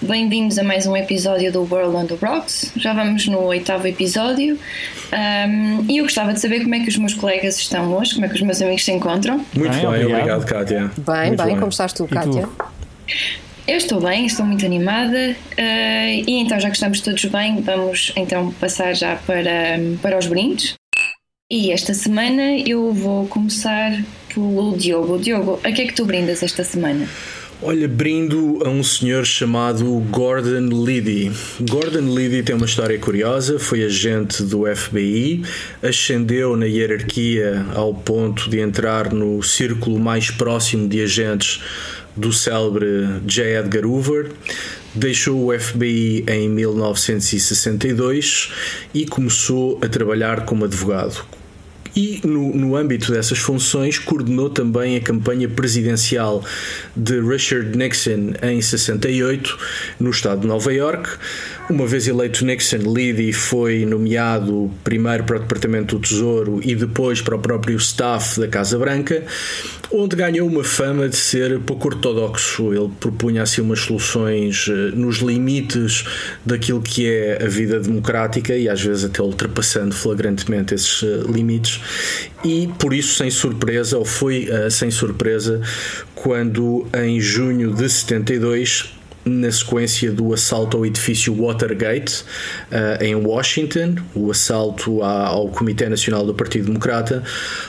bem-vindos 0.00 0.58
a 0.58 0.62
mais 0.62 0.86
um 0.86 0.96
episódio 0.96 1.52
do 1.52 1.62
World 1.62 1.96
on 1.96 2.06
the 2.06 2.14
Rocks. 2.14 2.72
Já 2.76 2.92
vamos 2.92 3.26
no 3.26 3.40
oitavo 3.40 3.86
episódio 3.86 4.58
um, 5.12 5.84
e 5.88 5.98
eu 5.98 6.04
gostava 6.04 6.32
de 6.32 6.40
saber 6.40 6.62
como 6.62 6.74
é 6.74 6.80
que 6.80 6.88
os 6.88 6.96
meus 6.96 7.14
colegas 7.14 7.56
estão 7.58 7.92
hoje, 7.94 8.14
como 8.14 8.26
é 8.26 8.28
que 8.28 8.34
os 8.36 8.42
meus 8.42 8.62
amigos 8.62 8.84
se 8.84 8.92
encontram. 8.92 9.44
Muito 9.54 9.70
bem, 9.70 9.70
bem 9.70 9.86
obrigado. 9.86 10.12
obrigado, 10.12 10.46
Kátia. 10.46 10.90
Bem, 10.98 11.26
muito 11.28 11.44
bem, 11.44 11.56
como 11.56 11.68
estás 11.68 11.92
tu, 11.92 12.06
Kátia? 12.06 12.42
Tu? 12.42 12.64
Eu 13.66 13.76
estou 13.76 14.00
bem, 14.00 14.24
estou 14.24 14.46
muito 14.46 14.64
animada 14.64 15.36
uh, 15.58 16.24
e 16.26 16.40
então 16.40 16.58
já 16.58 16.70
que 16.70 16.76
estamos 16.76 17.00
todos 17.00 17.24
bem, 17.26 17.60
vamos 17.60 18.12
então 18.16 18.52
passar 18.52 18.94
já 18.94 19.16
para, 19.16 19.78
para 20.00 20.18
os 20.18 20.26
brindes. 20.26 20.74
E 21.50 21.72
esta 21.72 21.94
semana 21.94 22.58
eu 22.58 22.92
vou 22.92 23.26
começar 23.26 23.92
pelo 24.32 24.76
Diogo. 24.76 25.18
Diogo, 25.18 25.58
a 25.64 25.72
que 25.72 25.82
é 25.82 25.86
que 25.86 25.94
tu 25.94 26.04
brindas 26.04 26.42
esta 26.42 26.62
semana? 26.62 27.08
Olha, 27.60 27.88
brindo 27.88 28.60
a 28.64 28.68
um 28.68 28.84
senhor 28.84 29.26
chamado 29.26 29.84
Gordon 30.12 30.68
Liddy. 30.84 31.32
Gordon 31.68 32.14
Liddy 32.14 32.44
tem 32.44 32.54
uma 32.54 32.66
história 32.66 32.96
curiosa, 33.00 33.58
foi 33.58 33.82
agente 33.82 34.44
do 34.44 34.64
FBI, 34.64 35.42
ascendeu 35.82 36.56
na 36.56 36.66
hierarquia 36.66 37.66
ao 37.74 37.92
ponto 37.92 38.48
de 38.48 38.60
entrar 38.60 39.12
no 39.12 39.42
círculo 39.42 39.98
mais 39.98 40.30
próximo 40.30 40.88
de 40.88 41.02
agentes 41.02 41.60
do 42.14 42.32
célebre 42.32 43.08
J. 43.26 43.58
Edgar 43.58 43.84
Hoover. 43.84 44.30
Deixou 44.94 45.48
o 45.48 45.58
FBI 45.58 46.26
em 46.28 46.48
1962 46.48 48.52
e 48.94 49.04
começou 49.04 49.80
a 49.82 49.88
trabalhar 49.88 50.44
como 50.44 50.64
advogado 50.64 51.26
e, 51.98 52.20
no, 52.24 52.54
no 52.54 52.76
âmbito 52.76 53.10
dessas 53.10 53.38
funções, 53.38 53.98
coordenou 53.98 54.48
também 54.48 54.96
a 54.96 55.00
campanha 55.00 55.48
presidencial 55.48 56.44
de 56.94 57.20
Richard 57.20 57.76
Nixon 57.76 58.34
em 58.40 58.62
68, 58.62 59.58
no 59.98 60.10
estado 60.10 60.42
de 60.42 60.46
Nova 60.46 60.72
York. 60.72 61.10
Uma 61.70 61.86
vez 61.86 62.08
eleito 62.08 62.46
Nixon, 62.46 62.78
Liddy 62.78 63.30
foi 63.30 63.84
nomeado 63.84 64.70
primeiro 64.82 65.24
para 65.24 65.36
o 65.36 65.40
Departamento 65.40 65.98
do 65.98 66.02
Tesouro 66.02 66.60
e 66.64 66.74
depois 66.74 67.20
para 67.20 67.36
o 67.36 67.38
próprio 67.38 67.76
staff 67.76 68.40
da 68.40 68.48
Casa 68.48 68.78
Branca, 68.78 69.22
onde 69.92 70.16
ganhou 70.16 70.48
uma 70.48 70.64
fama 70.64 71.06
de 71.10 71.16
ser 71.16 71.60
pouco 71.60 71.88
ortodoxo. 71.88 72.72
Ele 72.72 72.90
propunha 72.98 73.42
assim 73.42 73.60
umas 73.60 73.80
soluções 73.80 74.66
eh, 74.66 74.96
nos 74.96 75.18
limites 75.18 76.06
daquilo 76.44 76.80
que 76.80 77.06
é 77.06 77.44
a 77.44 77.46
vida 77.46 77.78
democrática 77.78 78.56
e 78.56 78.66
às 78.66 78.80
vezes 78.80 79.04
até 79.04 79.20
ultrapassando 79.20 79.94
flagrantemente 79.94 80.74
esses 80.74 81.02
eh, 81.02 81.30
limites. 81.30 81.82
E 82.42 82.70
por 82.78 82.94
isso, 82.94 83.16
sem 83.16 83.30
surpresa, 83.30 83.98
ou 83.98 84.06
foi 84.06 84.48
uh, 84.48 84.70
sem 84.70 84.90
surpresa, 84.90 85.60
quando 86.14 86.86
em 86.94 87.20
junho 87.20 87.74
de 87.74 87.90
72 87.90 88.97
na 89.28 89.50
sequência 89.50 90.10
do 90.10 90.32
assalto 90.32 90.76
ao 90.76 90.86
edifício 90.86 91.34
Watergate 91.34 92.24
uh, 92.70 93.02
em 93.02 93.14
Washington, 93.14 93.96
o 94.14 94.30
assalto 94.30 95.02
ao 95.02 95.48
Comitê 95.48 95.88
Nacional 95.88 96.24
do 96.24 96.34
Partido 96.34 96.66
Democrata, 96.66 97.22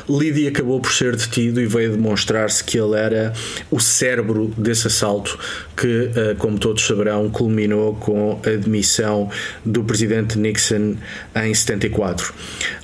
Liddy 0.10 0.48
acabou 0.48 0.80
por 0.80 0.92
ser 0.92 1.16
detido 1.16 1.62
e 1.62 1.66
veio 1.66 1.92
demonstrar-se 1.92 2.64
que 2.64 2.78
ele 2.78 2.96
era 2.96 3.34
o 3.70 3.80
cérebro 3.80 4.52
desse 4.58 4.88
assalto 4.88 5.38
que, 5.76 5.88
uh, 5.88 6.36
como 6.38 6.58
todos 6.58 6.86
saberão, 6.86 7.30
culminou 7.30 7.96
com 7.96 8.40
a 8.46 8.50
demissão 8.50 9.30
do 9.66 9.84
presidente 9.84 10.38
Nixon 10.38 10.96
em 11.36 11.54
74. 11.54 12.34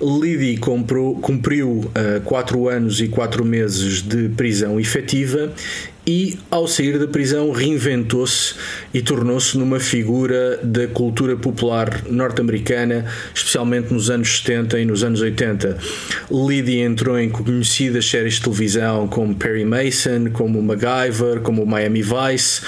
Liddy 0.01 0.57
comprou, 0.57 1.15
cumpriu 1.19 1.69
uh, 1.69 2.21
quatro 2.23 2.67
anos 2.67 2.99
e 2.99 3.07
quatro 3.07 3.43
meses 3.43 4.01
de 4.01 4.29
prisão 4.29 4.79
efetiva 4.79 5.53
e, 6.07 6.37
ao 6.51 6.67
sair 6.67 6.99
da 6.99 7.07
prisão, 7.07 7.51
reinventou-se 7.51 8.55
e 8.93 9.01
tornou-se 9.01 9.57
numa 9.57 9.79
figura 9.79 10.59
da 10.63 10.87
cultura 10.87 11.35
popular 11.35 12.03
norte-americana, 12.09 13.05
especialmente 13.33 13.91
nos 13.91 14.09
anos 14.09 14.37
70 14.37 14.79
e 14.79 14.85
nos 14.85 15.03
anos 15.03 15.21
80. 15.21 15.77
Liddy 16.31 16.79
entrou 16.79 17.17
em 17.19 17.29
conhecidas 17.29 18.05
séries 18.05 18.35
de 18.35 18.41
televisão 18.41 19.07
como 19.07 19.33
Perry 19.35 19.65
Mason, 19.65 20.29
como 20.31 20.61
MacGyver, 20.61 21.41
como 21.41 21.65
Miami 21.65 22.03
Vice, 22.03 22.61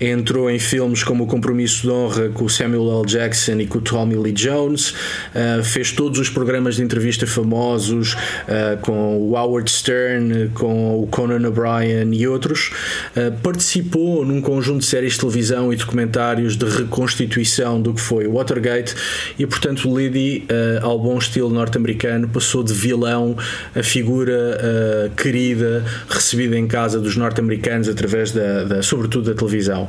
entrou 0.00 0.50
em 0.50 0.58
filmes 0.58 1.02
como 1.02 1.24
O 1.24 1.26
Compromisso 1.26 1.82
de 1.82 1.90
Honra 1.90 2.28
com 2.28 2.48
Samuel 2.48 3.00
L. 3.00 3.06
Jackson 3.06 3.60
e 3.60 3.66
com 3.66 3.80
Tommy 3.80 4.16
Lee 4.16 4.32
Jones, 4.32 4.90
uh, 4.90 5.62
fez 5.64 5.92
todos 5.92 6.18
os 6.18 6.28
programas 6.28 6.76
de 6.76 6.82
entrevista 6.82 7.26
famosos 7.26 8.14
uh, 8.14 8.78
com 8.82 9.18
o 9.18 9.36
Howard 9.36 9.70
Stern, 9.70 10.50
com 10.54 11.02
o 11.02 11.06
Conan 11.06 11.48
O'Brien 11.48 12.12
e 12.12 12.26
outros. 12.26 12.70
Uh, 13.16 13.32
participou 13.42 14.24
num 14.24 14.40
conjunto 14.40 14.80
de 14.80 14.86
séries 14.86 15.14
de 15.14 15.20
televisão 15.20 15.72
e 15.72 15.76
documentários 15.76 16.56
de 16.56 16.66
reconstituição 16.66 17.80
do 17.80 17.94
que 17.94 18.00
foi 18.00 18.26
Watergate 18.26 18.94
e, 19.38 19.46
portanto, 19.46 19.94
Liddy, 19.94 20.46
uh, 20.50 20.86
ao 20.86 20.98
bom 20.98 21.18
estilo 21.18 21.50
norte-americano, 21.50 22.28
passou 22.28 22.62
de 22.62 22.72
vilão 22.72 23.36
a 23.74 23.82
figura 23.82 24.32
uh, 24.32 25.10
querida, 25.14 25.84
recebida 26.08 26.56
em 26.56 26.66
casa 26.66 26.98
dos 26.98 27.16
norte-americanos 27.16 27.88
através 27.88 28.32
da, 28.32 28.64
da, 28.64 28.82
sobretudo 28.82 29.32
da 29.32 29.38
televisão. 29.38 29.88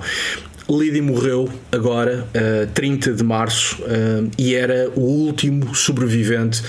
Liddy 0.70 1.02
morreu 1.02 1.50
agora, 1.72 2.26
uh, 2.34 2.68
30 2.74 3.14
de 3.14 3.24
março, 3.24 3.82
uh, 3.82 4.30
e 4.38 4.56
era 4.56 4.90
o 4.96 5.02
último 5.02 5.76
sobrevivente 5.76 6.62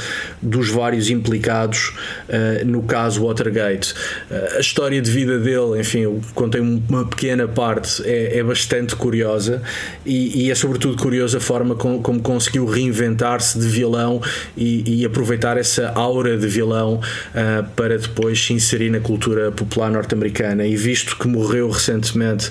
dos 0.43 0.69
vários 0.69 1.10
implicados 1.10 1.93
uh, 2.28 2.65
no 2.66 2.83
caso 2.83 3.25
Watergate. 3.25 3.94
A 4.56 4.60
história 4.60 5.00
de 5.00 5.10
vida 5.10 5.38
dele, 5.38 5.81
enfim, 5.81 6.00
eu 6.00 6.21
contei 6.34 6.60
uma 6.60 7.06
pequena 7.06 7.47
parte, 7.47 8.03
é, 8.04 8.38
é 8.38 8.43
bastante 8.43 8.97
curiosa 8.97 9.62
e, 10.04 10.47
e, 10.47 10.50
é 10.50 10.54
sobretudo 10.54 10.97
curiosa 11.00 11.38
a 11.38 11.41
forma 11.41 11.75
com, 11.75 12.03
como 12.03 12.21
conseguiu 12.21 12.66
reinventar-se 12.66 13.59
de 13.59 13.66
vilão 13.66 14.21
e, 14.56 15.00
e, 15.00 15.04
aproveitar 15.04 15.56
essa 15.56 15.93
aura 15.94 16.37
de 16.37 16.47
vilão 16.47 17.00
para 17.77 17.99
depois 17.99 18.44
se 18.44 18.53
inserir 18.53 18.91
na 18.91 19.00
cultura 19.00 19.53
popular 19.53 19.91
norte-americana. 19.91 20.66
E 20.66 20.77
visto 20.77 21.16
que 21.16 21.28
morreu 21.28 21.71
recentemente 21.71 22.50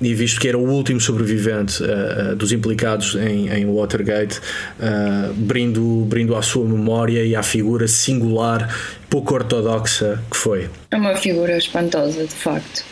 e 0.00 0.14
visto 0.14 0.40
que 0.40 0.48
era 0.48 0.58
o 0.58 0.68
último 0.68 1.00
sobrevivente 1.00 1.82
uh, 1.82 2.34
dos 2.36 2.52
implicados 2.52 3.14
em, 3.14 3.48
em 3.48 3.66
Watergate, 3.66 4.38
uh, 4.38 5.32
brindo, 5.34 6.04
brindo 6.06 6.34
à 6.36 6.42
sua 6.42 6.64
memória 6.64 7.24
e 7.24 7.34
à 7.34 7.42
figura 7.42 7.86
singular, 7.86 8.74
pouco 9.08 9.34
ortodoxa 9.34 10.22
que 10.30 10.36
foi. 10.36 10.68
É 10.90 10.96
uma 10.96 11.16
figura 11.16 11.56
espantosa, 11.56 12.24
de 12.24 12.34
facto. 12.34 12.84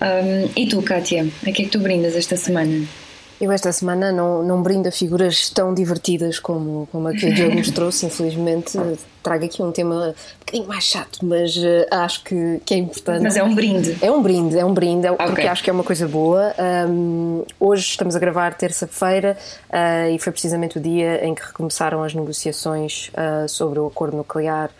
Um, 0.00 0.50
e 0.56 0.66
tu, 0.66 0.82
Kátia, 0.82 1.26
a 1.42 1.52
que 1.52 1.62
é 1.62 1.64
que 1.64 1.70
tu 1.70 1.78
brindas 1.78 2.14
esta 2.14 2.36
semana? 2.36 2.84
Eu 3.40 3.50
esta 3.50 3.72
semana 3.72 4.12
não, 4.12 4.42
não 4.42 4.62
brindo 4.62 4.88
a 4.88 4.92
figuras 4.92 5.50
tão 5.50 5.74
divertidas 5.74 6.38
como, 6.38 6.88
como 6.92 7.08
a 7.08 7.12
que 7.12 7.26
o 7.26 7.34
Diogo 7.34 7.56
nos 7.56 7.70
trouxe, 7.70 8.06
infelizmente. 8.06 8.78
Trago 9.22 9.44
aqui 9.44 9.62
um 9.62 9.72
tema 9.72 10.08
um 10.08 10.38
bocadinho 10.38 10.68
mais 10.68 10.84
chato, 10.84 11.18
mas 11.22 11.56
uh, 11.56 11.86
acho 11.90 12.22
que, 12.22 12.60
que 12.64 12.74
é 12.74 12.76
importante. 12.78 13.22
Mas 13.22 13.36
é 13.36 13.42
um 13.42 13.54
brinde. 13.54 13.96
É 14.00 14.10
um 14.10 14.22
brinde, 14.22 14.58
é 14.58 14.64
um 14.64 14.72
brinde, 14.72 15.06
é, 15.06 15.10
okay. 15.10 15.26
porque 15.26 15.46
acho 15.46 15.64
que 15.64 15.70
é 15.70 15.72
uma 15.72 15.82
coisa 15.82 16.06
boa. 16.06 16.54
Um, 16.88 17.44
hoje 17.58 17.86
estamos 17.88 18.14
a 18.14 18.18
gravar 18.18 18.54
terça-feira 18.54 19.36
uh, 19.68 20.14
e 20.14 20.18
foi 20.18 20.32
precisamente 20.32 20.78
o 20.78 20.80
dia 20.80 21.26
em 21.26 21.34
que 21.34 21.42
recomeçaram 21.42 22.02
as 22.02 22.14
negociações 22.14 23.10
uh, 23.10 23.48
sobre 23.48 23.80
o 23.80 23.86
acordo 23.86 24.16
nuclear 24.16 24.70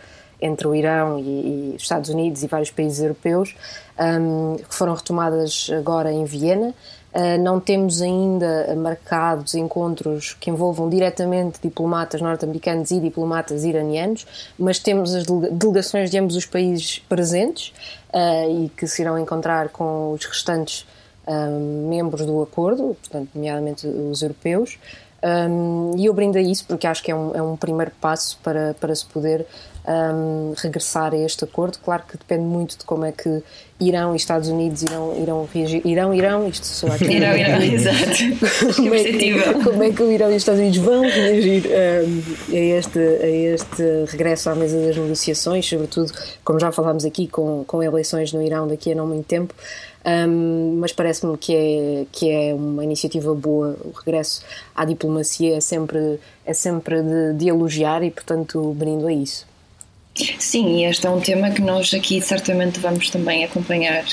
entre 0.41 0.67
o 0.67 0.75
Irão 0.75 1.19
e, 1.19 1.23
e, 1.23 1.73
os 1.75 1.81
Estados 1.81 2.09
Unidos 2.09 2.43
e 2.43 2.47
vários 2.47 2.69
países 2.69 2.99
europeus, 2.99 3.55
um, 3.99 4.57
que 4.57 4.75
foram 4.75 4.93
retomadas 4.93 5.69
agora 5.77 6.11
em 6.11 6.23
Viena. 6.25 6.73
Uh, 7.15 7.41
não 7.41 7.61
temos 7.61 8.01
ainda 8.01 8.75
marcados 8.75 9.55
encontros 9.55 10.35
que 10.37 10.49
envolvam 10.49 10.89
diretamente 10.89 11.61
diplomatas 11.61 12.19
norte-americanos 12.19 12.91
e 12.91 12.99
diplomatas 12.99 13.63
iranianos, 13.63 14.27
mas 14.59 14.79
temos 14.79 15.15
as 15.15 15.23
delegações 15.25 16.11
de 16.11 16.19
ambos 16.19 16.35
os 16.35 16.45
países 16.45 16.99
presentes 16.99 17.73
uh, 18.13 18.65
e 18.65 18.69
que 18.69 18.85
se 18.85 19.01
irão 19.01 19.17
encontrar 19.17 19.69
com 19.69 20.11
os 20.11 20.25
restantes 20.25 20.85
um, 21.27 21.87
membros 21.87 22.25
do 22.25 22.41
acordo, 22.41 22.97
portanto, 23.01 23.29
nomeadamente 23.33 23.87
os 23.87 24.21
europeus. 24.21 24.77
Um, 25.23 25.93
e 25.97 26.05
eu 26.05 26.13
brindo 26.13 26.37
a 26.37 26.41
isso 26.41 26.65
porque 26.67 26.85
acho 26.85 27.01
que 27.01 27.09
é 27.09 27.15
um, 27.15 27.33
é 27.33 27.41
um 27.41 27.57
primeiro 27.57 27.91
passo 27.99 28.37
para, 28.43 28.75
para 28.75 28.93
se 28.93 29.05
poder 29.05 29.45
um, 29.87 30.53
regressar 30.57 31.13
a 31.13 31.17
este 31.17 31.43
acordo. 31.43 31.79
Claro 31.79 32.03
que 32.07 32.17
depende 32.17 32.43
muito 32.43 32.77
de 32.77 32.85
como 32.85 33.05
é 33.05 33.11
que 33.11 33.43
Irão 33.79 34.13
e 34.13 34.15
Estados 34.17 34.47
Unidos 34.47 34.83
irão, 34.83 35.21
irão 35.21 35.49
reagir. 35.53 35.85
Irão, 35.85 36.13
Irão, 36.13 36.47
isto 36.47 36.65
sou 36.65 36.89
aqui. 36.89 37.11
Irão, 37.11 37.35
Irão, 37.35 37.59
exato. 37.61 38.75
como, 38.75 38.95
é 38.95 39.03
que, 39.03 39.63
como 39.63 39.83
é 39.83 39.91
que 39.91 40.03
o 40.03 40.11
Irão 40.11 40.31
e 40.31 40.35
os 40.35 40.41
Estados 40.41 40.61
Unidos 40.61 40.77
vão 40.77 41.01
reagir 41.01 41.65
um, 41.67 42.55
a, 42.55 42.57
este, 42.57 42.99
a 42.99 43.27
este 43.27 43.83
regresso 44.07 44.49
à 44.49 44.55
mesa 44.55 44.79
das 44.79 44.95
negociações, 44.95 45.67
sobretudo, 45.67 46.13
como 46.43 46.57
já 46.57 46.71
falámos 46.71 47.03
aqui, 47.03 47.27
com, 47.27 47.65
com 47.65 47.83
eleições 47.83 48.31
no 48.31 48.41
Irão 48.41 48.65
daqui 48.65 48.93
a 48.93 48.95
não 48.95 49.07
muito 49.07 49.25
tempo. 49.25 49.53
Um, 50.05 50.77
mas 50.79 50.93
parece-me 50.93 51.35
que 51.35 51.53
é, 51.53 52.05
que 52.11 52.29
é 52.29 52.53
uma 52.53 52.83
iniciativa 52.83 53.33
boa. 53.33 53.75
O 53.83 53.91
regresso 53.91 54.41
à 54.73 54.85
diplomacia 54.85 55.57
é 55.57 55.59
sempre, 55.59 56.19
é 56.45 56.53
sempre 56.53 57.01
de, 57.01 57.33
de 57.33 57.49
elogiar 57.49 58.03
e, 58.03 58.11
portanto, 58.11 58.73
brindo 58.77 59.05
a 59.07 59.11
isso. 59.11 59.45
Sim, 60.39 60.85
este 60.85 61.05
é 61.05 61.09
um 61.09 61.19
tema 61.19 61.51
que 61.51 61.61
nós 61.61 61.93
aqui 61.93 62.21
certamente 62.21 62.79
vamos 62.79 63.09
também 63.09 63.43
acompanhar 63.43 64.05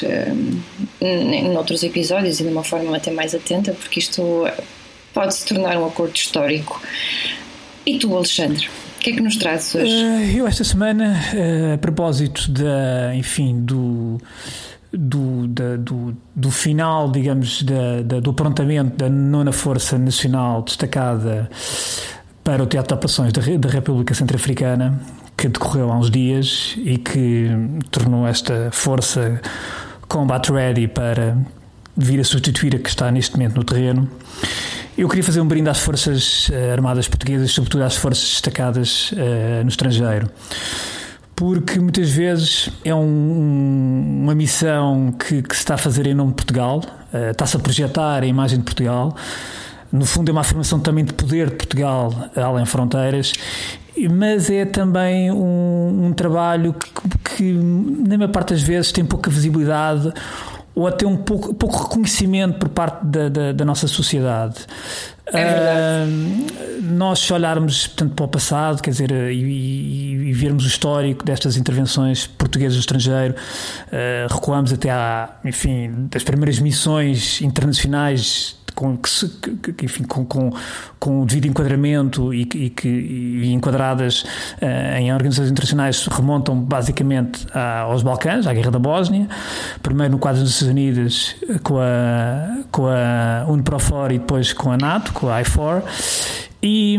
um, 1.00 1.06
em 1.06 1.56
outros 1.56 1.84
episódios 1.84 2.40
e 2.40 2.42
de 2.42 2.48
uma 2.48 2.64
forma 2.64 2.96
até 2.96 3.12
mais 3.12 3.34
atenta, 3.34 3.72
porque 3.72 4.00
isto 4.00 4.46
pode 5.14 5.34
se 5.34 5.46
tornar 5.46 5.76
um 5.76 5.86
acordo 5.86 6.16
histórico. 6.16 6.82
E 7.86 7.98
tu, 7.98 8.14
Alexandre? 8.16 8.68
O 8.96 9.00
que 9.00 9.10
é 9.10 9.12
que 9.14 9.20
nos 9.20 9.36
trazes 9.36 9.74
hoje? 9.74 9.94
Uh, 9.94 10.38
eu 10.38 10.46
esta 10.46 10.64
semana, 10.64 11.20
uh, 11.34 11.74
a 11.74 11.78
propósito 11.78 12.50
da, 12.50 13.14
enfim, 13.14 13.60
do 13.60 14.18
do, 14.92 15.46
da, 15.48 15.76
do, 15.76 16.14
do, 16.36 16.50
final, 16.50 17.10
digamos, 17.10 17.62
da, 17.62 18.02
da, 18.02 18.20
do 18.20 18.30
aprontamento 18.30 18.96
da 18.96 19.08
nona 19.08 19.50
Força 19.50 19.96
Nacional 19.96 20.62
destacada 20.62 21.50
para 22.44 22.62
o 22.62 22.66
Teatro 22.66 22.88
de 22.88 22.94
Operações 22.94 23.32
da 23.32 23.68
República 23.70 24.12
Centro-Africana, 24.12 25.00
que 25.36 25.48
decorreu 25.48 25.90
há 25.90 25.96
uns 25.96 26.10
dias 26.10 26.74
e 26.78 26.98
que 26.98 27.48
tornou 27.90 28.26
esta 28.26 28.70
força 28.72 29.40
combat 30.08 30.50
ready 30.52 30.86
para 30.88 31.36
vir 31.96 32.20
a 32.20 32.24
substituir 32.24 32.76
a 32.76 32.78
que 32.78 32.88
está 32.88 33.10
neste 33.10 33.36
momento 33.36 33.56
no 33.56 33.64
terreno. 33.64 34.08
Eu 34.96 35.08
queria 35.08 35.24
fazer 35.24 35.40
um 35.40 35.46
brinde 35.46 35.70
às 35.70 35.78
Forças 35.78 36.50
eh, 36.52 36.72
Armadas 36.72 37.08
Portuguesas, 37.08 37.50
sobretudo 37.50 37.82
às 37.82 37.96
forças 37.96 38.28
destacadas 38.28 39.12
uh, 39.12 39.62
no 39.62 39.68
estrangeiro 39.68 40.30
porque 41.34 41.80
muitas 41.80 42.10
vezes 42.10 42.70
é 42.84 42.94
um, 42.94 44.20
uma 44.22 44.34
missão 44.34 45.12
que, 45.12 45.42
que, 45.42 45.54
se 45.56 45.62
está 45.62 45.74
a 45.74 45.78
fazer 45.78 46.06
em 46.06 46.14
nome 46.14 46.30
de 46.30 46.36
Portugal, 46.36 46.80
uh, 47.12 47.30
está-se 47.30 47.56
a 47.56 47.58
projetar 47.58 48.22
a 48.22 48.26
imagem 48.26 48.58
de 48.58 48.64
Portugal. 48.64 49.16
No 49.90 50.06
fundo, 50.06 50.28
é 50.28 50.32
uma 50.32 50.42
afirmação 50.42 50.78
também 50.78 51.04
de 51.04 51.12
poder 51.12 51.50
de 51.50 51.56
Portugal 51.56 52.14
além 52.36 52.64
fronteiras, 52.64 53.32
mas 54.10 54.50
é 54.50 54.64
também 54.64 55.30
um, 55.30 56.06
um 56.06 56.12
trabalho 56.12 56.74
que, 56.74 57.36
que, 57.36 57.52
na 57.52 58.16
maior 58.16 58.32
parte 58.32 58.54
das 58.54 58.62
vezes, 58.62 58.92
tem 58.92 59.04
pouca 59.04 59.30
visibilidade 59.30 60.12
ou 60.74 60.86
até 60.86 61.06
um 61.06 61.16
pouco, 61.16 61.52
pouco 61.54 61.84
reconhecimento 61.84 62.58
por 62.58 62.68
parte 62.70 63.04
da, 63.04 63.28
da, 63.28 63.52
da 63.52 63.64
nossa 63.64 63.86
sociedade. 63.86 64.56
É 65.26 66.04
uh, 66.06 66.82
nós, 66.82 67.20
se 67.20 67.32
olharmos 67.32 67.86
portanto, 67.86 68.14
para 68.14 68.24
o 68.24 68.28
passado, 68.28 68.82
quer 68.82 68.90
dizer, 68.90 69.10
e, 69.12 70.28
e, 70.28 70.32
vermos 70.32 70.64
o 70.64 70.66
histórico 70.66 71.24
destas 71.24 71.56
intervenções 71.56 72.26
portuguesas 72.26 72.74
no 72.74 72.80
estrangeiro, 72.80 73.34
uh, 73.34 74.32
recuamos 74.32 74.72
até 74.72 74.90
à, 74.90 75.36
enfim, 75.44 76.08
das 76.10 76.24
primeiras 76.24 76.58
missões 76.58 77.40
internacionais 77.40 78.56
com, 78.74 78.96
que, 78.96 79.84
enfim, 79.84 80.04
com, 80.04 80.24
com, 80.24 80.50
com 81.02 81.20
o 81.20 81.26
devido 81.26 81.46
enquadramento 81.46 82.32
e, 82.32 82.42
e, 82.42 82.70
que, 82.70 82.88
e 82.88 83.52
enquadradas 83.52 84.22
uh, 84.22 84.98
em 85.00 85.12
organizações 85.12 85.50
internacionais 85.50 86.06
remontam 86.06 86.56
basicamente 86.60 87.44
aos 87.52 88.04
Balcãs, 88.04 88.46
à 88.46 88.54
Guerra 88.54 88.70
da 88.70 88.78
Bósnia, 88.78 89.28
primeiro 89.82 90.12
no 90.12 90.18
quadro 90.20 90.42
das 90.42 90.50
Nações 90.50 90.70
Unidas 90.70 91.34
com 91.64 91.80
a, 91.80 92.62
com 92.70 92.86
a 92.86 93.44
UNPROFOR 93.48 94.12
e 94.12 94.18
depois 94.20 94.52
com 94.52 94.70
a 94.70 94.76
NATO, 94.76 95.12
com 95.12 95.28
a 95.28 95.40
IFOR, 95.40 95.82
e, 96.62 96.96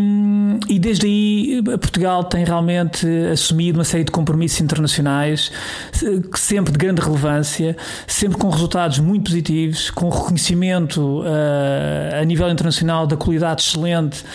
e, 0.68 0.77
desde 0.77 1.06
aí 1.06 1.62
Portugal 1.63 2.25
tem 2.25 2.44
realmente 2.44 3.07
assumido 3.31 3.80
uma 3.80 3.86
série 3.86 4.04
de 4.04 4.12
compromissos 4.12 4.60
internacionais, 4.60 5.51
sempre 6.36 6.74
de 6.74 6.77
grande 6.77 7.01
relevância, 7.01 7.77
sempre 8.06 8.38
com 8.38 8.50
resultados 8.50 9.00
muito 9.00 9.30
positivos, 9.30 9.89
com 9.89 10.10
reconhecimento 10.10 11.21
uh, 11.21 12.21
a 12.21 12.25
nível 12.25 12.50
internacional 12.50 13.07
da 13.07 13.15
qualidade 13.15 13.62
excelente 13.62 14.25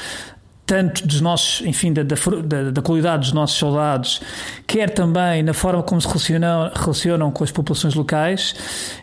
tanto 0.68 1.08
dos 1.08 1.22
nossos, 1.22 1.66
enfim, 1.66 1.94
da, 1.94 2.02
da, 2.02 2.70
da, 2.70 2.82
qualidade 2.82 3.22
dos 3.22 3.32
nossos 3.32 3.56
soldados, 3.56 4.20
quer 4.66 4.90
também 4.90 5.42
na 5.42 5.54
forma 5.54 5.82
como 5.82 5.98
se 5.98 6.06
relacionam, 6.06 6.70
relacionam 6.74 7.30
com 7.30 7.42
as 7.42 7.50
populações 7.50 7.94
locais. 7.94 8.54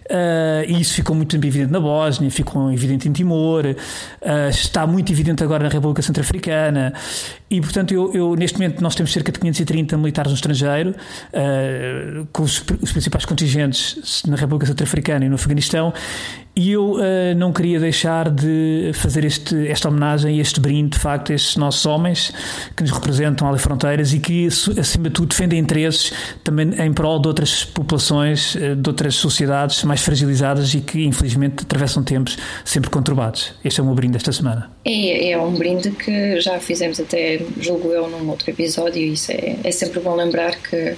Uh, 0.06 0.62
e 0.68 0.80
isso 0.80 0.94
ficou 0.94 1.16
muito 1.16 1.36
evidente 1.36 1.72
na 1.72 1.80
Bósnia, 1.80 2.30
ficou 2.30 2.72
evidente 2.72 3.10
em 3.10 3.12
Timor, 3.12 3.66
uh, 3.66 4.50
está 4.50 4.86
muito 4.86 5.12
evidente 5.12 5.44
agora 5.44 5.64
na 5.64 5.70
República 5.70 6.04
Centro-Africana. 6.04 6.94
E, 7.50 7.62
portanto, 7.62 7.94
eu, 7.94 8.12
eu, 8.14 8.36
neste 8.36 8.58
momento 8.58 8.82
nós 8.82 8.96
temos 8.96 9.14
cerca 9.14 9.32
de 9.32 9.40
530 9.40 9.98
militares 9.98 10.32
no 10.32 10.36
estrangeiro, 10.36 10.92
uh, 10.92 12.28
com 12.34 12.44
os, 12.44 12.64
os 12.82 12.92
principais 12.92 13.24
contingentes 13.24 14.24
na 14.26 14.36
República 14.36 14.66
Centro-Africana 14.66 15.26
e 15.26 15.30
no 15.30 15.36
Afeganistão. 15.36 15.94
E 16.58 16.72
eu 16.72 16.94
uh, 16.94 17.00
não 17.36 17.52
queria 17.52 17.78
deixar 17.82 18.30
de 18.30 18.92
fazer 18.94 19.26
este, 19.26 19.68
esta 19.68 19.90
homenagem 19.90 20.38
e 20.38 20.40
este 20.40 20.62
brinde, 20.62 20.92
de 20.92 21.00
facto, 21.00 21.34
a 21.34 21.36
estes 21.36 21.58
nossos 21.58 21.86
homens 21.86 22.32
que 22.76 22.82
nos 22.82 22.94
representam 22.94 23.46
além 23.48 23.60
fronteiras 23.60 24.14
e 24.14 24.20
que, 24.20 24.48
acima 24.48 25.10
de 25.10 25.16
tudo, 25.16 25.28
defendem 25.28 25.60
interesses 25.60 26.14
também 26.46 26.74
em 26.80 26.94
prol 26.94 27.20
de 27.20 27.28
outras 27.28 27.66
populações, 27.66 28.56
uh, 28.56 28.74
de 28.74 28.90
outras 28.90 29.16
sociedades 29.16 29.84
mais 29.84 30.02
fragilizadas 30.02 30.74
e 30.74 30.80
que, 30.80 31.04
infelizmente, 31.04 31.64
atravessam 31.64 32.02
tempos 32.02 32.38
sempre 32.64 32.90
conturbados. 32.90 33.54
Este 33.62 33.82
é 33.82 33.84
o 33.84 33.86
meu 33.86 33.96
brinde 33.96 34.14
desta 34.14 34.32
semana. 34.32 34.72
É, 34.86 35.32
é 35.32 35.38
um 35.38 35.54
brinde 35.56 35.92
que 35.92 36.40
já 36.40 36.58
fizemos 36.60 37.02
até, 37.02 37.35
julgo 37.60 37.92
eu, 37.92 38.08
num 38.08 38.30
outro 38.30 38.50
episódio, 38.50 39.02
e 39.02 39.14
isso 39.14 39.32
é, 39.32 39.58
é 39.64 39.72
sempre 39.72 40.00
bom 40.00 40.16
lembrar 40.16 40.56
que 40.58 40.96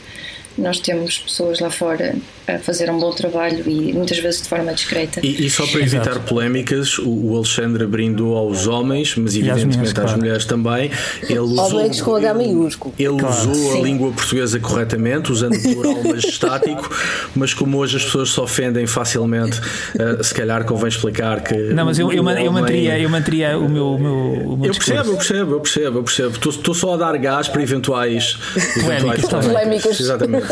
nós 0.57 0.79
temos 0.79 1.19
pessoas 1.19 1.59
lá 1.59 1.69
fora 1.69 2.15
fazer 2.59 2.89
um 2.89 2.97
bom 2.97 3.11
trabalho 3.11 3.63
e 3.69 3.93
muitas 3.93 4.19
vezes 4.19 4.41
de 4.41 4.47
forma 4.47 4.73
discreta. 4.73 5.19
E, 5.21 5.45
e 5.45 5.49
só 5.49 5.67
para 5.67 5.81
evitar 5.81 6.11
Exato. 6.11 6.27
polémicas, 6.27 6.97
o, 6.97 7.09
o, 7.09 7.35
Alexandre 7.35 7.85
brindou 7.85 8.37
aos 8.37 8.67
homens, 8.67 9.15
mas 9.17 9.35
evidentemente 9.35 9.79
às 9.79 9.93
mulheres, 9.93 10.11
às 10.11 10.17
mulheres 10.17 10.45
também. 10.45 10.91
Ele 11.23 11.39
usou, 11.39 12.05
com 12.05 12.15
H 12.15 12.33
maiúsculo. 12.33 12.93
Ele 12.97 13.17
claro. 13.17 13.35
usou 13.35 13.53
Sim. 13.53 13.79
a 13.79 13.83
língua 13.83 14.11
portuguesa 14.11 14.59
corretamente, 14.59 15.31
usando 15.31 15.55
o 15.55 15.61
plural 15.61 16.03
majestático, 16.03 16.89
mas 17.35 17.53
como 17.53 17.77
hoje 17.77 17.97
as 17.97 18.05
pessoas 18.05 18.31
se 18.31 18.39
ofendem 18.39 18.87
facilmente, 18.87 19.59
uh, 19.59 20.23
se 20.23 20.33
calhar 20.33 20.63
convém 20.63 20.87
explicar 20.87 21.41
que. 21.41 21.55
Não, 21.55 21.85
mas 21.85 21.99
eu, 21.99 22.11
eu, 22.11 22.21
homem... 22.21 22.45
eu, 22.45 22.51
manteria, 22.51 22.97
eu 22.97 23.09
manteria 23.09 23.57
o 23.57 23.67
meu. 23.67 23.87
O 23.87 23.99
meu, 23.99 24.13
o 24.13 24.57
meu 24.57 24.65
eu 24.67 24.73
percebo, 24.73 25.11
eu 25.11 25.17
percebo, 25.17 25.51
eu 25.53 25.59
percebo, 25.59 25.97
eu 25.97 26.03
percebo. 26.03 26.49
Estou 26.49 26.73
só 26.73 26.93
a 26.93 26.97
dar 26.97 27.17
gás 27.17 27.47
para 27.47 27.61
eventuais, 27.61 28.37
eventuais 28.77 29.25
polémicas. 29.25 29.99
Exatamente. 29.99 30.47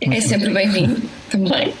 é 0.00 0.20
sempre 0.20 0.50
bem-vindo 0.62 1.02
também. 1.28 1.72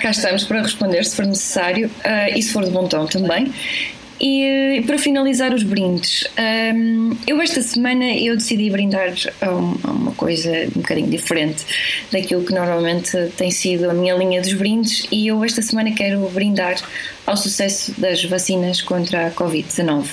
Cá 0.00 0.10
estamos 0.10 0.44
para 0.44 0.62
responder 0.62 1.04
se 1.04 1.16
for 1.16 1.26
necessário 1.26 1.88
uh, 1.88 2.36
e 2.36 2.42
se 2.42 2.52
for 2.52 2.64
de 2.64 2.70
bom 2.70 2.86
tom 2.86 3.06
também. 3.06 3.52
E 4.20 4.82
para 4.84 4.98
finalizar 4.98 5.54
os 5.54 5.62
brindes, 5.62 6.26
um, 6.74 7.16
eu 7.24 7.40
esta 7.40 7.62
semana 7.62 8.04
eu 8.04 8.36
decidi 8.36 8.68
brindar 8.68 9.12
a 9.40 9.50
uma 9.50 10.10
coisa 10.12 10.50
um 10.74 10.80
bocadinho 10.80 11.08
diferente 11.08 11.64
daquilo 12.10 12.42
que 12.42 12.52
normalmente 12.52 13.16
tem 13.36 13.50
sido 13.52 13.88
a 13.88 13.94
minha 13.94 14.14
linha 14.14 14.40
dos 14.40 14.54
brindes 14.54 15.06
e 15.12 15.28
eu 15.28 15.44
esta 15.44 15.62
semana 15.62 15.92
quero 15.92 16.28
brindar 16.30 16.74
ao 17.28 17.36
sucesso 17.36 17.92
das 18.00 18.24
vacinas 18.24 18.80
contra 18.80 19.26
a 19.26 19.30
Covid-19. 19.30 20.06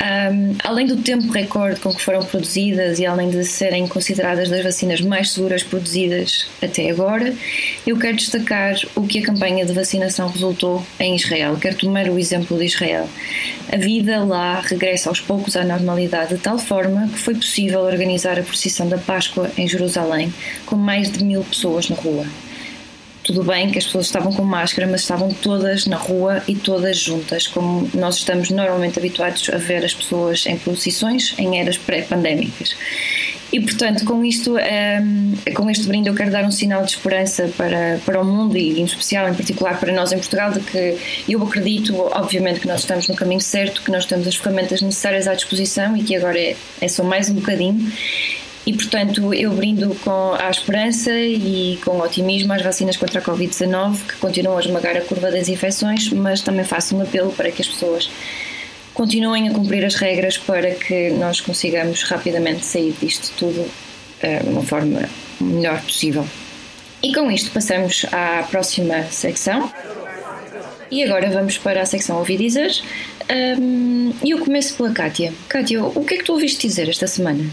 Um, 0.00 0.56
além 0.64 0.86
do 0.86 0.96
tempo 0.96 1.30
recorde 1.30 1.78
com 1.78 1.92
que 1.92 2.00
foram 2.00 2.24
produzidas 2.24 2.98
e 2.98 3.04
além 3.04 3.28
de 3.28 3.44
serem 3.44 3.86
consideradas 3.86 4.48
das 4.48 4.64
vacinas 4.64 5.02
mais 5.02 5.32
seguras 5.32 5.62
produzidas 5.62 6.48
até 6.62 6.88
agora, 6.88 7.34
eu 7.86 7.98
quero 7.98 8.16
destacar 8.16 8.76
o 8.96 9.06
que 9.06 9.18
a 9.18 9.22
campanha 9.22 9.66
de 9.66 9.74
vacinação 9.74 10.28
resultou 10.28 10.82
em 10.98 11.16
Israel. 11.16 11.58
Quero 11.60 11.76
tomar 11.76 12.08
o 12.08 12.18
exemplo 12.18 12.56
de 12.56 12.64
Israel. 12.64 13.06
A 13.70 13.76
vida 13.76 14.24
lá 14.24 14.60
regressa 14.60 15.10
aos 15.10 15.20
poucos 15.20 15.54
à 15.54 15.64
normalidade 15.64 16.34
de 16.34 16.40
tal 16.40 16.58
forma 16.58 17.08
que 17.08 17.18
foi 17.18 17.34
possível 17.34 17.80
organizar 17.80 18.38
a 18.38 18.42
procissão 18.42 18.88
da 18.88 18.96
Páscoa 18.96 19.50
em 19.58 19.68
Jerusalém 19.68 20.32
com 20.64 20.76
mais 20.76 21.12
de 21.12 21.22
mil 21.22 21.44
pessoas 21.44 21.90
na 21.90 21.96
rua. 21.96 22.24
Tudo 23.28 23.44
bem 23.44 23.70
que 23.70 23.76
as 23.76 23.84
pessoas 23.84 24.06
estavam 24.06 24.32
com 24.32 24.42
máscara, 24.42 24.88
mas 24.90 25.02
estavam 25.02 25.28
todas 25.28 25.84
na 25.84 25.98
rua 25.98 26.42
e 26.48 26.54
todas 26.54 26.96
juntas, 26.96 27.46
como 27.46 27.86
nós 27.92 28.16
estamos 28.16 28.48
normalmente 28.48 28.98
habituados 28.98 29.50
a 29.50 29.58
ver 29.58 29.84
as 29.84 29.92
pessoas 29.92 30.46
em 30.46 30.56
procissões 30.56 31.34
em 31.36 31.60
eras 31.60 31.76
pré-pandémicas. 31.76 32.74
E 33.52 33.60
portanto, 33.60 34.06
com 34.06 34.24
isto, 34.24 34.56
ehm, 34.56 35.34
com 35.54 35.70
este 35.70 35.86
brinde, 35.86 36.08
eu 36.08 36.14
quero 36.14 36.30
dar 36.30 36.42
um 36.42 36.50
sinal 36.50 36.82
de 36.84 36.92
esperança 36.92 37.50
para, 37.54 38.00
para 38.02 38.18
o 38.18 38.24
mundo 38.24 38.56
e, 38.56 38.80
em 38.80 38.84
especial, 38.84 39.28
em 39.28 39.34
particular, 39.34 39.78
para 39.78 39.92
nós 39.92 40.10
em 40.10 40.16
Portugal, 40.16 40.50
de 40.50 40.60
que 40.60 40.96
eu 41.28 41.42
acredito, 41.42 41.94
obviamente, 41.96 42.60
que 42.60 42.66
nós 42.66 42.80
estamos 42.80 43.08
no 43.08 43.14
caminho 43.14 43.42
certo, 43.42 43.82
que 43.82 43.90
nós 43.90 44.06
temos 44.06 44.26
as 44.26 44.36
ferramentas 44.36 44.80
necessárias 44.80 45.28
à 45.28 45.34
disposição 45.34 45.94
e 45.94 46.02
que 46.02 46.16
agora 46.16 46.38
é, 46.38 46.56
é 46.80 46.88
só 46.88 47.04
mais 47.04 47.28
um 47.28 47.34
bocadinho 47.34 47.92
e, 48.68 48.72
portanto, 48.74 49.32
eu 49.32 49.50
brindo 49.52 49.94
com 50.04 50.34
a 50.38 50.50
esperança 50.50 51.10
e 51.10 51.78
com 51.82 51.98
otimismo 52.00 52.52
às 52.52 52.60
vacinas 52.60 52.98
contra 52.98 53.18
a 53.18 53.22
Covid-19, 53.22 53.96
que 54.06 54.16
continuam 54.16 54.58
a 54.58 54.60
esmagar 54.60 54.94
a 54.94 55.00
curva 55.00 55.30
das 55.30 55.48
infecções, 55.48 56.12
mas 56.12 56.42
também 56.42 56.66
faço 56.66 56.94
um 56.94 57.00
apelo 57.00 57.32
para 57.32 57.50
que 57.50 57.62
as 57.62 57.68
pessoas 57.68 58.10
continuem 58.92 59.48
a 59.48 59.54
cumprir 59.54 59.86
as 59.86 59.94
regras 59.94 60.36
para 60.36 60.72
que 60.72 61.08
nós 61.12 61.40
consigamos 61.40 62.02
rapidamente 62.02 62.66
sair 62.66 62.94
disto 63.00 63.32
tudo 63.38 63.58
uh, 63.62 64.44
de 64.44 64.50
uma 64.50 64.62
forma 64.62 65.08
melhor 65.40 65.80
possível. 65.80 66.28
E 67.02 67.14
com 67.14 67.30
isto 67.30 67.50
passamos 67.50 68.04
à 68.12 68.42
próxima 68.50 69.02
secção. 69.04 69.72
E 70.90 71.02
agora 71.02 71.30
vamos 71.30 71.56
para 71.56 71.80
a 71.80 71.86
secção 71.86 72.18
Ouvi 72.18 72.36
Dizer. 72.36 72.70
Um, 73.30 74.12
e 74.22 74.32
eu 74.32 74.40
começo 74.40 74.74
pela 74.74 74.92
Kátia. 74.92 75.32
Kátia, 75.48 75.82
o 75.82 76.04
que 76.04 76.14
é 76.14 76.18
que 76.18 76.24
tu 76.24 76.34
ouviste 76.34 76.68
dizer 76.68 76.86
esta 76.86 77.06
semana? 77.06 77.46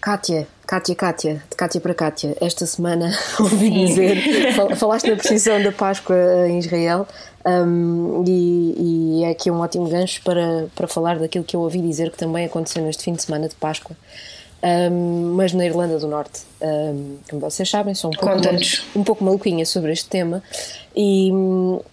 Kátia, 0.00 0.46
Kátia, 0.66 0.94
Kátia, 0.94 1.42
de 1.50 1.56
Kátia 1.56 1.80
para 1.80 1.94
Kátia, 1.94 2.36
esta 2.40 2.64
semana 2.64 3.12
ouvi 3.38 3.70
dizer, 3.70 4.54
falaste 4.76 5.10
na 5.10 5.16
precisão 5.16 5.62
da 5.62 5.72
Páscoa 5.72 6.16
em 6.48 6.58
Israel 6.58 7.06
um, 7.44 8.24
e, 8.26 9.20
e, 9.20 9.24
é 9.24 9.30
aqui 9.30 9.50
um 9.50 9.60
ótimo 9.60 9.88
gancho 9.88 10.22
para, 10.22 10.68
para 10.74 10.88
falar 10.88 11.18
daquilo 11.18 11.44
que 11.44 11.54
eu 11.54 11.60
ouvi 11.60 11.82
dizer 11.82 12.10
que 12.10 12.16
também 12.16 12.46
aconteceu 12.46 12.82
neste 12.82 13.04
fim 13.04 13.12
de 13.12 13.22
semana 13.22 13.48
de 13.48 13.54
Páscoa 13.54 13.94
um, 14.62 15.34
mas 15.34 15.52
na 15.52 15.64
Irlanda 15.64 15.98
do 15.98 16.06
Norte. 16.06 16.42
Um, 16.60 17.16
como 17.28 17.40
vocês 17.40 17.68
sabem, 17.68 17.94
sou 17.94 18.10
um 18.10 18.16
pouco, 18.16 18.36
um 18.94 19.04
pouco 19.04 19.24
maluquinha 19.24 19.64
sobre 19.64 19.92
este 19.92 20.08
tema 20.08 20.42
e, 20.94 21.30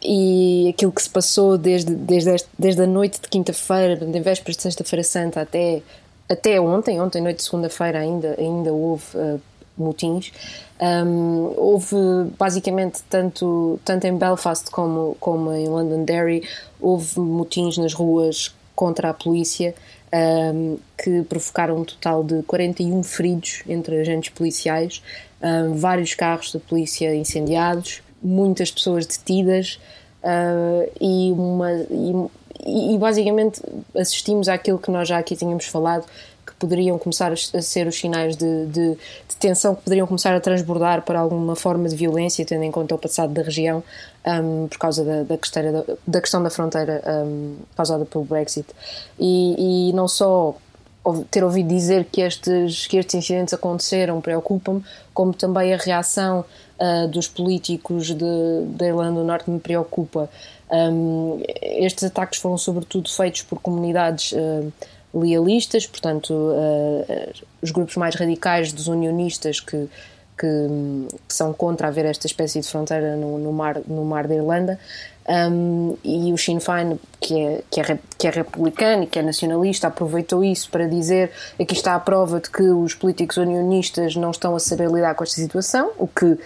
e 0.04 0.70
aquilo 0.70 0.92
que 0.92 1.02
se 1.02 1.10
passou 1.10 1.58
desde, 1.58 1.96
desde, 1.96 2.36
este, 2.36 2.50
desde 2.60 2.82
a 2.82 2.88
noite 2.88 3.22
de 3.22 3.30
quinta-feira, 3.30 3.98
em 4.04 4.22
vésperas 4.22 4.58
de 4.58 4.64
Sexta-feira 4.64 5.04
Santa 5.04 5.42
até, 5.42 5.82
até 6.30 6.60
ontem, 6.60 7.00
ontem 7.02 7.22
noite 7.22 7.38
de 7.38 7.44
segunda-feira 7.44 8.00
ainda, 8.00 8.36
ainda 8.38 8.74
houve 8.74 9.06
uh, 9.16 9.42
motins. 9.78 10.32
Um, 10.80 11.54
houve 11.58 11.96
basicamente 12.38 13.02
tanto, 13.10 13.80
tanto 13.84 14.06
em 14.06 14.18
Belfast 14.18 14.70
como, 14.70 15.16
como 15.20 15.52
em 15.52 15.68
Londonderry 15.68 16.48
houve 16.80 17.20
motins 17.20 17.78
nas 17.78 17.94
ruas 17.94 18.54
contra 18.76 19.10
a 19.10 19.14
polícia 19.14 19.74
um, 20.14 20.78
que 20.98 21.24
provocaram 21.24 21.78
um 21.78 21.84
total 21.84 22.24
de 22.24 22.44
41 22.44 23.04
feridos 23.04 23.64
entre 23.68 24.00
agentes 24.00 24.30
policiais, 24.30 25.02
um, 25.42 25.76
vários 25.76 26.14
carros 26.14 26.52
da 26.52 26.60
polícia 26.60 27.14
incendiados, 27.16 28.02
muitas 28.22 28.72
pessoas 28.72 29.06
detidas 29.06 29.80
uh, 30.24 30.90
e, 31.00 31.32
uma, 31.32 31.72
e, 31.72 32.30
e 32.66 32.98
basicamente 32.98 33.62
assistimos 33.96 34.48
àquilo 34.48 34.80
que 34.80 34.92
nós 34.92 35.08
já 35.08 35.18
aqui 35.18 35.36
tínhamos 35.36 35.66
falado, 35.66 36.06
que 36.46 36.54
poderiam 36.56 36.98
começar 36.98 37.32
a 37.32 37.62
ser 37.62 37.88
os 37.88 38.00
sinais 38.00 38.38
de, 38.38 38.66
de, 38.68 38.92
de, 38.92 39.36
tensão 39.38 39.76
que 39.76 39.84
poderiam 39.84 40.08
começar 40.08 40.34
a 40.34 40.40
transbordar 40.40 41.02
para 41.04 41.20
alguma 41.20 41.56
forma 41.56 41.90
de 41.90 41.96
violência, 41.96 42.46
tendo 42.46 42.64
em 42.64 42.72
conta 42.72 42.96
o 42.96 42.98
passado 42.98 43.34
da 43.34 43.42
região, 43.42 43.84
um, 44.26 44.68
por 44.68 44.78
causa 44.78 45.04
da, 45.04 45.24
da, 45.24 45.38
questão, 45.38 45.72
da, 45.72 45.84
da 46.08 46.22
questão 46.22 46.42
da 46.42 46.50
fronteira 46.50 47.04
um, 47.06 47.58
causada 47.76 48.06
pelo 48.06 48.24
Brexit. 48.24 48.68
E, 49.20 49.90
e 49.90 49.94
não 49.94 50.08
só 50.08 50.56
ter 51.30 51.44
ouvido 51.44 51.70
dizer 51.70 52.06
que 52.06 52.22
estes, 52.22 52.88
que 52.88 52.98
estes 52.98 53.16
incidentes 53.16 53.54
aconteceram 53.54 54.20
preocupa-me, 54.20 54.84
como 55.14 55.34
também 55.34 55.74
a 55.74 55.78
reação 55.78 56.44
uh, 56.80 57.08
dos 57.08 57.28
políticos 57.28 58.14
da 58.14 58.86
Irlanda 58.86 59.20
do 59.20 59.26
Norte 59.26 59.50
me 59.50 59.60
preocupa. 59.60 60.30
Um, 60.70 61.42
estes 61.62 62.04
ataques 62.04 62.40
foram 62.40 62.58
sobretudo 62.58 63.10
feitos 63.10 63.42
por 63.42 63.60
comunidades 63.60 64.34
uh, 64.34 64.72
lealistas, 65.14 65.88
portanto, 65.88 66.32
uh, 66.32 67.34
os 67.62 67.72
grupos 67.72 67.96
mais 67.96 68.16
radicais 68.16 68.74
dos 68.74 68.88
unionistas 68.88 69.60
que, 69.60 69.88
que, 70.38 70.48
que, 71.28 71.34
são 71.34 71.54
contra 71.54 71.88
haver 71.88 72.06
esta 72.06 72.28
espécie 72.28 72.60
de 72.60 72.68
fronteira 72.68 73.16
no, 73.16 73.38
no 73.38 73.54
mar, 73.54 73.82
no 73.88 74.04
mar 74.04 74.28
da 74.28 74.36
Irlanda, 74.36 74.78
um, 75.28 75.98
e 76.04 76.32
o 76.32 76.38
Sinn 76.38 76.60
Féin, 76.60 76.98
que 77.20 77.38
é, 77.38 77.64
que, 77.70 77.82
é, 77.82 78.00
que 78.18 78.28
é 78.28 78.30
republicano 78.30 79.04
e 79.04 79.08
que 79.08 79.20
é 79.20 79.22
nacionalista, 79.22 79.88
aproveitou 79.88 80.44
isso 80.44 80.70
para 80.70 80.88
dizer 80.88 81.32
aqui 81.60 81.74
está 81.74 81.96
a 81.96 82.00
prova 82.00 82.40
de 82.40 82.50
que 82.50 82.64
os 82.64 82.96
políticos 82.96 83.36
unionistas 83.36 84.16
não 84.16 84.32
estão 84.32 84.56
a 84.56 84.60
saber 84.60 84.90
lidar 84.90 85.16
com 85.16 85.24
esta 85.26 85.36
situação, 85.36 85.92
o 85.98 86.08
que 86.08 86.38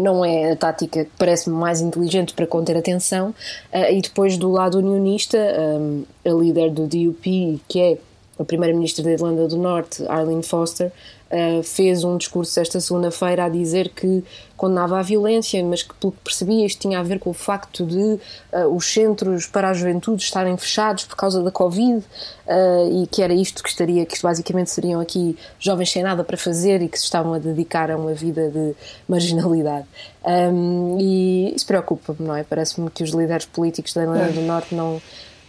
não 0.00 0.24
é 0.24 0.52
a 0.52 0.56
tática 0.56 1.04
que 1.04 1.10
parece-me 1.18 1.56
mais 1.56 1.80
inteligente 1.80 2.34
para 2.34 2.46
conter 2.46 2.76
a 2.76 2.82
tensão. 2.82 3.30
Uh, 3.72 3.92
e 3.92 4.00
depois 4.00 4.36
do 4.36 4.50
lado 4.50 4.78
unionista, 4.78 5.38
um, 5.38 6.04
a 6.24 6.30
líder 6.30 6.70
do 6.70 6.86
DUP, 6.86 7.60
que 7.68 7.80
é 7.80 7.98
a 8.40 8.44
primeira-ministra 8.44 9.04
da 9.04 9.10
Irlanda 9.10 9.46
do 9.46 9.58
Norte, 9.58 10.02
Arlene 10.08 10.42
Foster, 10.42 10.90
uh, 11.30 11.62
fez 11.62 12.02
um 12.04 12.16
discurso 12.16 12.58
esta 12.58 12.80
segunda-feira 12.80 13.44
a 13.44 13.48
dizer 13.50 13.90
que 13.90 14.24
condenava 14.56 14.98
a 14.98 15.02
violência, 15.02 15.62
mas 15.62 15.82
que, 15.82 15.94
pelo 15.94 16.12
que 16.12 16.20
percebia, 16.24 16.64
isto 16.64 16.80
tinha 16.80 16.98
a 16.98 17.02
ver 17.02 17.18
com 17.18 17.30
o 17.30 17.34
facto 17.34 17.84
de 17.84 17.98
uh, 17.98 18.74
os 18.74 18.86
centros 18.86 19.46
para 19.46 19.68
a 19.68 19.74
juventude 19.74 20.22
estarem 20.22 20.56
fechados 20.56 21.04
por 21.04 21.16
causa 21.16 21.42
da 21.42 21.50
Covid 21.50 21.98
uh, 21.98 23.02
e 23.02 23.06
que 23.06 23.22
era 23.22 23.34
isto 23.34 23.62
que 23.62 23.68
estaria, 23.68 24.06
que 24.06 24.20
basicamente 24.22 24.70
seriam 24.70 25.00
aqui 25.00 25.36
jovens 25.58 25.92
sem 25.92 26.02
nada 26.02 26.24
para 26.24 26.38
fazer 26.38 26.80
e 26.80 26.88
que 26.88 26.98
se 26.98 27.04
estavam 27.04 27.34
a 27.34 27.38
dedicar 27.38 27.90
a 27.90 27.96
uma 27.96 28.14
vida 28.14 28.48
de 28.48 28.74
marginalidade. 29.06 29.86
Um, 30.24 30.98
e 30.98 31.54
isso 31.54 31.66
preocupa-me, 31.66 32.26
não 32.26 32.34
é? 32.34 32.42
Parece-me 32.42 32.90
que 32.90 33.02
os 33.02 33.10
líderes 33.10 33.46
políticos 33.46 33.92
da 33.92 34.02
Irlanda 34.02 34.32
do 34.32 34.42
Norte 34.42 34.74
não, 34.74 35.00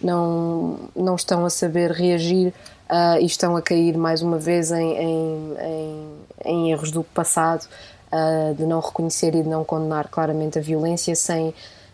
não, 0.03 0.79
não 0.95 1.15
estão 1.15 1.45
a 1.45 1.49
saber 1.49 1.91
reagir 1.91 2.53
uh, 2.89 3.19
e 3.19 3.25
estão 3.25 3.55
a 3.55 3.61
cair 3.61 3.97
mais 3.97 4.21
uma 4.21 4.37
vez 4.37 4.71
em, 4.71 4.97
em, 4.97 5.55
em, 5.61 6.07
em 6.45 6.71
erros 6.71 6.91
do 6.91 7.03
passado, 7.03 7.67
uh, 8.11 8.53
de 8.55 8.65
não 8.65 8.79
reconhecer 8.79 9.33
e 9.35 9.43
de 9.43 9.49
não 9.49 9.63
condenar 9.63 10.07
claramente 10.09 10.59
a 10.59 10.61
violência 10.61 11.15
sem. 11.15 11.53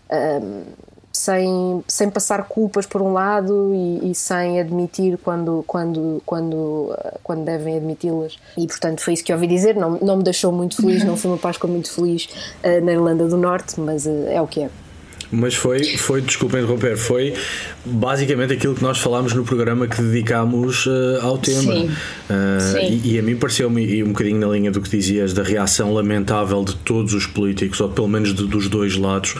Uh, 0.09 0.87
sem, 1.17 1.83
sem 1.87 2.09
passar 2.11 2.47
culpas 2.47 2.85
por 2.85 3.01
um 3.01 3.11
lado 3.11 3.73
e, 3.73 4.11
e, 4.11 4.15
sem 4.15 4.59
admitir 4.59 5.17
quando, 5.17 5.63
quando, 5.65 6.21
quando, 6.25 6.95
quando 7.23 7.43
devem 7.43 7.75
admiti-las. 7.75 8.37
E 8.55 8.67
portanto 8.67 9.01
foi 9.01 9.13
isso 9.13 9.23
que 9.23 9.31
eu 9.31 9.35
ouvi 9.35 9.47
dizer. 9.47 9.75
Não, 9.75 9.97
não 9.99 10.17
me 10.17 10.23
deixou 10.23 10.51
muito 10.51 10.75
feliz, 10.75 11.03
não 11.03 11.17
foi 11.17 11.31
uma 11.31 11.37
Páscoa 11.37 11.67
muito 11.67 11.91
feliz 11.91 12.29
uh, 12.63 12.85
na 12.85 12.91
Irlanda 12.91 13.27
do 13.27 13.35
Norte, 13.35 13.79
mas 13.79 14.05
uh, 14.05 14.27
é 14.27 14.39
o 14.39 14.47
que 14.47 14.61
é. 14.61 14.69
Mas 15.31 15.55
foi, 15.55 15.83
foi, 15.97 16.21
desculpa 16.21 16.57
interromper, 16.57 16.95
foi 16.97 17.33
basicamente 17.85 18.53
aquilo 18.53 18.73
que 18.73 18.81
nós 18.81 18.97
falámos 18.97 19.33
no 19.33 19.43
programa 19.43 19.87
que 19.87 20.01
dedicámos 20.01 20.85
uh, 20.85 21.19
ao 21.21 21.37
tema. 21.37 21.73
Sim. 21.73 21.85
Uh, 21.89 22.61
Sim. 22.61 23.01
E, 23.03 23.13
e, 23.13 23.19
a 23.19 23.21
mim 23.21 23.35
pareceu-me, 23.35 24.03
um 24.03 24.07
bocadinho 24.09 24.39
na 24.39 24.47
linha 24.47 24.71
do 24.71 24.79
que 24.81 24.89
dizias, 24.89 25.33
da 25.33 25.43
reação 25.43 25.93
lamentável 25.93 26.63
de 26.63 26.75
todos 26.75 27.13
os 27.13 27.25
políticos, 27.25 27.79
ou 27.81 27.89
pelo 27.89 28.07
menos 28.07 28.33
de, 28.33 28.47
dos 28.47 28.69
dois 28.69 28.95
lados, 28.95 29.35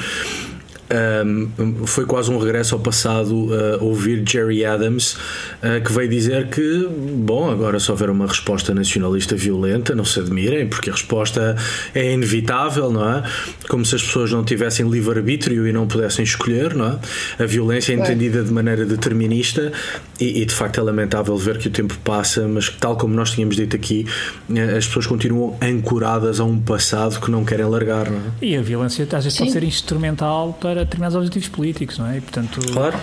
um, 1.25 1.85
foi 1.85 2.05
quase 2.05 2.31
um 2.31 2.37
regresso 2.37 2.75
ao 2.75 2.81
passado 2.81 3.33
uh, 3.33 3.83
ouvir 3.83 4.23
Jerry 4.27 4.65
Adams, 4.65 5.13
uh, 5.13 5.83
que 5.83 5.91
veio 5.91 6.09
dizer 6.09 6.47
que, 6.47 6.87
bom, 6.89 7.51
agora 7.51 7.79
se 7.79 7.91
houver 7.91 8.09
uma 8.09 8.27
resposta 8.27 8.73
nacionalista 8.73 9.35
violenta, 9.35 9.93
não 9.93 10.05
se 10.05 10.19
admirem, 10.19 10.67
porque 10.67 10.89
a 10.89 10.93
resposta 10.93 11.55
é 11.93 12.13
inevitável, 12.13 12.91
não 12.91 13.07
é? 13.09 13.23
Como 13.67 13.85
se 13.85 13.95
as 13.95 14.03
pessoas 14.03 14.31
não 14.31 14.43
tivessem 14.43 14.89
livre-arbítrio 14.89 15.67
e 15.67 15.73
não 15.73 15.87
pudessem 15.87 16.23
escolher, 16.23 16.73
não 16.73 16.87
é? 16.87 17.43
A 17.43 17.45
violência 17.45 17.93
é 17.93 17.95
entendida 17.95 18.43
de 18.43 18.51
maneira 18.51 18.85
determinista 18.85 19.71
e, 20.19 20.41
e, 20.41 20.45
de 20.45 20.53
facto 20.53 20.79
é 20.79 20.83
lamentável 20.83 21.37
ver 21.37 21.57
que 21.57 21.67
o 21.67 21.71
tempo 21.71 21.97
passa, 22.03 22.47
mas 22.47 22.69
tal 22.69 22.97
como 22.97 23.13
nós 23.13 23.31
tínhamos 23.31 23.55
dito 23.55 23.75
aqui, 23.75 24.05
eh, 24.53 24.77
as 24.77 24.87
pessoas 24.87 25.05
continuam 25.05 25.57
ancoradas 25.61 26.39
a 26.39 26.43
um 26.43 26.59
passado 26.59 27.19
que 27.19 27.29
não 27.29 27.45
querem 27.45 27.65
largar, 27.65 28.09
não 28.09 28.17
é? 28.17 28.21
E 28.41 28.55
a 28.55 28.61
violência 28.61 29.07
às 29.11 29.23
vezes 29.23 29.33
Sim. 29.33 29.45
pode 29.45 29.51
ser 29.51 29.63
instrumental 29.63 30.57
para 30.59 30.76
para 30.77 30.83
determinados 30.83 31.15
objetivos 31.15 31.49
políticos, 31.49 31.97
não 31.97 32.07
é? 32.07 32.17
E, 32.17 32.21
portanto, 32.21 32.59
claro. 32.71 32.97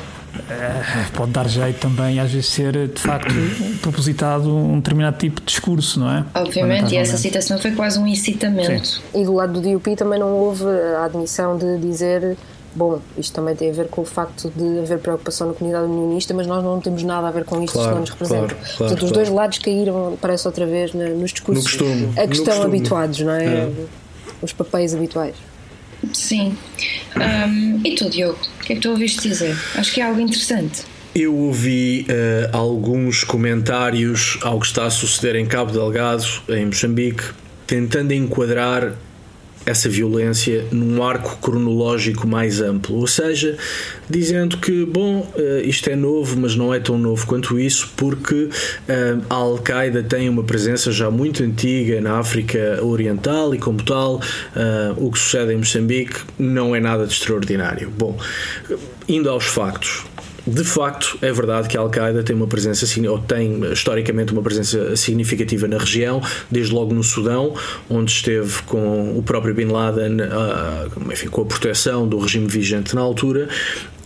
É, 0.50 1.06
pode 1.16 1.30
dar 1.30 1.48
jeito 1.48 1.78
também, 1.78 2.18
às 2.18 2.30
vezes, 2.30 2.48
ser 2.48 2.88
de 2.88 3.00
facto 3.00 3.32
propositado 3.80 4.54
um 4.54 4.76
determinado 4.76 5.16
tipo 5.16 5.40
de 5.40 5.46
discurso, 5.46 6.00
não 6.00 6.10
é? 6.10 6.24
Obviamente, 6.34 6.92
e 6.92 6.96
essa 6.96 7.16
citação 7.16 7.58
foi 7.58 7.72
quase 7.72 7.98
um 7.98 8.06
incitamento. 8.06 8.86
Sim. 8.86 9.00
E 9.14 9.24
do 9.24 9.34
lado 9.34 9.60
do 9.60 9.72
DUP 9.72 9.94
também 9.96 10.18
não 10.18 10.32
houve 10.32 10.64
a 10.96 11.04
admissão 11.04 11.56
de 11.56 11.78
dizer. 11.78 12.36
Bom, 12.76 12.98
isto 13.16 13.32
também 13.32 13.54
tem 13.54 13.70
a 13.70 13.72
ver 13.72 13.86
com 13.86 14.02
o 14.02 14.04
facto 14.04 14.50
de 14.56 14.80
haver 14.80 14.98
preocupação 14.98 15.46
na 15.46 15.54
comunidade 15.54 15.86
unionista, 15.86 16.34
mas 16.34 16.48
nós 16.48 16.64
não 16.64 16.80
temos 16.80 17.04
nada 17.04 17.28
a 17.28 17.30
ver 17.30 17.44
com 17.44 17.62
isto, 17.62 17.74
claro, 17.74 17.86
isto 17.86 17.94
não 17.94 18.00
nos 18.00 18.10
representa. 18.10 18.46
Claro, 18.48 18.56
claro, 18.56 18.76
Portanto, 18.78 19.02
os 19.04 19.12
dois 19.12 19.28
lados 19.28 19.58
caíram, 19.58 20.18
parece 20.20 20.48
outra 20.48 20.66
vez, 20.66 20.92
nos 20.92 21.30
discursos 21.30 21.64
costume, 21.64 22.12
a 22.16 22.26
que 22.26 22.34
estão 22.34 22.60
habituados, 22.64 23.20
não 23.20 23.32
é? 23.32 23.44
é? 23.44 23.72
Os 24.42 24.52
papéis 24.52 24.92
habituais. 24.92 25.36
Sim. 26.12 26.56
Um, 27.16 27.80
e 27.84 27.94
tu, 27.94 28.10
Diogo, 28.10 28.38
o 28.60 28.64
que 28.64 28.72
é 28.72 28.76
que 28.76 28.82
tu 28.82 28.90
ouviste 28.90 29.28
dizer? 29.28 29.56
Acho 29.74 29.92
que 29.92 30.00
é 30.00 30.04
algo 30.04 30.20
interessante. 30.20 30.82
Eu 31.14 31.34
ouvi 31.34 32.06
uh, 32.08 32.56
alguns 32.56 33.22
comentários 33.22 34.38
ao 34.42 34.58
que 34.58 34.66
está 34.66 34.86
a 34.86 34.90
suceder 34.90 35.36
em 35.36 35.46
Cabo 35.46 35.70
Delgado, 35.70 36.24
em 36.48 36.66
Moçambique, 36.66 37.22
tentando 37.66 38.12
enquadrar 38.12 38.94
essa 39.66 39.88
violência 39.88 40.66
num 40.70 41.02
arco 41.02 41.38
cronológico 41.38 42.26
mais 42.26 42.60
amplo, 42.60 42.96
ou 42.96 43.06
seja, 43.06 43.56
dizendo 44.08 44.58
que, 44.58 44.84
bom, 44.84 45.30
eh, 45.36 45.62
isto 45.64 45.88
é 45.88 45.96
novo, 45.96 46.38
mas 46.38 46.54
não 46.54 46.72
é 46.72 46.80
tão 46.80 46.98
novo 46.98 47.26
quanto 47.26 47.58
isso, 47.58 47.90
porque 47.96 48.48
eh, 48.88 49.16
a 49.28 49.34
Al-Qaeda 49.34 50.02
tem 50.02 50.28
uma 50.28 50.44
presença 50.44 50.92
já 50.92 51.10
muito 51.10 51.42
antiga 51.42 52.00
na 52.00 52.18
África 52.18 52.80
Oriental 52.82 53.54
e, 53.54 53.58
como 53.58 53.82
tal, 53.82 54.20
eh, 54.54 54.92
o 54.96 55.10
que 55.10 55.18
sucede 55.18 55.52
em 55.52 55.56
Moçambique 55.56 56.20
não 56.38 56.74
é 56.74 56.80
nada 56.80 57.06
de 57.06 57.12
extraordinário. 57.12 57.90
Bom, 57.90 58.18
indo 59.08 59.30
aos 59.30 59.44
factos 59.44 60.04
de 60.46 60.64
facto, 60.64 61.18
é 61.22 61.32
verdade 61.32 61.68
que 61.68 61.76
a 61.76 61.80
Al-Qaeda 61.80 62.22
tem 62.22 62.36
uma 62.36 62.46
presença, 62.46 62.84
ou 63.08 63.18
tem 63.18 63.72
historicamente 63.72 64.32
uma 64.32 64.42
presença 64.42 64.94
significativa 64.96 65.66
na 65.66 65.78
região, 65.78 66.20
desde 66.50 66.72
logo 66.72 66.92
no 66.92 67.02
Sudão, 67.02 67.54
onde 67.88 68.10
esteve 68.10 68.62
com 68.62 69.18
o 69.18 69.22
próprio 69.22 69.54
Bin 69.54 69.66
Laden, 69.66 70.18
enfim, 71.10 71.28
com 71.28 71.42
a 71.42 71.46
proteção 71.46 72.06
do 72.06 72.18
regime 72.18 72.46
vigente 72.46 72.94
na 72.94 73.00
altura, 73.00 73.48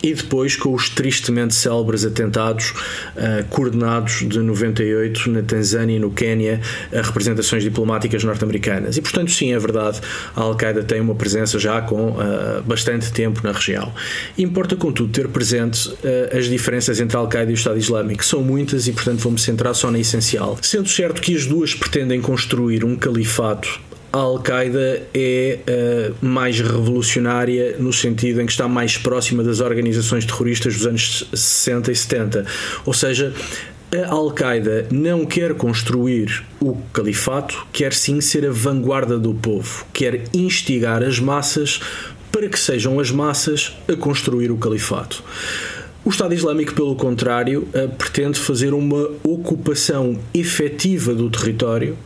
e 0.02 0.14
depois 0.14 0.56
com 0.56 0.74
os 0.74 0.88
tristemente 0.88 1.54
célebres 1.54 2.04
atentados 2.04 2.70
uh, 2.70 3.44
coordenados 3.48 4.24
de 4.28 4.38
98 4.38 5.30
na 5.30 5.42
Tanzânia 5.42 5.96
e 5.96 5.98
no 5.98 6.10
Quênia 6.10 6.60
a 6.92 7.02
representações 7.02 7.62
diplomáticas 7.62 8.24
norte-americanas. 8.24 8.96
E 8.96 9.02
portanto, 9.02 9.30
sim, 9.30 9.52
é 9.52 9.58
verdade, 9.58 10.00
a 10.34 10.40
Al-Qaeda 10.40 10.82
tem 10.82 11.00
uma 11.00 11.14
presença 11.14 11.58
já 11.58 11.80
com 11.80 12.10
uh, 12.10 12.62
bastante 12.64 13.12
tempo 13.12 13.40
na 13.42 13.52
região. 13.52 13.92
Importa, 14.36 14.76
contudo, 14.76 15.12
ter 15.12 15.28
presente 15.28 15.88
uh, 15.88 16.36
as 16.36 16.46
diferenças 16.46 17.00
entre 17.00 17.16
a 17.16 17.20
Al-Qaeda 17.20 17.50
e 17.50 17.54
o 17.54 17.56
Estado 17.56 17.78
Islâmico. 17.78 18.24
São 18.24 18.42
muitas 18.42 18.86
e, 18.86 18.92
portanto, 18.92 19.18
vou-me 19.18 19.38
centrar 19.38 19.74
só 19.74 19.90
na 19.90 19.98
essencial. 19.98 20.58
Sendo 20.62 20.88
certo 20.88 21.20
que 21.20 21.34
as 21.34 21.46
duas 21.46 21.74
pretendem 21.74 22.20
construir 22.20 22.84
um 22.84 22.96
califato 22.96 23.80
a 24.12 24.18
Al-Qaeda 24.18 25.02
é 25.12 25.58
uh, 25.68 26.26
mais 26.26 26.60
revolucionária 26.60 27.76
no 27.78 27.92
sentido 27.92 28.40
em 28.40 28.46
que 28.46 28.52
está 28.52 28.66
mais 28.66 28.96
próxima 28.96 29.42
das 29.42 29.60
organizações 29.60 30.24
terroristas 30.24 30.74
dos 30.74 30.86
anos 30.86 31.28
60 31.32 31.92
e 31.92 31.96
70. 31.96 32.46
Ou 32.86 32.92
seja, 32.92 33.34
a 33.92 34.12
Al-Qaeda 34.12 34.86
não 34.90 35.26
quer 35.26 35.54
construir 35.54 36.44
o 36.60 36.76
califato, 36.92 37.66
quer 37.72 37.92
sim 37.92 38.20
ser 38.20 38.46
a 38.46 38.50
vanguarda 38.50 39.18
do 39.18 39.34
povo, 39.34 39.86
quer 39.92 40.24
instigar 40.34 41.02
as 41.02 41.18
massas 41.18 41.80
para 42.32 42.48
que 42.48 42.58
sejam 42.58 43.00
as 43.00 43.10
massas 43.10 43.76
a 43.88 43.96
construir 43.96 44.50
o 44.50 44.56
califato. 44.56 45.22
O 46.04 46.10
Estado 46.10 46.32
Islâmico, 46.32 46.72
pelo 46.72 46.94
contrário, 46.94 47.68
eh, 47.74 47.86
pretende 47.86 48.38
fazer 48.38 48.72
uma 48.72 49.10
ocupação 49.22 50.18
efetiva 50.32 51.12
do 51.12 51.28
território 51.28 51.98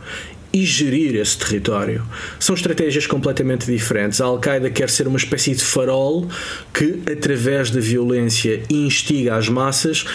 e 0.53 0.63
gerir 0.63 1.15
esse 1.15 1.37
território. 1.37 2.05
São 2.39 2.53
estratégias 2.55 3.07
completamente 3.07 3.65
diferentes. 3.65 4.21
A 4.21 4.25
Al-Qaeda 4.25 4.69
quer 4.69 4.89
ser 4.89 5.07
uma 5.07 5.17
espécie 5.17 5.55
de 5.55 5.63
farol 5.63 6.29
que, 6.71 7.01
através 7.11 7.71
da 7.71 7.79
violência, 7.79 8.61
instiga 8.69 9.35
as 9.35 9.49
massas 9.49 10.05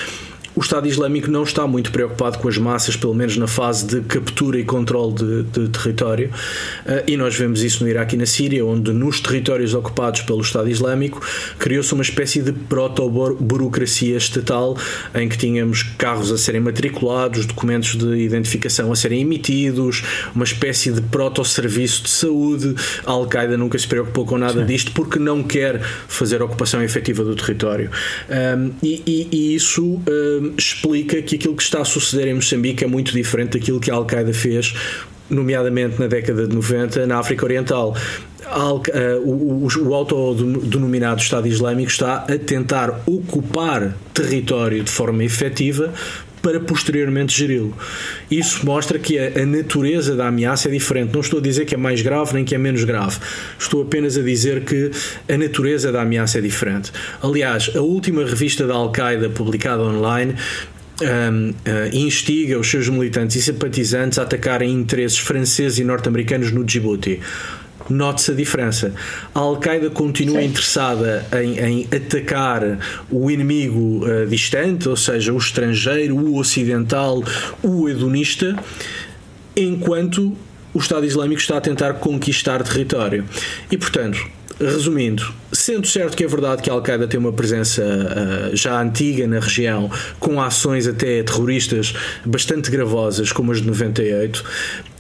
o 0.58 0.60
Estado 0.60 0.88
Islâmico 0.88 1.30
não 1.30 1.44
está 1.44 1.68
muito 1.68 1.92
preocupado 1.92 2.38
com 2.38 2.48
as 2.48 2.58
massas, 2.58 2.96
pelo 2.96 3.14
menos 3.14 3.36
na 3.36 3.46
fase 3.46 3.86
de 3.86 4.00
captura 4.00 4.58
e 4.58 4.64
controle 4.64 5.14
de, 5.14 5.42
de 5.44 5.68
território, 5.68 6.30
uh, 6.84 7.04
e 7.06 7.16
nós 7.16 7.36
vemos 7.36 7.62
isso 7.62 7.84
no 7.84 7.88
Iraque 7.88 8.16
e 8.16 8.18
na 8.18 8.26
Síria, 8.26 8.66
onde 8.66 8.92
nos 8.92 9.20
territórios 9.20 9.72
ocupados 9.72 10.22
pelo 10.22 10.40
Estado 10.40 10.68
Islâmico 10.68 11.24
criou-se 11.60 11.94
uma 11.94 12.02
espécie 12.02 12.42
de 12.42 12.52
proto-burocracia 12.52 14.16
estatal 14.16 14.76
em 15.14 15.28
que 15.28 15.38
tínhamos 15.38 15.84
carros 15.96 16.32
a 16.32 16.36
serem 16.36 16.60
matriculados, 16.60 17.46
documentos 17.46 17.94
de 17.94 18.16
identificação 18.16 18.90
a 18.90 18.96
serem 18.96 19.20
emitidos, 19.20 20.02
uma 20.34 20.44
espécie 20.44 20.90
de 20.90 21.00
proto-serviço 21.02 22.02
de 22.02 22.10
saúde. 22.10 22.74
A 23.06 23.12
Al-Qaeda 23.12 23.56
nunca 23.56 23.78
se 23.78 23.86
preocupou 23.86 24.26
com 24.26 24.36
nada 24.36 24.62
Sim. 24.62 24.66
disto 24.66 24.90
porque 24.90 25.20
não 25.20 25.40
quer 25.40 25.80
fazer 26.08 26.42
ocupação 26.42 26.82
efetiva 26.82 27.22
do 27.22 27.36
território. 27.36 27.92
Um, 28.28 28.72
e, 28.82 29.02
e, 29.06 29.28
e, 29.30 29.54
isso. 29.54 29.84
Um, 29.84 30.47
explica 30.56 31.20
que 31.22 31.36
aquilo 31.36 31.54
que 31.54 31.62
está 31.62 31.80
a 31.80 31.84
suceder 31.84 32.28
em 32.28 32.34
Moçambique 32.34 32.84
é 32.84 32.86
muito 32.86 33.12
diferente 33.12 33.58
daquilo 33.58 33.80
que 33.80 33.90
a 33.90 33.94
Al-Qaeda 33.94 34.32
fez 34.32 34.74
nomeadamente 35.30 36.00
na 36.00 36.06
década 36.06 36.46
de 36.46 36.54
90 36.54 37.06
na 37.06 37.18
África 37.18 37.44
Oriental. 37.44 37.94
Eh, 38.94 39.20
o, 39.22 39.66
o 39.66 39.94
autodenominado 39.94 41.20
Estado 41.20 41.46
Islâmico 41.46 41.90
está 41.90 42.24
a 42.24 42.38
tentar 42.38 43.02
ocupar 43.04 43.94
território 44.14 44.82
de 44.82 44.90
forma 44.90 45.22
efetiva 45.22 45.92
para 46.48 46.61
posteriormente 46.61 47.37
geri-lo. 47.37 47.76
Isso 48.30 48.64
mostra 48.64 48.98
que 48.98 49.18
a, 49.18 49.42
a, 49.42 49.44
natureza 49.44 50.16
da 50.16 50.28
ameaça 50.28 50.68
é 50.68 50.70
diferente. 50.70 51.12
Não 51.12 51.20
estou 51.20 51.40
a 51.40 51.42
dizer 51.42 51.66
que 51.66 51.74
é 51.74 51.78
mais 51.78 52.00
grave 52.00 52.32
nem 52.32 52.42
que 52.42 52.54
é 52.54 52.58
menos 52.58 52.84
grave. 52.84 53.18
Estou 53.58 53.82
apenas 53.82 54.16
a 54.16 54.22
dizer 54.22 54.62
que 54.62 54.90
a 55.28 55.37
natureza 55.37 55.92
da 55.92 56.00
ameaça 56.00 56.38
é 56.38 56.40
diferente. 56.40 56.90
Aliás, 57.22 57.70
a 57.76 57.80
última 57.82 58.24
revista 58.24 58.66
da 58.66 58.74
Al-Qaeda 58.74 59.28
publicada 59.28 59.82
online 59.82 60.37
um, 61.02 61.50
uh, 61.50 61.54
instiga 61.92 62.58
os 62.58 62.68
seus 62.68 62.88
militantes 62.88 63.37
e 63.37 63.42
simpatizantes 63.42 64.18
a 64.18 64.22
atacarem 64.22 64.72
interesses 64.72 65.18
franceses 65.18 65.78
e 65.78 65.84
norte-americanos 65.84 66.50
no 66.50 66.64
Djibouti 66.64 67.20
note-se 67.88 68.33
a 68.33 68.35
diferença. 68.35 68.94
A 69.35 69.40
Al-Qaeda 69.40 69.90
continua 69.90 70.40
Sim. 70.40 70.46
interessada 70.46 71.27
em, 71.42 71.59
em, 71.59 71.88
atacar 71.94 72.79
o 73.11 73.31
inimigo 73.31 74.05
uh, 74.05 74.27
distante, 74.27 74.88
ou 74.88 74.96
seja, 74.96 75.33
o 75.33 75.38
estrangeiro, 75.38 76.16
o 76.16 76.38
ocidental, 76.38 77.22
o 77.62 77.88
hedonista, 77.88 78.57
enquanto 79.57 80.37
o 80.72 80.79
Estado 80.79 81.07
Islâmico 81.07 81.40
está 81.40 81.57
a 81.57 81.61
tentar 81.61 81.94
conquistar 81.94 82.62
território. 82.62 83.24
E, 83.70 83.77
portanto, 83.77 84.18
resumindo, 84.61 85.33
sendo 85.53 85.87
certo 85.87 86.16
que 86.16 86.25
é 86.25 86.27
verdade 86.27 86.62
que 86.62 86.71
a 86.71 86.73
Al-Qaeda 86.73 87.07
tem 87.07 87.18
uma 87.18 87.33
presença 87.33 87.83
uh, 87.83 88.57
já 88.57 88.81
antiga 88.81 89.27
na 89.27 89.38
região, 89.38 89.90
com 90.18 90.40
ações 90.40 90.87
até 90.87 91.23
terroristas 91.23 91.94
bastante 92.25 92.71
gravosas, 92.71 93.31
como 93.31 93.53
as 93.53 93.61
de 93.61 93.66
98, 93.66 94.44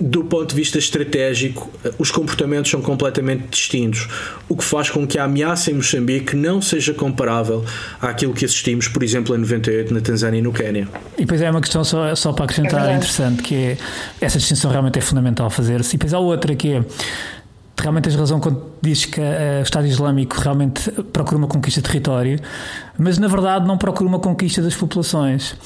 do 0.00 0.24
ponto 0.24 0.50
de 0.50 0.54
vista 0.54 0.78
estratégico, 0.78 1.70
uh, 1.84 1.94
os 1.98 2.10
comportamentos 2.10 2.70
são 2.70 2.80
completamente 2.80 3.48
distintos, 3.50 4.08
o 4.48 4.56
que 4.56 4.64
faz 4.64 4.90
com 4.90 5.06
que 5.06 5.18
a 5.18 5.24
ameaça 5.24 5.70
em 5.70 5.74
Moçambique 5.74 6.36
não 6.36 6.62
seja 6.62 6.94
comparável 6.94 7.64
àquilo 8.00 8.32
que 8.32 8.44
assistimos, 8.44 8.86
por 8.86 9.02
exemplo, 9.02 9.34
em 9.34 9.38
98 9.38 9.92
na 9.92 10.00
Tanzânia 10.00 10.38
e 10.38 10.42
no 10.42 10.52
Quênia. 10.52 10.88
E 11.16 11.22
depois 11.22 11.42
é 11.42 11.50
uma 11.50 11.60
questão 11.60 11.82
só, 11.82 12.14
só 12.14 12.32
para 12.32 12.44
acrescentar 12.44 12.88
é 12.88 12.94
interessante, 12.94 13.42
que 13.42 13.54
é 13.54 13.78
essa 14.20 14.38
distinção 14.38 14.70
realmente 14.70 14.98
é 14.98 15.02
fundamental 15.02 15.50
fazer-se. 15.50 15.96
E 15.96 15.98
depois 15.98 16.14
há 16.14 16.18
outra 16.18 16.54
que 16.54 16.72
é 16.72 16.84
realmente 17.82 18.04
tens 18.04 18.16
razão 18.16 18.40
quando 18.40 18.62
dizes 18.80 19.04
que 19.06 19.20
uh, 19.20 19.60
o 19.60 19.62
Estado 19.62 19.86
Islâmico 19.86 20.36
realmente 20.40 20.90
procura 21.12 21.38
uma 21.38 21.46
conquista 21.46 21.80
de 21.80 21.88
território, 21.88 22.38
mas 22.98 23.18
na 23.18 23.28
verdade 23.28 23.66
não 23.66 23.78
procura 23.78 24.08
uma 24.08 24.18
conquista 24.18 24.60
das 24.62 24.74
populações. 24.74 25.56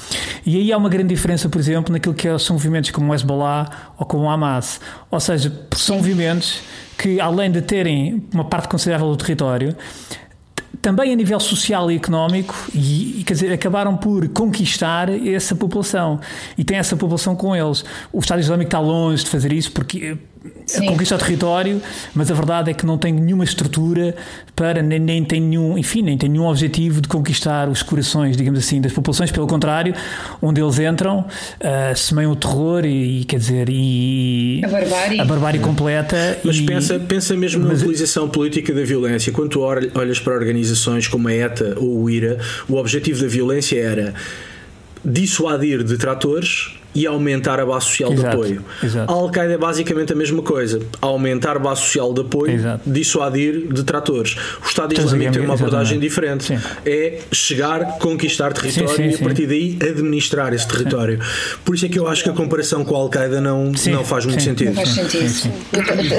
E 0.45 0.57
aí 0.57 0.71
há 0.71 0.77
uma 0.77 0.89
grande 0.89 1.09
diferença, 1.09 1.49
por 1.49 1.59
exemplo, 1.59 1.91
naquilo 1.91 2.13
que 2.13 2.37
são 2.39 2.55
movimentos 2.55 2.91
como 2.91 3.11
o 3.11 3.15
Hezbollah 3.15 3.69
ou 3.97 4.05
como 4.05 4.23
o 4.23 4.29
Hamas. 4.29 4.79
Ou 5.09 5.19
seja, 5.19 5.51
são 5.75 5.97
movimentos 5.97 6.61
que, 6.97 7.19
além 7.19 7.51
de 7.51 7.61
terem 7.61 8.23
uma 8.33 8.45
parte 8.45 8.67
considerável 8.67 9.09
do 9.09 9.17
território, 9.17 9.75
também 10.81 11.13
a 11.13 11.15
nível 11.15 11.39
social 11.39 11.89
e 11.89 11.95
económico, 11.95 12.53
e, 12.73 13.21
e, 13.21 13.23
quer 13.23 13.33
dizer, 13.33 13.53
acabaram 13.53 13.95
por 13.95 14.27
conquistar 14.27 15.09
essa 15.09 15.55
população 15.55 16.19
e 16.57 16.63
tem 16.63 16.77
essa 16.77 16.97
população 16.97 17.37
com 17.37 17.55
eles. 17.55 17.85
O 18.11 18.19
Estado 18.19 18.41
Islâmico 18.41 18.67
está 18.67 18.79
longe 18.79 19.23
de 19.23 19.29
fazer 19.29 19.53
isso 19.53 19.71
porque 19.71 20.17
Sim. 20.65 20.85
conquista 20.87 21.15
o 21.15 21.17
território, 21.17 21.81
mas 22.13 22.29
a 22.29 22.33
verdade 22.33 22.71
é 22.71 22.73
que 22.73 22.85
não 22.85 22.97
tem 22.97 23.13
nenhuma 23.13 23.43
estrutura 23.43 24.15
para, 24.55 24.81
nem, 24.81 24.99
nem 24.99 25.23
tem 25.23 25.39
nenhum, 25.39 25.77
enfim, 25.77 26.01
nem 26.01 26.17
tem 26.17 26.29
nenhum 26.29 26.45
objetivo 26.45 26.99
de 26.99 27.07
conquistar 27.07 27.69
os 27.69 27.81
corações, 27.81 28.35
digamos 28.35 28.59
assim, 28.59 28.81
das 28.81 28.91
populações, 28.91 29.31
pelo 29.31 29.47
contrário, 29.47 29.93
onde 30.41 30.61
eles 30.61 30.79
entram, 30.79 31.19
uh, 31.19 31.95
semeiam 31.95 32.31
o 32.31 32.35
terror 32.35 32.85
e, 32.85 33.21
e, 33.21 33.25
quer 33.25 33.39
dizer, 33.39 33.69
e 33.69 34.61
a 34.63 34.67
barbárie, 34.67 35.19
a 35.21 35.25
barbárie 35.25 35.59
completa. 35.59 36.39
Mas 36.43 36.57
e, 36.57 36.63
pensa, 36.63 36.99
pensa 36.99 37.35
mesmo 37.35 37.61
mas, 37.65 37.79
na 37.79 37.85
utilização 37.85 38.27
política 38.27 38.73
da 38.73 38.83
violência. 38.83 39.31
Quando 39.31 39.49
tu 39.49 39.61
olhas 39.61 40.19
para 40.19 40.33
organizações 40.33 41.07
como 41.07 41.27
a 41.29 41.33
ETA 41.33 41.75
ou 41.77 42.03
o 42.03 42.09
IRA, 42.09 42.37
o 42.67 42.75
objetivo 42.75 43.21
da 43.21 43.27
violência 43.27 43.79
era 43.79 44.13
dissuadir 45.05 45.83
detratores 45.83 46.82
e 46.95 47.07
aumentar 47.07 47.59
a 47.59 47.65
base 47.65 47.85
social 47.85 48.13
exato, 48.13 48.29
de 48.29 48.35
apoio. 48.35 48.65
Exato. 48.83 49.11
A 49.11 49.15
Al-Qaeda 49.15 49.53
é 49.53 49.57
basicamente 49.57 50.13
a 50.13 50.15
mesma 50.15 50.41
coisa. 50.41 50.79
Aumentar 51.01 51.55
a 51.57 51.59
base 51.59 51.81
social 51.81 52.13
de 52.13 52.21
apoio, 52.21 52.53
exato. 52.53 52.89
dissuadir 52.89 53.67
detratores. 53.73 54.35
O 54.63 54.67
Estado 54.67 54.93
Islâmico 54.93 55.33
tem 55.33 55.43
uma 55.43 55.55
abordagem 55.55 55.99
diferente. 55.99 56.43
Sim. 56.45 56.59
É 56.85 57.19
chegar, 57.31 57.97
conquistar 57.99 58.53
território 58.53 58.89
sim, 58.89 59.11
sim, 59.11 59.11
e 59.11 59.15
a 59.15 59.17
partir 59.19 59.47
daí 59.47 59.77
administrar 59.81 60.53
esse 60.53 60.67
território. 60.67 61.19
Por 61.63 61.75
isso 61.75 61.85
é 61.85 61.89
que 61.89 61.99
eu 61.99 62.07
acho 62.07 62.23
que 62.23 62.29
a 62.29 62.33
comparação 62.33 62.83
com 62.83 62.95
a 62.95 62.99
Al-Qaeda 62.99 63.41
não, 63.41 63.71
não 63.91 64.03
faz 64.03 64.25
muito 64.25 64.41
sentido. 64.41 64.73
Não 64.73 64.85
faz 64.85 64.89
sentido. 64.89 65.29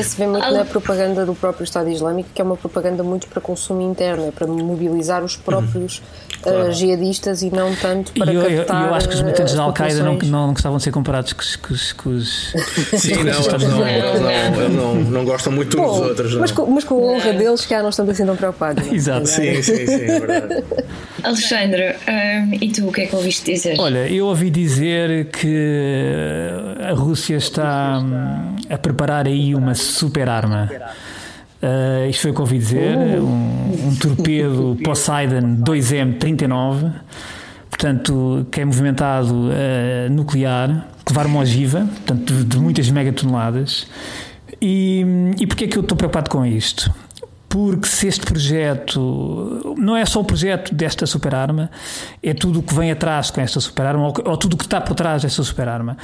Se 0.05 0.17
vê 0.17 0.27
muito 0.27 0.51
na 0.51 0.65
propaganda 0.65 1.25
do 1.25 1.35
próprio 1.35 1.65
Estado 1.65 1.89
Islâmico, 1.89 2.29
que 2.35 2.41
é 2.41 2.45
uma 2.45 2.57
propaganda 2.57 3.03
muito 3.03 3.27
para 3.29 3.41
consumo 3.41 3.81
interno, 3.81 4.29
é 4.29 4.31
para 4.31 4.47
mobilizar 4.47 5.25
os 5.25 5.37
próprios 5.37 5.99
uhum. 5.99 6.43
claro. 6.43 6.69
uh, 6.69 6.73
jihadistas 6.73 7.43
e 7.43 7.51
não 7.51 7.75
tanto 7.75 8.13
para 8.13 8.33
e 8.33 8.37
eu, 8.37 8.43
captar. 8.43 8.83
Eu, 8.83 8.89
eu 8.89 8.95
acho 8.95 9.09
que 9.09 9.15
os 9.15 9.23
militantes 9.23 9.55
da 9.55 9.63
Al-Qaeda 9.63 10.03
não, 10.03 10.19
não 10.19 10.55
gostavam 10.65 10.79
de 10.79 10.85
ser 10.85 10.93
comparados 10.93 11.33
com 11.33 11.75
os. 11.75 11.93
Com 11.93 12.11
os, 12.11 12.55
Sim, 12.97 13.17
não, 13.17 13.33
eles 13.33 13.47
não, 13.47 13.87
eles 13.87 14.21
não, 14.21 14.31
eles 14.31 14.75
não, 14.75 14.95
não 14.95 15.25
gostam 15.25 15.53
muito 15.53 15.79
uns 15.79 15.99
dos 15.99 16.09
outros. 16.09 16.35
Mas 16.37 16.53
com, 16.53 16.67
mas 16.67 16.85
com 16.85 16.95
a 16.95 17.13
honra 17.13 17.33
deles, 17.35 17.67
que 17.67 17.77
não 17.77 17.91
estamos 17.91 18.13
assim 18.13 18.25
tão 18.25 18.37
preocupados. 18.37 18.87
É? 18.87 18.95
Exato. 18.95 19.27
Sim, 19.27 19.63
sim, 19.63 19.87
sim, 19.87 19.93
é 19.93 20.21
verdade. 20.21 20.65
Alexandre, 21.23 21.97
um, 22.09 22.55
e 22.61 22.71
tu 22.71 22.89
o 22.89 22.93
que 22.93 23.03
é 23.03 23.07
que 23.07 23.17
ouviste 23.17 23.53
dizer? 23.53 23.77
Olha, 23.79 24.09
eu 24.11 24.27
ouvi 24.27 24.51
dizer 24.51 25.27
que 25.27 26.51
a 26.81 26.93
Rússia 26.93 27.37
está 27.37 27.99
hum, 27.99 28.57
a 28.69 28.79
preparar 28.79 29.27
aí 29.27 29.55
uma 29.55 29.75
super 29.75 30.29
arma. 30.29 30.71
Uh, 31.63 32.09
isto 32.11 32.23
foi 32.23 32.31
o 32.31 32.35
que 32.35 32.41
ouvi 32.41 32.59
dizer: 32.59 32.97
um, 32.97 33.89
um 33.89 33.97
torpedo 34.01 34.79
Poseidon 34.85 35.63
2M39, 35.63 36.93
portanto, 37.75 38.47
que 38.51 38.61
é 38.61 38.65
movimentado 38.65 39.35
uh, 39.35 40.11
nuclear, 40.11 40.87
levar 41.09 41.27
uma 41.27 41.41
ogiva, 41.41 41.81
portanto, 41.81 42.33
de, 42.33 42.45
de 42.45 42.59
muitas 42.59 42.89
megatoneladas. 42.89 43.87
E, 44.63 45.05
e 45.39 45.47
porquê 45.47 45.65
é 45.65 45.69
que 45.69 45.77
eu 45.77 45.83
estou 45.83 45.97
preocupado 45.97 46.31
com 46.31 46.47
isto? 46.47 46.93
porque 47.49 47.87
se 47.87 48.09
este 48.09 48.27
projeto 48.27 49.77
não 49.79 49.97
é 49.97 50.05
só 50.05 50.21
o 50.21 50.25
projeto 50.25 50.75
desta 50.75 51.07
superarma, 51.07 51.71
é 52.21 52.35
tudo 52.35 52.59
o 52.59 52.63
que 52.65 52.75
vem 52.75 52.91
atrás 52.91 53.31
com 53.31 53.41
esta 53.41 53.61
superarma, 53.61 54.09
ou, 54.09 54.15
ou 54.25 54.37
tudo 54.37 54.55
o 54.55 54.57
que 54.57 54.65
está 54.65 54.81
por 54.81 54.97
trás 54.97 55.23
desta 55.23 55.41
superarma. 55.41 55.97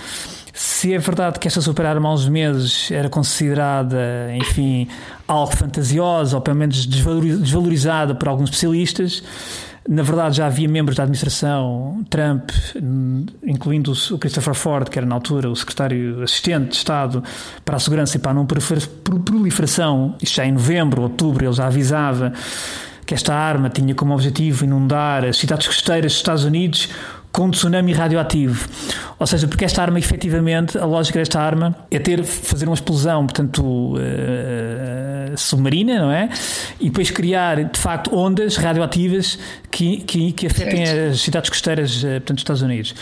Se 0.54 0.94
é 0.94 0.98
verdade 0.98 1.40
que 1.40 1.48
esta 1.48 1.60
superarma 1.60 2.08
há 2.08 2.12
uns 2.12 2.28
meses 2.28 2.88
era 2.92 3.08
considerada, 3.08 3.98
enfim, 4.36 4.86
algo 5.26 5.50
fantasiosa, 5.56 6.36
ou 6.36 6.40
pelo 6.40 6.56
menos 6.56 6.86
desvalorizada 6.86 8.14
por 8.14 8.28
alguns 8.28 8.50
especialistas, 8.50 9.20
na 9.88 10.02
verdade, 10.02 10.36
já 10.36 10.46
havia 10.46 10.68
membros 10.68 10.96
da 10.96 11.04
administração 11.04 12.04
Trump, 12.10 12.50
incluindo 13.44 13.92
o 13.92 14.18
Christopher 14.18 14.54
Ford, 14.54 14.88
que 14.88 14.98
era 14.98 15.06
na 15.06 15.14
altura 15.14 15.50
o 15.50 15.56
secretário 15.56 16.22
assistente 16.22 16.70
de 16.70 16.76
Estado 16.76 17.24
para 17.64 17.76
a 17.76 17.78
Segurança 17.78 18.16
e 18.16 18.20
para 18.20 18.32
a 18.32 18.34
não 18.34 18.46
proliferação, 18.46 20.14
isto 20.22 20.36
já 20.36 20.44
em 20.44 20.52
novembro, 20.52 21.02
outubro, 21.02 21.44
ele 21.44 21.52
já 21.52 21.66
avisava 21.66 22.32
que 23.06 23.14
esta 23.14 23.34
arma 23.34 23.68
tinha 23.68 23.94
como 23.94 24.14
objetivo 24.14 24.64
inundar 24.64 25.24
as 25.24 25.36
cidades 25.36 25.66
costeiras 25.66 26.12
dos 26.12 26.20
Estados 26.20 26.44
Unidos 26.44 26.88
com 27.32 27.50
tsunami 27.50 27.92
radioativo. 27.92 28.68
Ou 29.18 29.26
seja, 29.26 29.46
porque 29.46 29.64
esta 29.64 29.82
arma, 29.82 29.98
efetivamente, 29.98 30.78
a 30.78 30.84
lógica 30.84 31.18
desta 31.18 31.40
arma 31.40 31.76
é 31.90 31.98
ter, 31.98 32.24
fazer 32.24 32.66
uma 32.66 32.74
explosão, 32.74 33.26
portanto, 33.26 33.62
uh, 33.94 35.36
submarina, 35.36 35.98
não 35.98 36.10
é? 36.10 36.28
E 36.80 36.86
depois 36.86 37.10
criar, 37.10 37.64
de 37.64 37.78
facto, 37.78 38.16
ondas 38.16 38.56
radioativas 38.56 39.38
que, 39.70 39.98
que, 39.98 40.32
que 40.32 40.46
afetem 40.46 40.84
as 40.84 41.20
cidades 41.20 41.50
costeiras, 41.50 42.02
uh, 42.02 42.06
portanto, 42.06 42.34
dos 42.34 42.40
Estados 42.40 42.62
Unidos. 42.62 42.94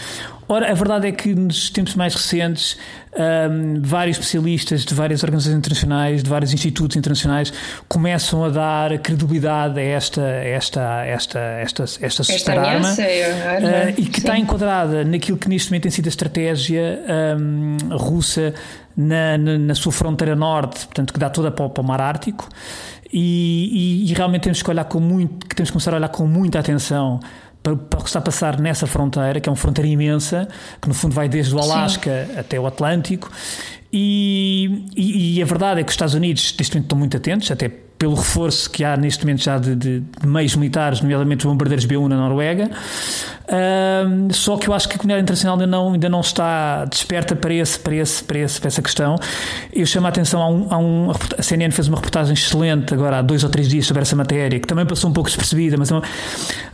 Ora, 0.49 0.71
a 0.71 0.75
verdade 0.75 1.07
é 1.07 1.13
que 1.13 1.35
nos 1.35 1.69
tempos 1.69 1.95
mais 1.95 2.15
recentes, 2.15 2.79
um, 3.19 3.83
vários 3.83 4.17
especialistas 4.17 4.85
de 4.85 4.95
várias 4.95 5.23
organizações 5.23 5.57
internacionais, 5.57 6.23
de 6.23 6.31
vários 6.31 6.53
institutos 6.53 6.97
internacionais, 6.97 7.53
começam 7.89 8.45
a 8.45 8.49
dar 8.49 8.99
credibilidade 8.99 9.81
a 9.81 9.83
esta, 9.83 10.23
esta, 10.23 11.05
esta, 11.05 11.39
esta, 11.39 11.83
esta, 11.83 12.33
esta 12.33 12.53
arma, 12.53 12.93
uh, 12.93 13.91
e 13.91 14.07
que 14.07 14.21
sim. 14.21 14.27
está 14.27 14.39
enquadrada 14.39 15.05
naquilo 15.05 15.37
que 15.37 15.49
neste 15.49 15.71
momento 15.71 15.83
tem 15.83 15.91
sido 15.91 16.07
a 16.07 16.11
estratégia 16.11 17.01
um, 17.39 17.77
russa 17.97 18.55
na, 18.97 19.37
na, 19.37 19.59
na, 19.59 19.75
sua 19.75 19.93
fronteira 19.93 20.37
norte, 20.37 20.87
portanto, 20.87 21.13
que 21.13 21.19
dá 21.19 21.29
toda 21.29 21.51
para, 21.51 21.69
para 21.69 21.83
o 21.83 21.87
Mar 21.87 22.01
Ártico. 22.01 22.49
E, 23.11 24.05
e, 24.05 24.11
e, 24.11 24.15
realmente 24.15 24.43
temos 24.43 24.63
que 24.63 24.71
olhar 24.71 24.85
com 24.85 25.01
muito, 25.01 25.47
que 25.47 25.57
temos 25.57 25.71
que 25.71 25.73
começar 25.73 25.95
a 25.95 25.97
olhar 25.97 26.11
com 26.11 26.27
muita 26.27 26.59
atenção 26.59 27.21
para, 27.69 27.77
para 27.77 27.99
o 27.99 28.03
que 28.03 28.09
está 28.09 28.19
a 28.19 28.23
passar 28.23 28.59
nessa 28.59 28.87
fronteira, 28.87 29.41
que 29.41 29.49
é 29.49 29.51
uma 29.51 29.57
fronteira 29.57 29.89
imensa, 29.89 30.49
que 30.81 30.89
no 30.89 30.95
fundo 30.95 31.15
vai 31.15 31.29
desde 31.29 31.55
o 31.55 31.59
Alasca 31.59 32.27
Sim. 32.27 32.39
até 32.39 32.59
o 32.59 32.67
Atlântico. 32.67 33.31
E, 33.93 34.85
e, 34.97 35.39
e, 35.39 35.43
a 35.43 35.47
verdade 35.47 35.81
é 35.81 35.83
que 35.83 35.89
os 35.89 35.95
Estados 35.95 36.15
Unidos 36.15 36.55
neste 36.59 36.75
momento 36.75 36.85
estão 36.85 36.99
muito 36.99 37.17
atentos, 37.17 37.51
até 37.51 37.71
pelo 37.99 38.15
reforço 38.15 38.71
que 38.71 38.85
há 38.85 38.97
neste 38.97 39.25
momento 39.25 39.43
já 39.43 39.59
de, 39.59 39.75
de, 39.75 40.01
de 40.01 40.27
meios 40.27 40.55
militares, 40.55 41.01
nomeadamente 41.01 41.45
os 41.45 41.53
bombardeiros 41.53 41.85
B-1 41.85 42.07
na 42.07 42.17
Noruega. 42.17 42.71
Só 44.31 44.57
que 44.57 44.69
eu 44.69 44.75
acho 44.75 44.89
que 44.89 44.95
a 44.95 44.99
comunidade 44.99 45.23
internacional 45.23 45.57
ainda 45.57 45.67
não, 45.67 45.93
ainda 45.93 46.09
não 46.09 46.21
está 46.21 46.85
desperta 46.85 47.35
para, 47.35 47.53
esse, 47.55 47.79
para, 47.79 47.95
esse, 47.95 48.23
para, 48.23 48.39
esse, 48.39 48.61
para 48.61 48.69
essa 48.69 48.83
questão. 48.83 49.17
Eu 49.73 49.87
chamo 49.87 50.07
a 50.07 50.11
atenção 50.11 50.43
a 50.43 50.49
um, 50.49 50.67
a 50.71 50.79
um. 50.79 51.11
A 51.37 51.43
CNN 51.43 51.73
fez 51.73 51.89
uma 51.89 51.97
reportagem 51.97 52.35
excelente 52.35 52.93
agora 52.93 53.19
há 53.19 53.23
dois 53.23 53.43
ou 53.43 53.51
três 53.51 53.69
dias 53.69 53.87
sobre 53.87 54.03
essa 54.03 54.15
matéria, 54.15 54.61
que 54.61 54.67
também 54.67 54.85
passou 54.87 55.11
um 55.11 55.13
pouco 55.13 55.29
despercebida, 55.29 55.77
mas 55.77 55.91
é 55.91 56.01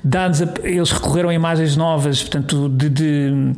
dados 0.03 0.43
a, 0.43 0.49
eles 0.63 0.91
recorreram 0.91 1.31
a 1.31 1.35
imagens 1.35 1.77
novas, 1.77 2.23
portanto, 2.23 2.69
de, 2.69 2.91
de, 2.91 3.53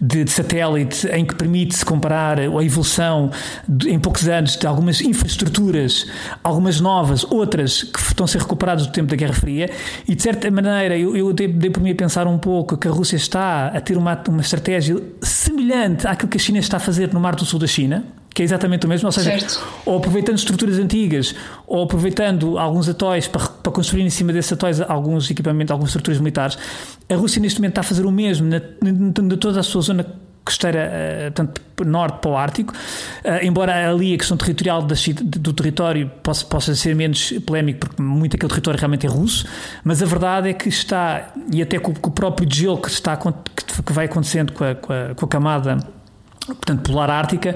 de, 0.00 0.24
de 0.24 0.30
satélite, 0.30 1.06
em 1.08 1.24
que 1.24 1.34
permite-se 1.34 1.84
comparar 1.84 2.40
a 2.40 2.64
evolução 2.64 3.30
em 3.86 3.98
poucos 3.98 4.26
anos 4.26 4.56
de 4.56 4.66
algumas 4.66 5.00
infraestruturas, 5.00 6.06
algumas 6.42 6.80
novas 6.80 7.03
novas, 7.04 7.24
outras 7.30 7.82
que 7.82 8.00
estão 8.00 8.24
a 8.24 8.26
ser 8.26 8.40
recuperadas 8.40 8.86
do 8.86 8.92
tempo 8.92 9.10
da 9.10 9.16
Guerra 9.16 9.34
Fria, 9.34 9.70
e 10.08 10.14
de 10.14 10.22
certa 10.22 10.50
maneira 10.50 10.96
eu, 10.96 11.14
eu 11.14 11.32
dei, 11.32 11.46
dei 11.46 11.70
por 11.70 11.82
mim 11.82 11.90
a 11.90 11.94
pensar 11.94 12.26
um 12.26 12.38
pouco 12.38 12.76
que 12.76 12.88
a 12.88 12.90
Rússia 12.90 13.16
está 13.16 13.68
a 13.68 13.80
ter 13.80 13.96
uma, 13.96 14.20
uma 14.28 14.40
estratégia 14.40 14.96
semelhante 15.20 16.06
àquilo 16.06 16.30
que 16.30 16.38
a 16.38 16.40
China 16.40 16.58
está 16.58 16.78
a 16.78 16.80
fazer 16.80 17.12
no 17.12 17.20
Mar 17.20 17.36
do 17.36 17.44
Sul 17.44 17.60
da 17.60 17.66
China, 17.66 18.04
que 18.34 18.42
é 18.42 18.44
exatamente 18.44 18.86
o 18.86 18.88
mesmo, 18.88 19.06
ou 19.06 19.12
seja, 19.12 19.30
certo. 19.30 19.62
ou 19.86 19.98
aproveitando 19.98 20.36
estruturas 20.36 20.78
antigas, 20.78 21.34
ou 21.66 21.84
aproveitando 21.84 22.58
alguns 22.58 22.88
atóis 22.88 23.28
para, 23.28 23.46
para 23.46 23.72
construir 23.72 24.02
em 24.02 24.10
cima 24.10 24.32
desses 24.32 24.52
atóis 24.52 24.80
alguns 24.80 25.30
equipamentos, 25.30 25.70
algumas 25.70 25.90
estruturas 25.90 26.18
militares. 26.18 26.58
A 27.08 27.14
Rússia 27.14 27.40
neste 27.40 27.60
momento 27.60 27.72
está 27.72 27.82
a 27.82 27.84
fazer 27.84 28.04
o 28.06 28.10
mesmo 28.10 28.48
na, 28.48 28.60
na, 28.82 29.22
na 29.22 29.36
toda 29.36 29.60
a 29.60 29.62
sua 29.62 29.82
zona 29.82 30.04
costeira, 30.44 30.90
uh, 31.28 31.30
tanto 31.32 31.60
norte 31.84 32.18
para 32.20 32.30
o 32.30 32.36
Ártico, 32.36 32.72
uh, 32.72 33.44
embora 33.44 33.90
ali 33.90 34.14
a 34.14 34.18
questão 34.18 34.36
territorial 34.36 34.82
do 34.82 35.52
território 35.52 36.10
possa, 36.22 36.44
possa 36.44 36.74
ser 36.74 36.94
menos 36.94 37.32
polémico, 37.46 37.80
porque 37.80 38.02
muito 38.02 38.36
aquele 38.36 38.50
território 38.50 38.78
realmente 38.78 39.06
é 39.06 39.08
russo, 39.08 39.46
mas 39.82 40.02
a 40.02 40.06
verdade 40.06 40.48
é 40.50 40.52
que 40.52 40.68
está, 40.68 41.32
e 41.52 41.62
até 41.62 41.78
com, 41.78 41.92
o 41.92 42.10
próprio 42.10 42.48
gelo 42.52 42.78
que, 42.78 42.88
está, 42.88 43.16
que 43.16 43.92
vai 43.92 44.06
acontecendo 44.06 44.52
com 44.52 44.64
a, 44.64 44.74
com 44.74 44.92
a, 44.92 45.14
com 45.14 45.24
a 45.24 45.28
camada 45.28 45.78
portanto, 46.46 46.82
polar 46.82 47.10
ártica, 47.10 47.54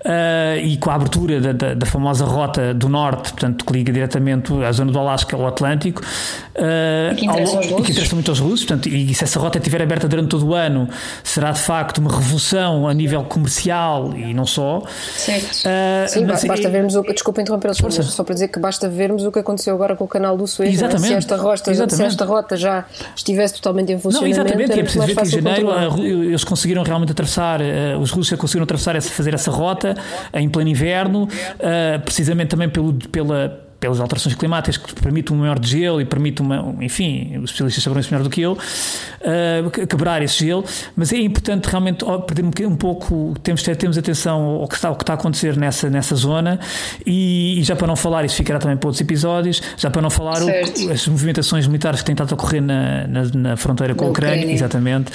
uh, 0.00 0.58
e 0.58 0.76
com 0.78 0.90
a 0.90 0.94
abertura 0.94 1.40
da, 1.40 1.52
da, 1.52 1.74
da, 1.74 1.86
famosa 1.86 2.24
rota 2.24 2.72
do 2.72 2.88
norte, 2.88 3.32
portanto, 3.32 3.64
que 3.64 3.72
liga 3.72 3.92
diretamente 3.92 4.52
à 4.64 4.72
zona 4.72 4.90
do 4.90 4.98
Alasca 4.98 5.36
ao 5.36 5.46
Atlântico, 5.46 6.00
uh, 6.00 7.14
que 7.14 7.26
interessa, 7.26 7.56
ao, 7.56 7.62
e 7.62 7.82
que 7.82 7.92
interessa 7.92 8.14
muito 8.14 8.30
aos 8.30 8.38
russos, 8.40 8.64
portanto, 8.64 8.88
e 8.88 9.12
se 9.14 9.24
essa 9.24 9.38
rota 9.38 9.58
estiver 9.58 9.82
aberta 9.82 10.08
durante 10.08 10.28
todo 10.28 10.46
o 10.46 10.54
ano, 10.54 10.88
será 11.22 11.50
de 11.50 11.60
facto 11.60 11.98
uma 11.98 12.10
revolução 12.10 12.88
a 12.88 12.94
nível 12.94 13.22
comercial 13.24 14.14
e 14.16 14.32
não 14.32 14.46
só. 14.46 14.82
Certo. 15.14 15.44
Uh, 15.44 16.08
Sim, 16.08 16.24
mas, 16.24 16.44
basta 16.44 16.70
vermos 16.70 16.94
o 16.94 17.02
que, 17.02 17.12
desculpa 17.12 17.42
interromper 17.42 17.74
só, 17.74 17.90
só 17.90 18.24
para 18.24 18.34
dizer 18.34 18.48
que 18.48 18.58
basta 18.58 18.88
vermos 18.88 19.24
o 19.24 19.32
que 19.32 19.40
aconteceu 19.40 19.74
agora 19.74 19.94
com 19.94 20.04
o 20.04 20.08
canal 20.08 20.36
do 20.36 20.46
Suez, 20.46 20.72
exatamente, 20.74 21.08
se, 21.08 21.14
esta 21.14 21.36
rota, 21.36 21.74
se 21.74 22.02
esta 22.02 22.24
rota 22.24 22.56
já 22.56 22.86
estivesse 23.14 23.54
totalmente 23.54 23.92
em 23.92 23.98
funcionamento. 23.98 24.38
Não, 24.38 24.44
exatamente, 24.44 24.76
e 24.76 24.80
é 24.80 24.82
preciso 24.82 25.06
ver 25.06 25.16
que 25.16 25.22
em 25.22 25.30
janeiro 25.30 25.70
eles 26.02 26.44
conseguiram 26.44 26.82
realmente 26.82 27.12
atravessar, 27.12 27.60
os 28.00 28.10
russos 28.10 28.21
Rússia 28.22 28.36
conseguiram 28.36 28.64
atravessar 28.64 28.94
essa, 28.94 29.10
fazer 29.10 29.34
essa 29.34 29.50
rota 29.50 29.96
em 30.32 30.48
pleno 30.48 30.70
inverno, 30.70 31.24
uh, 31.24 32.00
precisamente 32.04 32.48
também 32.48 32.68
pelo, 32.68 32.94
pela 32.94 33.71
pelas 33.82 33.98
alterações 33.98 34.36
climáticas 34.36 34.76
que 34.76 34.94
permitem 34.94 35.36
um 35.36 35.40
maior 35.40 35.58
gelo 35.60 36.00
e 36.00 36.04
permitem 36.04 36.46
uma, 36.46 36.76
enfim, 36.80 37.36
os 37.38 37.50
especialistas 37.50 37.82
saberão 37.82 38.00
isso 38.00 38.12
melhor 38.12 38.22
do 38.22 38.30
que 38.30 38.40
eu, 38.40 38.52
uh, 38.52 39.86
quebrar 39.88 40.22
esse 40.22 40.46
gelo, 40.46 40.64
mas 40.94 41.12
é 41.12 41.16
importante 41.16 41.68
realmente 41.68 42.04
perder 42.28 42.66
um, 42.68 42.76
pouco, 42.76 43.34
temos 43.42 43.60
temos 43.64 43.98
atenção 43.98 44.40
ao 44.40 44.68
que 44.68 44.76
está, 44.76 44.86
ao 44.86 44.94
que 44.94 45.02
está 45.02 45.14
a 45.14 45.16
acontecer 45.16 45.56
nessa, 45.56 45.90
nessa 45.90 46.14
zona. 46.14 46.60
E, 47.04 47.58
e 47.58 47.64
já 47.64 47.74
para 47.74 47.88
não 47.88 47.96
falar, 47.96 48.24
isso 48.24 48.36
ficará 48.36 48.60
também 48.60 48.76
para 48.76 48.86
outros 48.86 49.00
episódios, 49.00 49.60
já 49.76 49.90
para 49.90 50.00
não 50.00 50.10
falar 50.10 50.40
o, 50.44 50.92
as 50.92 51.08
movimentações 51.08 51.66
militares 51.66 52.00
que 52.00 52.06
têm 52.06 52.12
estado 52.12 52.30
a 52.30 52.34
ocorrer 52.34 52.62
na, 52.62 53.08
na, 53.08 53.24
na 53.34 53.56
fronteira 53.56 53.96
com 53.96 54.04
a 54.04 54.08
Ucrânia, 54.10 54.36
Ucrânia, 54.36 54.54
exatamente, 54.54 55.10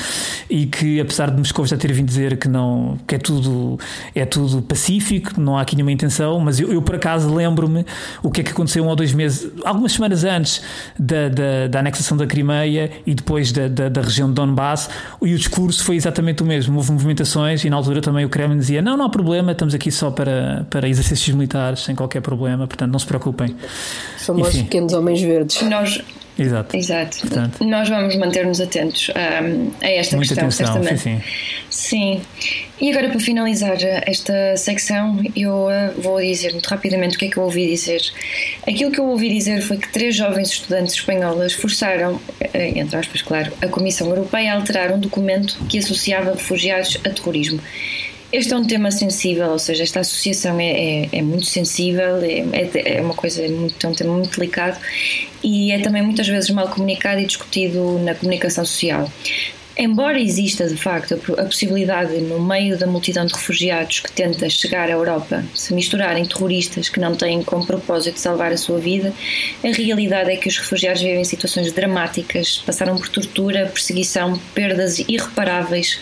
e 0.49 0.65
que 0.65 0.99
apesar 0.99 1.31
de 1.31 1.37
Moscou 1.37 1.65
já 1.65 1.77
ter 1.77 1.93
vindo 1.93 2.07
dizer 2.07 2.35
que 2.35 2.49
não, 2.49 2.97
que 3.07 3.15
é 3.15 3.17
tudo, 3.17 3.79
é 4.13 4.25
tudo 4.25 4.61
pacífico, 4.61 5.39
não 5.39 5.57
há 5.57 5.61
aqui 5.61 5.73
nenhuma 5.73 5.93
intenção, 5.93 6.37
mas 6.41 6.59
eu, 6.59 6.73
eu 6.73 6.81
por 6.81 6.95
acaso 6.95 7.33
lembro-me 7.33 7.85
o 8.21 8.29
que 8.29 8.41
é 8.41 8.43
que 8.43 8.56
aconteceu 8.57 8.83
um 8.83 8.87
ou 8.87 8.95
dois 8.95 9.13
meses, 9.13 9.51
algumas 9.63 9.91
semanas 9.91 10.23
antes 10.23 10.61
da, 10.97 11.29
da, 11.29 11.67
da 11.67 11.79
anexação 11.79 12.17
da 12.17 12.25
Crimeia 12.25 12.91
e 13.05 13.13
depois 13.13 13.51
da, 13.51 13.67
da, 13.67 13.87
da, 13.87 14.01
região 14.01 14.27
de 14.27 14.33
Donbass, 14.33 14.89
e 15.21 15.33
o 15.33 15.37
discurso 15.37 15.83
foi 15.83 15.95
exatamente 15.95 16.41
o 16.41 16.45
mesmo. 16.45 16.75
Houve 16.77 16.91
movimentações 16.91 17.63
e 17.63 17.69
na 17.69 17.75
altura 17.75 18.01
também 18.01 18.25
o 18.25 18.29
Kremlin 18.29 18.57
dizia: 18.57 18.81
não, 18.81 18.97
não 18.97 19.05
há 19.05 19.09
problema, 19.09 19.51
estamos 19.51 19.75
aqui 19.75 19.91
só 19.91 20.09
para, 20.09 20.65
para 20.69 20.89
exercícios 20.89 21.35
militares, 21.35 21.81
sem 21.81 21.95
qualquer 21.95 22.21
problema, 22.21 22.67
portanto 22.67 22.91
não 22.91 22.99
se 22.99 23.05
preocupem. 23.05 23.55
Somos 24.17 24.49
pequenos 24.49 24.93
homens 24.93 25.21
verdes. 25.21 25.61
Nós, 25.61 26.01
Exato. 26.37 26.77
Exato. 26.77 27.19
Portanto, 27.21 27.63
Nós 27.65 27.89
vamos 27.89 28.15
manter-nos 28.15 28.61
atentos 28.61 29.09
um, 29.09 29.71
a 29.81 29.89
esta 29.89 30.15
muita 30.15 30.35
questão, 30.35 30.45
atenção, 30.45 30.83
certamente. 30.83 31.01
Sim, 31.01 31.21
sim. 31.69 32.21
sim. 32.21 32.21
E 32.79 32.91
agora, 32.91 33.09
para 33.09 33.19
finalizar 33.19 33.77
esta 34.05 34.55
secção, 34.55 35.19
eu 35.35 35.65
uh, 35.65 35.99
vou 35.99 36.21
dizer 36.21 36.51
muito 36.51 36.67
rapidamente 36.67 37.15
o 37.15 37.19
que 37.19 37.25
é 37.25 37.29
que 37.29 37.37
eu 37.37 37.43
ouvi 37.43 37.67
dizer. 37.67 38.01
Aquilo 38.67 38.91
que 38.91 38.99
eu 38.99 39.05
ouvi 39.05 39.29
dizer 39.29 39.61
foi 39.61 39.77
que 39.77 39.91
três 39.91 40.15
jovens 40.15 40.49
estudantes 40.49 40.93
espanholas 40.93 41.53
forçaram, 41.53 42.21
eh, 42.39 42.77
entre 42.77 42.95
aspas, 42.95 43.23
claro, 43.23 43.51
a 43.61 43.67
Comissão 43.67 44.07
Europeia 44.09 44.53
a 44.53 44.55
alterar 44.55 44.91
um 44.91 44.99
documento 44.99 45.57
que 45.67 45.79
associava 45.79 46.33
refugiados 46.33 46.99
a 47.03 47.09
terrorismo. 47.09 47.59
Este 48.31 48.53
é 48.53 48.57
um 48.57 48.65
tema 48.65 48.91
sensível, 48.91 49.51
ou 49.51 49.59
seja, 49.59 49.83
esta 49.83 50.01
associação 50.01 50.59
é, 50.59 50.69
é, 50.69 51.09
é 51.13 51.21
muito 51.21 51.45
sensível, 51.45 52.17
é, 52.17 52.43
é, 52.51 52.97
é 52.97 53.01
uma 53.01 53.13
coisa 53.13 53.47
muito, 53.47 53.85
é 53.85 53.89
um 53.89 53.93
tema 53.93 54.13
muito 54.13 54.37
delicado 54.37 54.77
e 55.41 55.71
é 55.71 55.79
também 55.79 56.01
muitas 56.01 56.27
vezes 56.27 56.49
mal 56.49 56.67
comunicado 56.67 57.21
e 57.21 57.25
discutido 57.25 57.99
na 57.99 58.13
comunicação 58.13 58.65
social. 58.65 59.09
Embora 59.79 60.19
exista 60.19 60.67
de 60.67 60.75
facto 60.75 61.13
a 61.37 61.43
possibilidade, 61.43 62.19
no 62.19 62.41
meio 62.41 62.79
da 62.79 62.87
multidão 62.87 63.27
de 63.27 63.33
refugiados 63.35 63.99
que 63.99 64.11
tenta 64.11 64.49
chegar 64.49 64.89
à 64.89 64.93
Europa, 64.93 65.45
se 65.53 65.71
misturarem 65.71 66.25
terroristas 66.25 66.89
que 66.89 66.99
não 66.99 67.15
têm 67.15 67.43
como 67.43 67.63
propósito 67.63 68.19
salvar 68.19 68.51
a 68.51 68.57
sua 68.57 68.79
vida, 68.79 69.13
a 69.63 69.67
realidade 69.67 70.31
é 70.31 70.35
que 70.35 70.47
os 70.47 70.57
refugiados 70.57 71.03
vivem 71.03 71.23
situações 71.23 71.71
dramáticas, 71.71 72.57
passaram 72.65 72.97
por 72.97 73.07
tortura, 73.07 73.67
perseguição, 73.67 74.41
perdas 74.55 74.97
irreparáveis, 74.97 75.99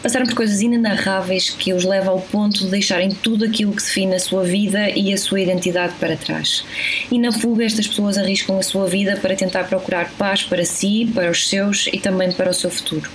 passaram 0.00 0.26
por 0.26 0.36
coisas 0.36 0.60
inenarráveis 0.60 1.50
que 1.50 1.72
os 1.72 1.84
levam 1.84 2.12
ao 2.12 2.20
ponto 2.20 2.60
de 2.60 2.70
deixarem 2.70 3.10
tudo 3.10 3.44
aquilo 3.44 3.72
que 3.72 3.82
define 3.82 4.14
a 4.14 4.20
sua 4.20 4.44
vida 4.44 4.90
e 4.90 5.12
a 5.12 5.18
sua 5.18 5.40
identidade 5.40 5.94
para 5.98 6.16
trás. 6.16 6.64
E 7.10 7.18
na 7.18 7.32
fuga, 7.32 7.64
estas 7.64 7.88
pessoas 7.88 8.16
arriscam 8.16 8.58
a 8.58 8.62
sua 8.62 8.86
vida 8.86 9.16
para 9.16 9.34
tentar 9.34 9.64
procurar 9.64 10.08
paz 10.12 10.44
para 10.44 10.64
si, 10.64 11.10
para 11.12 11.28
os 11.28 11.48
seus 11.48 11.88
e 11.92 11.98
também 11.98 12.30
para 12.30 12.50
o 12.50 12.54
seu 12.54 12.70
futuro. 12.70 13.07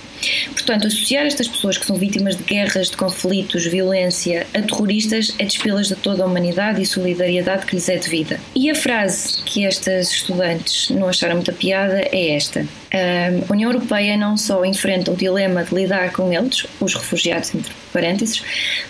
Portanto, 0.52 0.86
associar 0.86 1.26
estas 1.26 1.48
pessoas 1.48 1.78
que 1.78 1.86
são 1.86 1.96
vítimas 1.96 2.36
de 2.36 2.42
guerras, 2.42 2.90
de 2.90 2.96
conflitos, 2.96 3.66
violência, 3.66 4.46
a 4.54 4.62
terroristas 4.62 5.34
é 5.38 5.44
despê-las 5.44 5.88
de 5.88 5.96
toda 5.96 6.22
a 6.22 6.26
humanidade 6.26 6.80
e 6.80 6.86
solidariedade 6.86 7.66
que 7.66 7.74
lhes 7.74 7.88
é 7.88 7.96
devida. 7.96 8.40
E 8.54 8.70
a 8.70 8.74
frase 8.74 9.42
que 9.42 9.64
estas 9.64 10.10
estudantes 10.10 10.90
não 10.90 11.08
acharam 11.08 11.36
muita 11.36 11.52
piada 11.52 12.00
é 12.12 12.34
esta. 12.36 12.66
A 12.92 13.52
União 13.52 13.72
Europeia 13.72 14.16
não 14.16 14.36
só 14.36 14.64
enfrenta 14.64 15.10
o 15.10 15.16
dilema 15.16 15.64
de 15.64 15.74
lidar 15.74 16.12
com 16.12 16.32
eles, 16.32 16.66
os 16.80 16.94
refugiados, 16.94 17.54
entre 17.54 17.72
parênteses, 17.92 18.42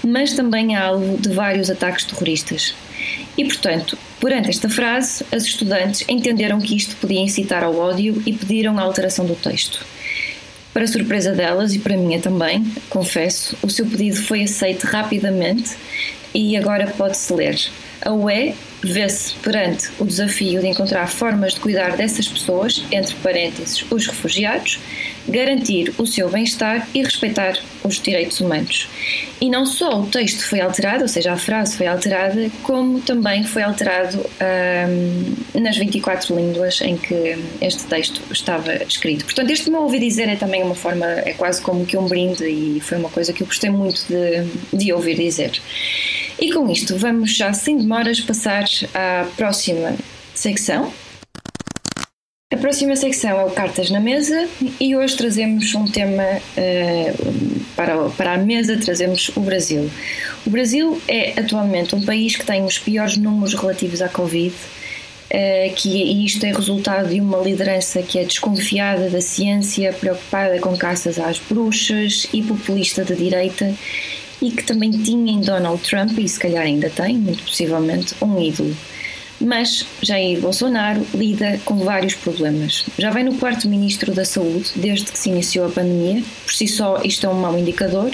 mas 0.03 0.35
também 0.35 0.75
é 0.75 0.79
alvo 0.79 1.17
de 1.17 1.31
vários 1.31 1.71
ataques 1.71 2.05
terroristas. 2.05 2.75
E, 3.37 3.45
portanto, 3.45 3.97
perante 4.21 4.51
esta 4.51 4.69
frase, 4.69 5.25
as 5.33 5.45
estudantes 5.45 6.05
entenderam 6.09 6.61
que 6.61 6.77
isto 6.77 6.97
podia 6.97 7.21
incitar 7.21 7.65
ao 7.65 7.77
ódio 7.77 8.23
e 8.27 8.33
pediram 8.33 8.79
a 8.79 8.83
alteração 8.83 9.25
do 9.27 9.35
texto. 9.35 9.85
Para 10.75 10.89
surpresa 10.89 11.31
delas 11.31 11.73
e 11.73 11.79
para 11.79 11.97
minha 11.97 12.21
também, 12.21 12.65
confesso, 12.91 13.57
o 13.63 13.71
seu 13.71 13.87
pedido 13.87 14.17
foi 14.17 14.43
aceito 14.43 14.89
rapidamente 14.89 15.77
e 16.35 16.57
agora 16.57 16.89
pode-se 16.89 17.33
ler. 17.33 17.57
A 18.03 18.13
UE 18.13 18.57
vê-se 18.85 19.35
perante 19.37 19.89
o 19.99 20.05
desafio 20.05 20.61
de 20.61 20.69
encontrar 20.69 21.07
formas 21.07 21.55
de 21.55 21.61
cuidar 21.61 21.97
dessas 21.97 22.29
pessoas, 22.29 22.85
entre 22.93 23.15
parênteses, 23.17 23.85
os 23.91 24.07
refugiados, 24.07 24.79
garantir 25.27 25.95
o 25.97 26.07
seu 26.07 26.29
bem-estar 26.29 26.87
e 26.95 27.03
respeitar 27.03 27.59
os 27.83 28.01
direitos 28.01 28.41
humanos. 28.41 28.89
E 29.41 29.49
não 29.49 29.65
só 29.65 30.01
o 30.01 30.07
texto 30.07 30.47
foi 30.47 30.61
alterado, 30.61 31.03
ou 31.03 31.09
seja, 31.09 31.33
a 31.33 31.37
frase 31.37 31.77
foi 31.77 31.87
alterada, 31.87 32.51
como 32.63 33.01
também 33.01 33.43
foi 33.45 33.63
alterado 33.63 34.19
hum, 34.19 35.35
nas 35.61 35.77
24 35.77 36.37
línguas 36.37 36.81
em 36.83 36.97
que 36.97 37.39
este 37.61 37.85
texto 37.85 38.21
estava 38.31 38.75
escrito. 38.85 39.25
Portanto, 39.25 39.51
este 39.51 39.71
me 39.71 39.77
ouvi 39.77 39.99
dizer 39.99 40.29
é 40.29 40.37
também 40.37 40.63
uma 40.63 40.75
forma, 40.75 41.07
é 41.07 41.33
quase 41.33 41.61
como 41.63 41.87
que 41.87 41.97
um 41.97 42.07
brinde 42.07 42.45
e 42.45 42.81
foi 42.81 42.99
uma 42.99 43.09
coisa 43.09 43.33
que 43.33 43.43
eu 43.43 43.47
gostei 43.47 43.71
muito 43.71 44.05
de, 44.09 44.77
de 44.77 44.93
ouvir 44.93 45.17
dizer. 45.17 45.61
E 46.45 46.53
com 46.53 46.71
isto, 46.71 46.95
vamos 46.99 47.35
já 47.35 47.55
sem 47.55 47.79
demoras 47.79 48.21
passar 48.21 48.67
à 48.93 49.27
próxima 49.35 49.97
secção, 50.35 50.93
a 52.53 52.57
próxima 52.59 52.95
secção 52.97 53.41
é 53.41 53.45
o 53.47 53.51
Cartas 53.51 53.89
na 53.89 53.99
Mesa 53.99 54.47
e 54.79 54.95
hoje 54.95 55.17
trazemos 55.17 55.75
um 55.75 55.87
tema 55.87 56.23
uh, 56.23 57.61
para, 57.75 58.11
para 58.11 58.35
a 58.35 58.37
mesa, 58.37 58.77
trazemos 58.77 59.31
o 59.35 59.41
Brasil. 59.41 59.91
O 60.47 60.51
Brasil 60.51 61.01
é 61.09 61.41
atualmente 61.41 61.97
um 61.97 62.05
país 62.05 62.37
que 62.37 62.45
tem 62.45 62.63
os 62.63 62.79
piores 62.79 63.17
números 63.17 63.55
relativos 63.55 64.03
à 64.03 64.11
Covid, 64.11 64.55
uh, 64.55 65.75
que 65.75 66.27
isto 66.27 66.45
é 66.45 66.53
resultado 66.53 67.09
de 67.09 67.23
uma 67.23 67.39
liderança 67.39 68.03
que 68.03 68.19
é 68.19 68.25
desconfiada 68.25 69.09
da 69.09 69.23
ciência, 69.23 69.95
preocupada 69.95 70.59
com 70.59 70.77
caças 70.77 71.19
às 71.19 71.39
bruxas 71.39 72.27
e 72.35 72.43
populista 72.43 73.03
de 73.03 73.17
direita 73.17 73.75
e 74.45 74.51
que 74.51 74.63
também 74.63 74.91
tinha 74.91 75.33
em 75.33 75.41
Donald 75.41 75.83
Trump, 75.83 76.19
e 76.19 76.29
se 76.29 76.39
calhar 76.39 76.65
ainda 76.65 76.91
tem, 76.91 77.17
muito 77.17 77.43
possivelmente, 77.45 78.15
um 78.21 78.41
ídolo. 78.41 78.77
Mas 79.41 79.85
Jair 80.01 80.41
Bolsonaro 80.41 81.05
lida 81.13 81.61
com 81.65 81.79
vários 81.79 82.15
problemas. 82.15 82.87
Já 82.97 83.11
vem 83.11 83.25
no 83.25 83.35
quarto 83.35 83.69
ministro 83.69 84.13
da 84.13 84.25
Saúde 84.25 84.71
desde 84.77 85.11
que 85.11 85.19
se 85.19 85.29
iniciou 85.29 85.67
a 85.67 85.71
pandemia, 85.71 86.23
por 86.45 86.53
si 86.53 86.69
só 86.69 87.01
isto 87.03 87.27
é 87.27 87.29
um 87.29 87.41
mau 87.41 87.59
indicador, 87.59 88.11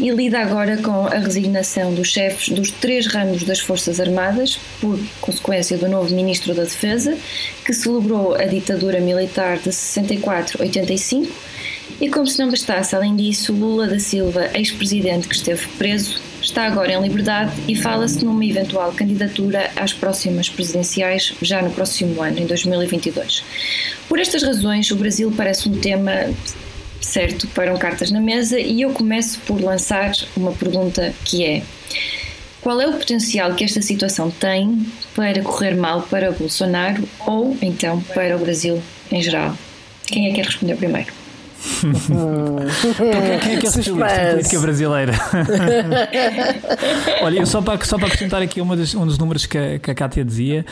e 0.00 0.10
lida 0.10 0.38
agora 0.38 0.78
com 0.78 1.06
a 1.06 1.18
resignação 1.18 1.92
dos 1.92 2.08
chefes 2.08 2.48
dos 2.48 2.70
três 2.70 3.06
ramos 3.06 3.42
das 3.42 3.60
Forças 3.60 4.00
Armadas, 4.00 4.58
por 4.80 4.98
consequência 5.20 5.76
do 5.76 5.88
novo 5.88 6.14
ministro 6.14 6.54
da 6.54 6.62
Defesa, 6.62 7.16
que 7.64 7.72
celebrou 7.72 8.34
a 8.34 8.44
ditadura 8.44 8.98
militar 8.98 9.58
de 9.58 9.70
64-85 9.70 11.28
e 12.00 12.10
como 12.10 12.26
se 12.26 12.38
não 12.38 12.50
bastasse, 12.50 12.94
além 12.94 13.16
disso, 13.16 13.52
Lula 13.52 13.86
da 13.86 13.98
Silva, 13.98 14.50
ex-presidente 14.54 15.26
que 15.26 15.34
esteve 15.34 15.66
preso, 15.78 16.20
está 16.42 16.66
agora 16.66 16.92
em 16.92 17.00
liberdade 17.00 17.52
e 17.66 17.74
fala-se 17.74 18.24
numa 18.24 18.44
eventual 18.44 18.92
candidatura 18.92 19.70
às 19.74 19.92
próximas 19.92 20.48
presidenciais 20.48 21.34
já 21.40 21.62
no 21.62 21.70
próximo 21.70 22.22
ano, 22.22 22.38
em 22.38 22.46
2022. 22.46 23.42
Por 24.08 24.18
estas 24.18 24.42
razões, 24.42 24.90
o 24.90 24.96
Brasil 24.96 25.32
parece 25.34 25.68
um 25.68 25.78
tema 25.78 26.30
certo 27.00 27.46
para 27.48 27.72
um 27.72 27.78
cartas 27.78 28.10
na 28.10 28.20
mesa 28.20 28.60
e 28.60 28.82
eu 28.82 28.90
começo 28.90 29.40
por 29.46 29.60
lançar 29.60 30.12
uma 30.36 30.52
pergunta 30.52 31.14
que 31.24 31.44
é 31.44 31.62
qual 32.60 32.80
é 32.80 32.86
o 32.86 32.94
potencial 32.94 33.54
que 33.54 33.62
esta 33.62 33.80
situação 33.80 34.30
tem 34.30 34.86
para 35.14 35.40
correr 35.40 35.76
mal 35.76 36.02
para 36.02 36.32
Bolsonaro 36.32 37.08
ou 37.24 37.56
então 37.62 38.02
para 38.12 38.36
o 38.36 38.40
Brasil 38.40 38.82
em 39.10 39.22
geral? 39.22 39.56
Quem 40.06 40.26
é 40.26 40.30
que 40.30 40.36
quer 40.36 40.46
responder 40.46 40.76
primeiro? 40.76 41.25
Então, 41.84 43.38
quem 43.42 43.54
é 43.54 43.58
que 43.58 43.66
é 43.66 43.68
especialista 43.68 44.22
em 44.22 44.30
política 44.30 44.60
brasileira? 44.60 45.12
Olha, 47.22 47.40
eu 47.40 47.46
só 47.46 47.60
para, 47.60 47.84
só 47.84 47.98
para 47.98 48.06
acrescentar 48.06 48.42
aqui 48.42 48.62
dos, 48.62 48.94
um 48.94 49.06
dos 49.06 49.18
números 49.18 49.46
que 49.46 49.58
a, 49.58 49.78
que 49.78 49.90
a 49.90 49.94
Kátia 49.94 50.24
dizia, 50.24 50.64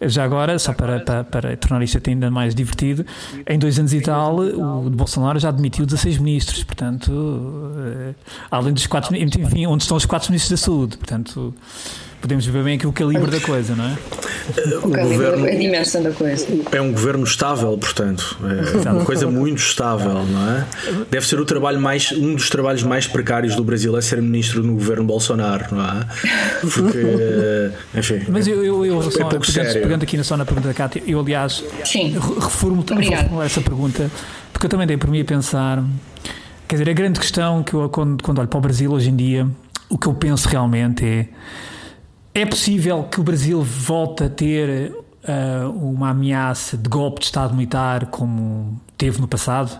já 0.00 0.24
agora, 0.24 0.58
só 0.58 0.72
para, 0.72 1.00
para, 1.00 1.24
para 1.24 1.56
tornar 1.56 1.82
isto 1.82 2.00
ainda 2.06 2.30
mais 2.30 2.54
divertido, 2.54 3.04
em 3.46 3.58
dois 3.58 3.78
anos 3.78 3.92
e 3.92 4.00
tal, 4.00 4.38
o 4.38 4.90
Bolsonaro 4.90 5.38
já 5.38 5.48
admitiu 5.48 5.86
16 5.86 6.18
ministros, 6.18 6.64
portanto, 6.64 7.72
eh, 7.78 8.14
além 8.50 8.72
dos 8.72 8.86
quatro, 8.86 9.14
enfim, 9.16 9.66
onde 9.66 9.82
estão 9.82 9.96
os 9.96 10.04
quatro 10.04 10.30
ministros 10.30 10.60
da 10.60 10.64
saúde, 10.64 10.96
portanto 10.96 11.54
podemos 12.22 12.46
ver 12.46 12.62
bem 12.62 12.76
aqui 12.76 12.86
o 12.86 12.92
calibre 12.92 13.30
da 13.30 13.40
coisa, 13.40 13.74
não 13.74 13.84
é? 13.84 13.98
O, 14.82 14.86
o 14.86 14.90
governo, 14.90 15.44
a 15.44 15.50
dimensão 15.50 16.02
da 16.02 16.12
coisa. 16.12 16.46
É 16.70 16.80
um 16.80 16.92
governo 16.92 17.24
estável, 17.24 17.76
portanto. 17.76 18.38
É 18.86 18.90
uma 18.90 19.04
coisa 19.04 19.26
muito 19.26 19.58
estável, 19.58 20.24
não 20.24 20.52
é? 20.52 20.64
Deve 21.10 21.26
ser 21.26 21.40
o 21.40 21.44
trabalho 21.44 21.80
mais, 21.80 22.12
um 22.12 22.34
dos 22.34 22.48
trabalhos 22.48 22.84
mais 22.84 23.08
precários 23.08 23.56
do 23.56 23.64
Brasil 23.64 23.96
é 23.98 24.00
ser 24.00 24.22
ministro 24.22 24.62
no 24.62 24.74
governo 24.74 25.04
Bolsonaro, 25.04 25.74
não 25.74 25.84
é? 25.84 26.06
Porque, 26.60 27.72
enfim. 27.98 28.22
Mas 28.28 28.46
eu, 28.46 28.64
eu, 28.64 28.86
eu 28.86 29.00
é 29.00 29.10
só, 29.10 29.24
pegando, 29.24 29.72
pegando, 29.72 30.02
aqui 30.04 30.24
só 30.24 30.36
na 30.36 30.44
pergunta 30.44 30.68
da 30.68 30.74
Cátia, 30.74 31.02
eu 31.04 31.18
aliás 31.18 31.64
reformulo, 32.40 32.84
reformulo 32.88 33.42
essa 33.42 33.60
pergunta, 33.60 34.08
porque 34.52 34.66
eu 34.66 34.70
também 34.70 34.86
dei 34.86 34.96
por 34.96 35.10
mim 35.10 35.20
a 35.20 35.24
pensar. 35.24 35.82
Quer 36.68 36.76
dizer, 36.76 36.88
a 36.88 36.94
grande 36.94 37.18
questão 37.18 37.64
que 37.64 37.74
eu, 37.74 37.88
quando, 37.90 38.22
quando 38.22 38.38
olho 38.38 38.48
para 38.48 38.58
o 38.58 38.60
Brasil 38.60 38.92
hoje 38.92 39.10
em 39.10 39.16
dia, 39.16 39.46
o 39.88 39.98
que 39.98 40.06
eu 40.06 40.14
penso 40.14 40.48
realmente 40.48 41.04
é 41.04 41.26
é 42.34 42.46
possível 42.46 43.04
que 43.04 43.20
o 43.20 43.22
Brasil 43.22 43.62
volte 43.62 44.24
a 44.24 44.28
ter 44.28 44.90
uh, 44.90 45.70
uma 45.70 46.10
ameaça 46.10 46.76
de 46.76 46.88
golpe 46.88 47.20
de 47.20 47.26
Estado 47.26 47.54
militar 47.54 48.06
como 48.06 48.80
teve 48.96 49.20
no 49.20 49.28
passado? 49.28 49.78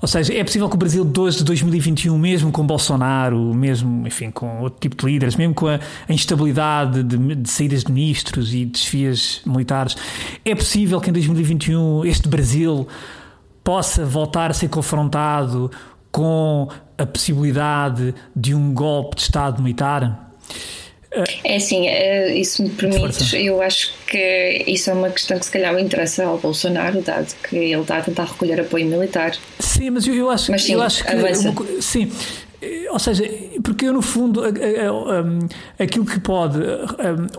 Ou 0.00 0.08
seja, 0.08 0.32
é 0.32 0.42
possível 0.42 0.68
que 0.68 0.74
o 0.76 0.78
Brasil 0.78 1.04
desde 1.04 1.44
2021, 1.44 2.16
mesmo 2.16 2.50
com 2.50 2.66
Bolsonaro, 2.66 3.38
mesmo, 3.54 4.06
enfim, 4.06 4.30
com 4.30 4.60
outro 4.60 4.80
tipo 4.80 4.96
de 4.96 5.12
líderes, 5.12 5.36
mesmo 5.36 5.54
com 5.54 5.68
a, 5.68 5.78
a 6.08 6.12
instabilidade 6.12 7.02
de, 7.02 7.34
de, 7.34 7.50
saídas 7.50 7.84
de 7.84 7.92
ministros 7.92 8.54
e 8.54 8.64
desfias 8.64 9.42
militares, 9.44 9.96
é 10.44 10.54
possível 10.54 11.00
que 11.00 11.10
em 11.10 11.12
2021 11.12 12.04
este 12.06 12.28
Brasil 12.28 12.88
possa 13.62 14.06
voltar 14.06 14.50
a 14.50 14.54
ser 14.54 14.68
confrontado 14.68 15.70
com 16.10 16.68
a 16.96 17.06
possibilidade 17.06 18.14
de 18.34 18.54
um 18.54 18.72
golpe 18.72 19.16
de 19.16 19.22
Estado 19.22 19.62
militar? 19.62 20.30
É 21.42 21.56
assim, 21.56 21.88
é, 21.88 22.32
isso 22.34 22.62
me 22.62 22.70
permite, 22.70 23.36
eu 23.36 23.60
acho 23.60 23.92
que 24.06 24.64
isso 24.66 24.90
é 24.90 24.92
uma 24.92 25.10
questão 25.10 25.38
que 25.38 25.44
se 25.44 25.50
calhar 25.50 25.76
interessa 25.80 26.24
ao 26.24 26.38
Bolsonaro, 26.38 27.02
dado 27.02 27.34
que 27.42 27.56
ele 27.56 27.80
está 27.80 27.98
a 27.98 28.02
tentar 28.02 28.24
recolher 28.24 28.60
apoio 28.60 28.86
militar. 28.86 29.36
Sim, 29.58 29.90
mas 29.90 30.06
eu, 30.06 30.14
eu 30.14 30.30
acho, 30.30 30.52
mas 30.52 30.62
sim, 30.62 30.74
eu 30.74 30.82
acho 30.82 31.02
que. 31.04 31.82
Sim, 31.82 32.12
ou 32.90 32.98
seja, 32.98 33.24
porque 33.62 33.86
eu 33.86 33.92
no 33.92 34.02
fundo 34.02 34.42
aquilo 35.78 36.04
que 36.04 36.20
pode, 36.20 36.58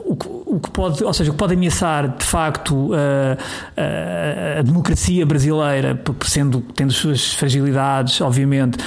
o 0.06 0.60
que 0.60 0.72
pode, 0.72 1.04
ou 1.04 1.14
seja, 1.14 1.30
o 1.30 1.34
que 1.34 1.40
pode 1.40 1.54
ameaçar 1.54 2.18
de 2.18 2.26
facto 2.26 2.92
a, 2.94 4.60
a 4.60 4.62
democracia 4.64 5.26
brasileira, 5.26 6.02
sendo 6.26 6.62
tendo 6.76 6.90
as 6.90 6.96
suas 6.96 7.34
fragilidades, 7.34 8.20
obviamente, 8.22 8.78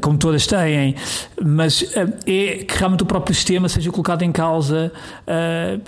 como 0.00 0.18
todas 0.18 0.46
têm, 0.46 0.94
mas 1.42 1.84
é 2.26 2.64
que 2.64 2.76
realmente 2.76 3.02
o 3.02 3.06
próprio 3.06 3.34
sistema 3.34 3.68
seja 3.68 3.90
colocado 3.90 4.22
em 4.22 4.32
causa 4.32 4.92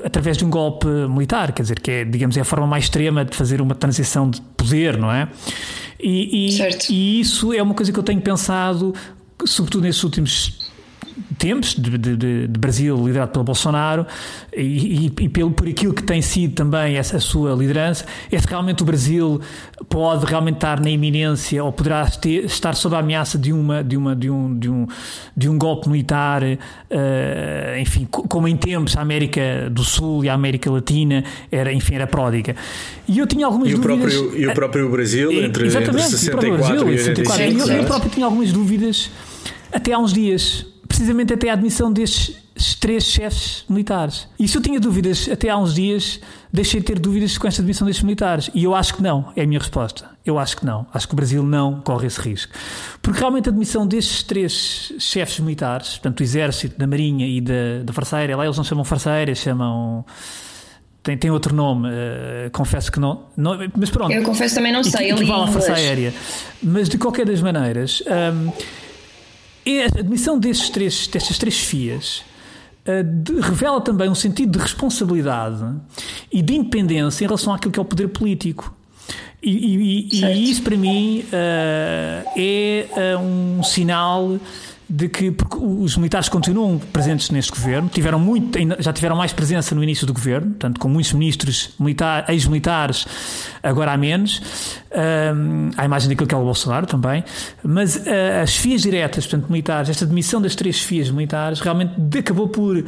através 0.05 0.37
de 0.38 0.44
um 0.44 0.51
golpe 0.51 0.87
militar, 0.87 1.53
quer 1.53 1.62
dizer, 1.62 1.81
que 1.81 1.90
é, 1.90 2.05
digamos, 2.05 2.37
é 2.37 2.40
a 2.40 2.44
forma 2.44 2.66
mais 2.66 2.85
extrema 2.85 3.25
de 3.25 3.37
fazer 3.37 3.61
uma 3.61 3.75
transição 3.75 4.31
de 4.31 4.40
poder, 4.40 4.96
não 4.96 5.12
é? 5.12 5.29
E, 6.03 6.49
e, 6.49 6.62
e, 6.91 7.21
isso 7.21 7.53
é 7.53 7.62
uma 7.62 7.75
coisa 7.75 7.93
que 7.93 7.99
eu 7.99 8.03
tenho 8.03 8.21
pensado, 8.21 8.93
sobretudo 9.47 9.85
nesses 9.85 10.03
últimos 10.03 10.62
tempos 11.42 11.74
de, 11.74 11.98
de, 11.98 12.46
de, 12.46 12.61
Brasil 12.61 12.96
liderado 13.05 13.33
pelo 13.33 13.42
Bolsonaro 13.42 14.07
e, 14.57 15.07
e, 15.07 15.12
e, 15.22 15.28
pelo, 15.28 15.50
por 15.50 15.66
aquilo 15.66 15.92
que 15.92 16.05
tem 16.05 16.22
sido 16.22 16.55
também 16.55 16.96
essa 16.96 17.18
sua 17.18 17.52
liderança, 17.52 18.05
é 18.31 18.38
se 18.38 18.46
realmente 18.46 18.85
o 18.85 18.87
Brasil 18.87 19.40
pode 19.88 20.24
realmente 20.24 20.55
estar 20.55 20.78
na 20.78 20.88
iminência 20.88 21.64
ou 21.64 21.72
poderá 21.72 22.07
ter, 22.07 22.44
estar 22.44 22.76
sob 22.76 22.94
a 22.94 23.00
ameaça 23.00 23.37
de, 23.37 23.52
uma, 23.52 23.83
de, 23.83 23.96
uma, 23.96 24.14
de, 24.14 24.31
um, 24.31 24.57
de, 24.57 24.70
um, 24.70 24.87
de 25.37 25.48
um 25.48 25.59
golpe 25.59 25.88
militar, 25.88 26.44
uh, 26.44 27.78
enfim, 27.81 28.07
como 28.09 28.46
em 28.46 28.57
tempos 28.57 28.96
a 28.96 29.00
América 29.00 29.68
do 29.68 29.83
Sul 29.83 30.24
e 30.24 30.28
a 30.28 30.35
América 30.35 30.70
Latina 30.70 31.24
era, 31.50 31.72
enfim, 31.72 31.96
era 31.96 32.07
pródiga. 32.07 32.55
E 33.09 33.18
eu 33.18 33.26
tinha 33.26 33.46
algumas 33.46 33.68
e 33.68 33.74
dúvidas. 33.74 34.14
O 34.14 34.18
próprio, 34.20 34.40
e 34.40 34.46
o 34.46 34.55
próprio 34.55 34.88
Brasil, 34.88 35.33
entre, 35.33 35.66
entre 35.66 36.02
64 36.02 36.57
Brasil, 36.57 36.92
e 36.92 36.98
64. 36.98 37.42
Eu, 37.42 37.78
eu 37.78 37.85
próprio 37.85 38.11
tinha 38.12 38.26
algumas 38.26 38.52
dúvidas 38.52 39.11
até 39.72 39.92
há 39.92 39.98
uns 39.98 40.12
dias 40.12 40.70
precisamente 41.03 41.35
até 41.35 41.51
a 41.51 41.55
admissão 41.55 41.93
destes 41.93 42.75
três 42.77 43.05
chefes 43.05 43.65
militares. 43.69 44.29
E 44.38 44.47
se 44.47 44.57
eu 44.57 44.62
tinha 44.62 44.79
dúvidas 44.79 45.29
até 45.29 45.49
há 45.49 45.57
uns 45.57 45.75
dias, 45.75 46.21
deixei 46.53 46.79
de 46.79 46.87
ter 46.87 46.99
dúvidas 47.01 47.37
com 47.37 47.49
esta 47.49 47.61
admissão 47.61 47.85
destes 47.85 48.05
militares. 48.05 48.51
E 48.55 48.62
eu 48.62 48.75
acho 48.75 48.95
que 48.95 49.03
não, 49.03 49.33
é 49.35 49.43
a 49.43 49.47
minha 49.47 49.59
resposta. 49.59 50.05
Eu 50.25 50.38
acho 50.38 50.57
que 50.57 50.65
não. 50.65 50.87
Acho 50.95 51.09
que 51.09 51.15
o 51.15 51.17
Brasil 51.17 51.43
não 51.43 51.81
corre 51.81 52.07
esse 52.07 52.21
risco. 52.21 52.53
Porque 53.01 53.19
realmente 53.19 53.49
a 53.49 53.53
admissão 53.53 53.85
destes 53.85 54.23
três 54.23 54.93
chefes 55.01 55.41
militares, 55.41 55.95
portanto, 55.95 56.19
do 56.19 56.23
Exército, 56.23 56.79
da 56.79 56.87
Marinha 56.87 57.27
e 57.27 57.41
da, 57.41 57.83
da 57.85 57.93
Força 57.93 58.19
Aérea, 58.19 58.37
lá 58.37 58.45
eles 58.45 58.57
não 58.57 58.65
chamam 58.65 58.85
Força 58.85 59.11
Aérea, 59.11 59.35
chamam 59.35 60.05
tem, 61.03 61.19
tem 61.19 61.33
outro 61.33 61.53
nome, 61.53 61.88
uh, 61.88 62.51
confesso 62.53 62.93
que 62.93 63.01
não, 63.01 63.25
não, 63.37 63.59
Mas 63.77 63.91
pronto. 63.91 64.12
Eu 64.12 64.23
confesso 64.23 64.55
também 64.55 64.73
não 64.73 64.85
sei. 64.85 65.11
Ele 65.11 65.25
vale 65.25 65.45
a 65.45 65.47
Força 65.49 65.75
Aérea. 65.75 66.15
Mas 66.62 66.88
de 66.88 66.97
qualquer 66.97 67.27
das 67.27 67.41
maneiras. 67.41 68.05
Um, 68.07 68.53
a 69.64 70.01
admissão 70.01 70.38
destes 70.38 70.70
três, 70.70 71.07
destas 71.07 71.38
três 71.38 71.59
FIAs 71.59 72.22
uh, 72.87 73.03
de, 73.05 73.40
revela 73.40 73.81
também 73.81 74.09
um 74.09 74.14
sentido 74.14 74.53
de 74.53 74.59
responsabilidade 74.59 75.64
e 76.31 76.42
de 76.42 76.55
independência 76.55 77.25
em 77.25 77.27
relação 77.27 77.55
àquilo 77.55 77.72
que 77.72 77.79
é 77.79 77.83
o 77.83 77.85
poder 77.85 78.09
político. 78.09 78.75
E, 79.42 79.51
e, 79.51 80.25
e 80.25 80.51
isso, 80.51 80.62
para 80.62 80.77
mim, 80.77 81.25
uh, 81.27 82.31
é 82.37 82.87
uh, 83.16 83.18
um 83.18 83.62
sinal 83.62 84.38
de 84.94 85.09
que 85.09 85.35
os 85.59 85.96
militares 85.96 86.28
continuam 86.28 86.78
presentes 86.78 87.31
neste 87.31 87.50
governo, 87.50 87.88
tiveram 87.88 88.18
muito, 88.18 88.59
já 88.78 88.92
tiveram 88.92 89.16
mais 89.16 89.33
presença 89.33 89.74
no 89.74 89.83
início 89.83 90.07
do 90.07 90.12
governo, 90.12 90.50
portanto, 90.50 90.78
com 90.78 90.87
muitos 90.87 91.14
ministros 91.14 91.70
militar, 91.81 92.28
ex-militares, 92.28 93.07
agora 93.62 93.92
há 93.92 93.96
menos, 93.96 94.42
um, 95.35 95.70
à 95.78 95.87
imagem 95.87 96.11
daquilo 96.11 96.28
que 96.28 96.35
é 96.35 96.37
o 96.37 96.44
Bolsonaro 96.44 96.85
também, 96.87 97.24
mas 97.64 97.96
uh, 97.96 98.42
as 98.42 98.55
fias 98.55 98.83
diretas, 98.83 99.26
portanto, 99.26 99.48
militares, 99.50 99.88
esta 99.88 100.05
demissão 100.05 100.42
das 100.42 100.55
três 100.55 100.83
fias 100.83 101.11
militares, 101.11 101.61
realmente 101.61 101.94
acabou 102.18 102.48
por 102.48 102.85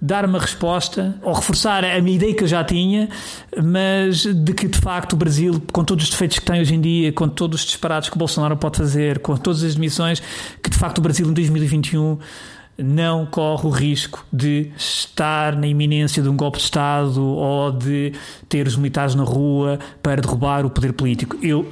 dar 0.00 0.24
uma 0.24 0.38
resposta 0.38 1.16
ou 1.22 1.32
reforçar 1.32 1.84
a 1.84 2.00
minha 2.00 2.16
ideia 2.16 2.34
que 2.34 2.44
eu 2.44 2.48
já 2.48 2.62
tinha, 2.62 3.08
mas 3.62 4.22
de 4.22 4.52
que 4.54 4.68
de 4.68 4.78
facto 4.78 5.14
o 5.14 5.16
Brasil, 5.16 5.60
com 5.72 5.84
todos 5.84 6.04
os 6.04 6.10
defeitos 6.10 6.38
que 6.38 6.44
tem 6.44 6.60
hoje 6.60 6.74
em 6.74 6.80
dia, 6.80 7.12
com 7.12 7.28
todos 7.28 7.60
os 7.60 7.66
disparados 7.66 8.08
que 8.08 8.16
o 8.16 8.18
Bolsonaro 8.18 8.56
pode 8.56 8.78
fazer, 8.78 9.18
com 9.18 9.36
todas 9.36 9.62
as 9.62 9.74
demissões, 9.74 10.22
que 10.62 10.70
de 10.70 10.76
facto 10.76 10.98
o 10.98 11.00
Brasil 11.00 11.28
em 11.28 11.32
2021 11.32 12.18
não 12.78 13.26
corre 13.26 13.66
o 13.66 13.70
risco 13.70 14.24
de 14.32 14.70
estar 14.76 15.56
na 15.56 15.66
iminência 15.66 16.22
de 16.22 16.28
um 16.28 16.36
golpe 16.36 16.58
de 16.58 16.64
Estado 16.64 17.20
ou 17.20 17.72
de 17.72 18.12
ter 18.48 18.68
os 18.68 18.76
militares 18.76 19.16
na 19.16 19.24
rua 19.24 19.80
para 20.00 20.22
derrubar 20.22 20.64
o 20.64 20.70
poder 20.70 20.92
político. 20.92 21.36
Eu 21.42 21.66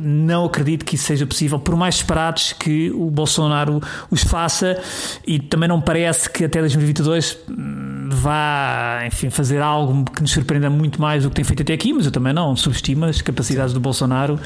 não 0.00 0.44
acredito 0.44 0.84
que 0.84 0.94
isso 0.94 1.04
seja 1.04 1.26
possível, 1.26 1.58
por 1.58 1.76
mais 1.76 1.96
disparados 1.96 2.52
que 2.52 2.90
o 2.90 3.10
Bolsonaro 3.10 3.80
os 4.10 4.22
faça, 4.22 4.80
e 5.26 5.38
também 5.38 5.68
não 5.68 5.80
parece 5.80 6.30
que 6.30 6.44
até 6.44 6.60
2022 6.60 7.38
hum, 7.48 8.08
vá, 8.10 9.02
enfim, 9.06 9.30
fazer 9.30 9.60
algo 9.60 10.04
que 10.10 10.22
nos 10.22 10.30
surpreenda 10.30 10.70
muito 10.70 11.00
mais 11.00 11.22
do 11.22 11.30
que 11.30 11.36
tem 11.36 11.44
feito 11.44 11.62
até 11.62 11.72
aqui, 11.72 11.92
mas 11.92 12.06
eu 12.06 12.12
também 12.12 12.32
não 12.32 12.56
subestimo 12.56 13.04
as 13.04 13.20
capacidades 13.20 13.72
do 13.72 13.80
Bolsonaro. 13.80 14.38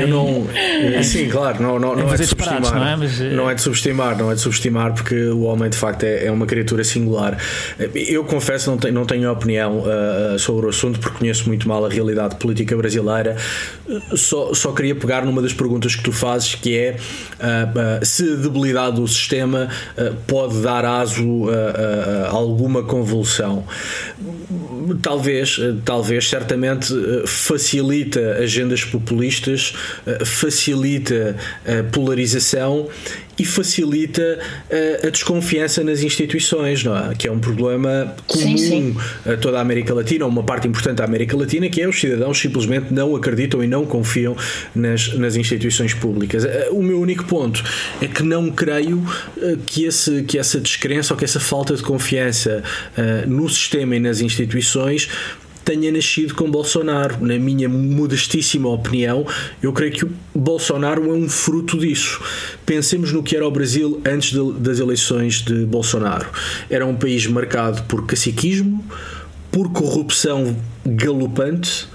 Eu 0.00 0.08
não, 0.08 0.46
é, 0.52 1.02
sim, 1.02 1.28
claro, 1.28 1.62
não, 1.62 1.78
não, 1.78 1.96
não 1.96 2.12
é 2.12 2.16
de 2.16 2.26
subestimar, 2.26 2.74
não 2.74 2.86
é? 2.86 2.96
Mas, 2.96 3.20
eh, 3.20 3.30
não 3.30 3.50
é 3.50 3.54
de 3.54 3.62
subestimar, 3.62 4.18
não 4.18 4.30
é 4.30 4.34
de 4.34 4.40
subestimar, 4.40 4.94
porque 4.94 5.14
o 5.26 5.42
homem 5.42 5.70
de 5.70 5.76
facto 5.76 6.04
é, 6.04 6.26
é 6.26 6.30
uma 6.30 6.46
criatura 6.46 6.84
singular. 6.84 7.36
Eu 7.94 8.24
confesso, 8.24 8.70
não 8.70 8.78
tenho, 8.78 8.94
não 8.94 9.06
tenho 9.06 9.30
opinião 9.30 9.80
uh, 9.80 10.38
sobre 10.38 10.66
o 10.66 10.68
assunto, 10.68 10.98
porque 10.98 11.18
conheço 11.18 11.46
muito 11.48 11.68
mal 11.68 11.84
a 11.84 11.88
realidade 11.88 12.36
política 12.36 12.76
brasileira. 12.76 13.36
Só 14.14 14.47
só, 14.54 14.72
queria 14.72 14.94
pegar 14.94 15.24
numa 15.24 15.42
das 15.42 15.52
perguntas 15.52 15.94
que 15.94 16.02
tu 16.02 16.12
fazes, 16.12 16.54
que 16.54 16.76
é 16.76 16.96
uh, 16.96 18.00
uh, 18.02 18.06
se 18.06 18.32
a 18.32 18.36
debilidade 18.36 18.96
do 18.96 19.06
sistema 19.06 19.68
uh, 19.96 20.14
pode 20.26 20.60
dar 20.60 20.84
aso 20.84 21.46
a, 21.48 22.28
alguma 22.28 22.82
convulsão. 22.82 23.64
Talvez, 25.02 25.58
talvez, 25.84 26.28
certamente 26.28 26.92
facilita 27.26 28.38
agendas 28.40 28.84
populistas, 28.84 29.74
facilita 30.24 31.36
a 31.66 31.82
polarização 31.92 32.88
e 33.38 33.44
facilita 33.44 34.38
uh, 34.70 35.06
a 35.06 35.10
desconfiança 35.10 35.84
nas 35.84 36.02
instituições, 36.02 36.82
não 36.84 36.96
é? 36.96 37.14
que 37.14 37.28
é 37.28 37.32
um 37.32 37.38
problema 37.38 38.14
comum 38.26 38.56
sim, 38.56 38.56
sim. 38.56 38.96
a 39.24 39.36
toda 39.36 39.58
a 39.58 39.60
América 39.60 39.94
Latina, 39.94 40.24
ou 40.24 40.30
uma 40.30 40.42
parte 40.42 40.66
importante 40.66 40.96
da 40.96 41.04
América 41.04 41.36
Latina, 41.36 41.68
que 41.68 41.80
é 41.80 41.88
os 41.88 41.98
cidadãos 41.98 42.38
simplesmente 42.38 42.92
não 42.92 43.14
acreditam 43.14 43.62
e 43.62 43.66
não 43.66 43.86
confiam 43.86 44.36
nas, 44.74 45.14
nas 45.14 45.36
instituições 45.36 45.94
públicas. 45.94 46.44
Uh, 46.44 46.48
o 46.72 46.82
meu 46.82 47.00
único 47.00 47.24
ponto 47.24 47.62
é 48.00 48.06
que 48.06 48.22
não 48.22 48.50
creio 48.50 48.98
uh, 48.98 49.56
que, 49.66 49.84
esse, 49.84 50.22
que 50.24 50.38
essa 50.38 50.60
descrença 50.60 51.14
ou 51.14 51.18
que 51.18 51.24
essa 51.24 51.40
falta 51.40 51.74
de 51.74 51.82
confiança 51.82 52.62
no 53.26 53.48
sistema 53.48 53.96
e 53.96 54.00
nas 54.00 54.20
instituições 54.20 55.08
tenha 55.68 55.92
nascido 55.92 56.34
com 56.34 56.50
Bolsonaro. 56.50 57.18
Na 57.20 57.38
minha 57.38 57.68
modestíssima 57.68 58.70
opinião, 58.70 59.26
eu 59.62 59.70
creio 59.70 59.92
que 59.92 60.06
Bolsonaro 60.34 61.04
é 61.10 61.12
um 61.12 61.28
fruto 61.28 61.76
disso. 61.78 62.22
Pensemos 62.64 63.12
no 63.12 63.22
que 63.22 63.36
era 63.36 63.46
o 63.46 63.50
Brasil 63.50 64.00
antes 64.02 64.30
de, 64.30 64.52
das 64.60 64.78
eleições 64.78 65.42
de 65.42 65.66
Bolsonaro. 65.66 66.26
Era 66.70 66.86
um 66.86 66.96
país 66.96 67.26
marcado 67.26 67.82
por 67.82 68.06
caciquismo, 68.06 68.82
por 69.52 69.70
corrupção 69.70 70.56
galopante, 70.86 71.86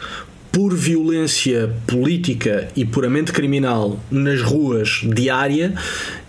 por 0.53 0.71
violência 0.75 1.73
política 1.87 2.67
e 2.75 2.85
puramente 2.85 3.33
criminal 3.33 3.99
nas 4.11 4.39
ruas 4.39 5.01
diária 5.03 5.73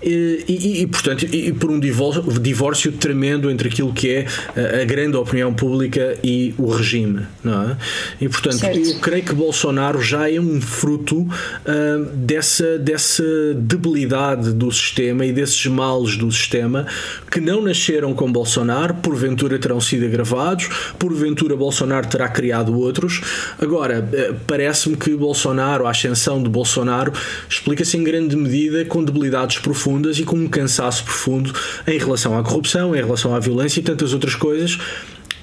e, 0.03 0.45
e, 0.49 0.83
e 0.83 0.87
portanto, 0.87 1.27
e, 1.27 1.53
por 1.53 1.71
um 1.71 1.79
divórcio, 1.79 2.23
divórcio, 2.41 2.93
tremendo 2.93 3.51
entre 3.51 3.69
aquilo 3.69 3.93
que 3.93 4.11
é 4.11 4.27
a, 4.57 4.83
a, 4.83 4.85
grande 4.87 5.17
opinião 5.19 5.53
pública 5.53 6.17
e 6.25 6.55
o 6.57 6.69
regime, 6.69 7.27
não 7.43 7.71
é? 7.71 7.77
E 8.19 8.29
portanto, 8.29 8.57
certo. 8.57 8.79
eu 8.79 8.99
creio 9.01 9.25
que 9.25 9.35
Bolsonaro 9.35 10.01
já 10.01 10.31
é 10.31 10.41
um 10.41 10.59
fruto 10.59 11.21
uh, 11.21 12.05
dessa, 12.15 12.79
dessa 12.79 13.25
debilidade 13.55 14.53
do 14.53 14.73
sistema 14.73 15.27
e 15.27 15.33
desses 15.33 15.67
males 15.67 16.17
do 16.17 16.33
sistema 16.33 16.87
que 17.31 17.41
não 17.41 17.63
nasceram 17.63 18.15
com 18.15 18.31
Bolsonaro, 18.33 18.95
porventura 18.95 19.59
terão 19.59 19.81
sido 19.81 20.07
agravados, 20.07 20.69
porventura 20.99 21.57
Bolsonaro 21.57 22.07
terá 22.07 22.29
criado 22.29 22.79
outros. 22.79 23.21
Agora, 23.61 24.07
parece-me 24.47 24.97
que 24.97 25.15
Bolsonaro, 25.15 25.87
a 25.87 25.91
ascensão 25.91 26.43
de 26.43 26.49
Bolsonaro, 26.49 27.13
explica-se 27.49 27.97
em 27.97 28.05
grande 28.05 28.37
medida 28.37 28.85
com 28.85 29.03
debilidades 29.03 29.59
profundas 29.59 29.85
profundas 29.85 30.19
e 30.19 30.25
com 30.25 30.37
um 30.37 30.49
cansaço 30.49 31.05
profundo 31.05 31.53
em 31.87 31.99
relação 31.99 32.39
à 32.39 32.43
corrupção, 32.43 32.95
em 32.95 32.99
relação 32.99 33.35
à 33.35 33.39
violência 33.41 33.81
e 33.81 33.83
tantas 33.83 34.13
outras 34.13 34.35
coisas 34.35 34.79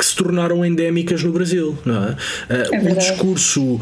que 0.01 0.05
se 0.07 0.15
tornaram 0.15 0.65
endémicas 0.65 1.23
no 1.23 1.31
Brasil. 1.31 1.77
Não 1.85 2.03
é? 2.03 2.09
Uh, 2.09 2.75
é 2.75 2.91
o 2.91 2.95
discurso 2.95 3.75
uh, 3.75 3.79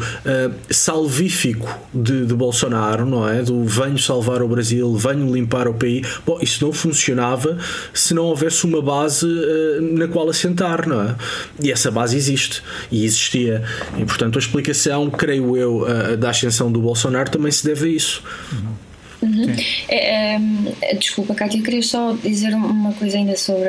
salvífico 0.68 1.66
de, 1.94 2.26
de, 2.26 2.34
Bolsonaro, 2.34 3.06
não 3.06 3.26
é? 3.26 3.42
Do 3.42 3.64
venho 3.64 3.98
salvar 3.98 4.42
o 4.42 4.48
Brasil, 4.48 4.94
venho 4.96 5.32
limpar 5.32 5.66
o 5.66 5.72
país. 5.72 6.06
Bom, 6.26 6.38
isso 6.42 6.62
não 6.62 6.74
funcionava 6.74 7.56
se 7.94 8.12
não 8.12 8.24
houvesse 8.24 8.66
uma 8.66 8.82
base 8.82 9.24
uh, 9.24 9.80
na 9.80 10.08
qual 10.08 10.28
assentar, 10.28 10.86
não 10.86 11.00
é? 11.00 11.14
E 11.62 11.72
essa 11.72 11.90
base 11.90 12.18
existe 12.18 12.62
e 12.92 13.02
existia. 13.02 13.64
E 13.96 14.04
portanto 14.04 14.36
a 14.36 14.40
explicação, 14.40 15.08
creio 15.08 15.56
eu, 15.56 15.86
da 16.18 16.28
ascensão 16.28 16.70
do 16.70 16.80
Bolsonaro 16.80 17.30
também 17.30 17.50
se 17.50 17.64
deve 17.64 17.86
a 17.86 17.92
isso. 17.92 18.22
Uhum. 18.52 18.90
Uhum. 19.22 19.54
É, 19.88 20.36
é, 20.82 20.94
desculpa, 20.94 21.34
Cátia, 21.34 21.58
eu 21.58 21.62
queria 21.62 21.82
só 21.82 22.12
dizer 22.12 22.54
uma 22.54 22.92
coisa 22.92 23.16
ainda 23.18 23.36
sobre, 23.36 23.68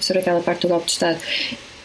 sobre 0.00 0.20
aquela 0.20 0.40
parte 0.40 0.62
do 0.62 0.68
golpe 0.68 0.86
de 0.86 0.92
Estado. 0.92 1.18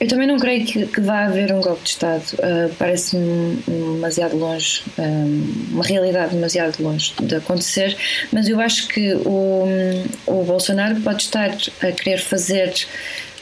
Eu 0.01 0.07
também 0.07 0.25
não 0.25 0.39
creio 0.39 0.65
que, 0.65 0.87
que 0.87 0.99
vá 0.99 1.25
haver 1.25 1.53
um 1.53 1.61
golpe 1.61 1.83
de 1.83 1.89
Estado. 1.89 2.23
Uh, 2.33 2.73
Parece-me 2.79 3.57
demasiado 3.67 4.35
longe, 4.35 4.81
um, 4.97 5.73
uma 5.73 5.83
realidade 5.83 6.33
demasiado 6.33 6.81
longe 6.81 7.13
de 7.21 7.35
acontecer, 7.35 7.95
mas 8.33 8.49
eu 8.49 8.59
acho 8.59 8.87
que 8.87 9.13
o, 9.13 9.63
o 10.25 10.43
Bolsonaro 10.43 10.99
pode 11.01 11.21
estar 11.21 11.51
a 11.83 11.91
querer 11.91 12.17
fazer 12.17 12.73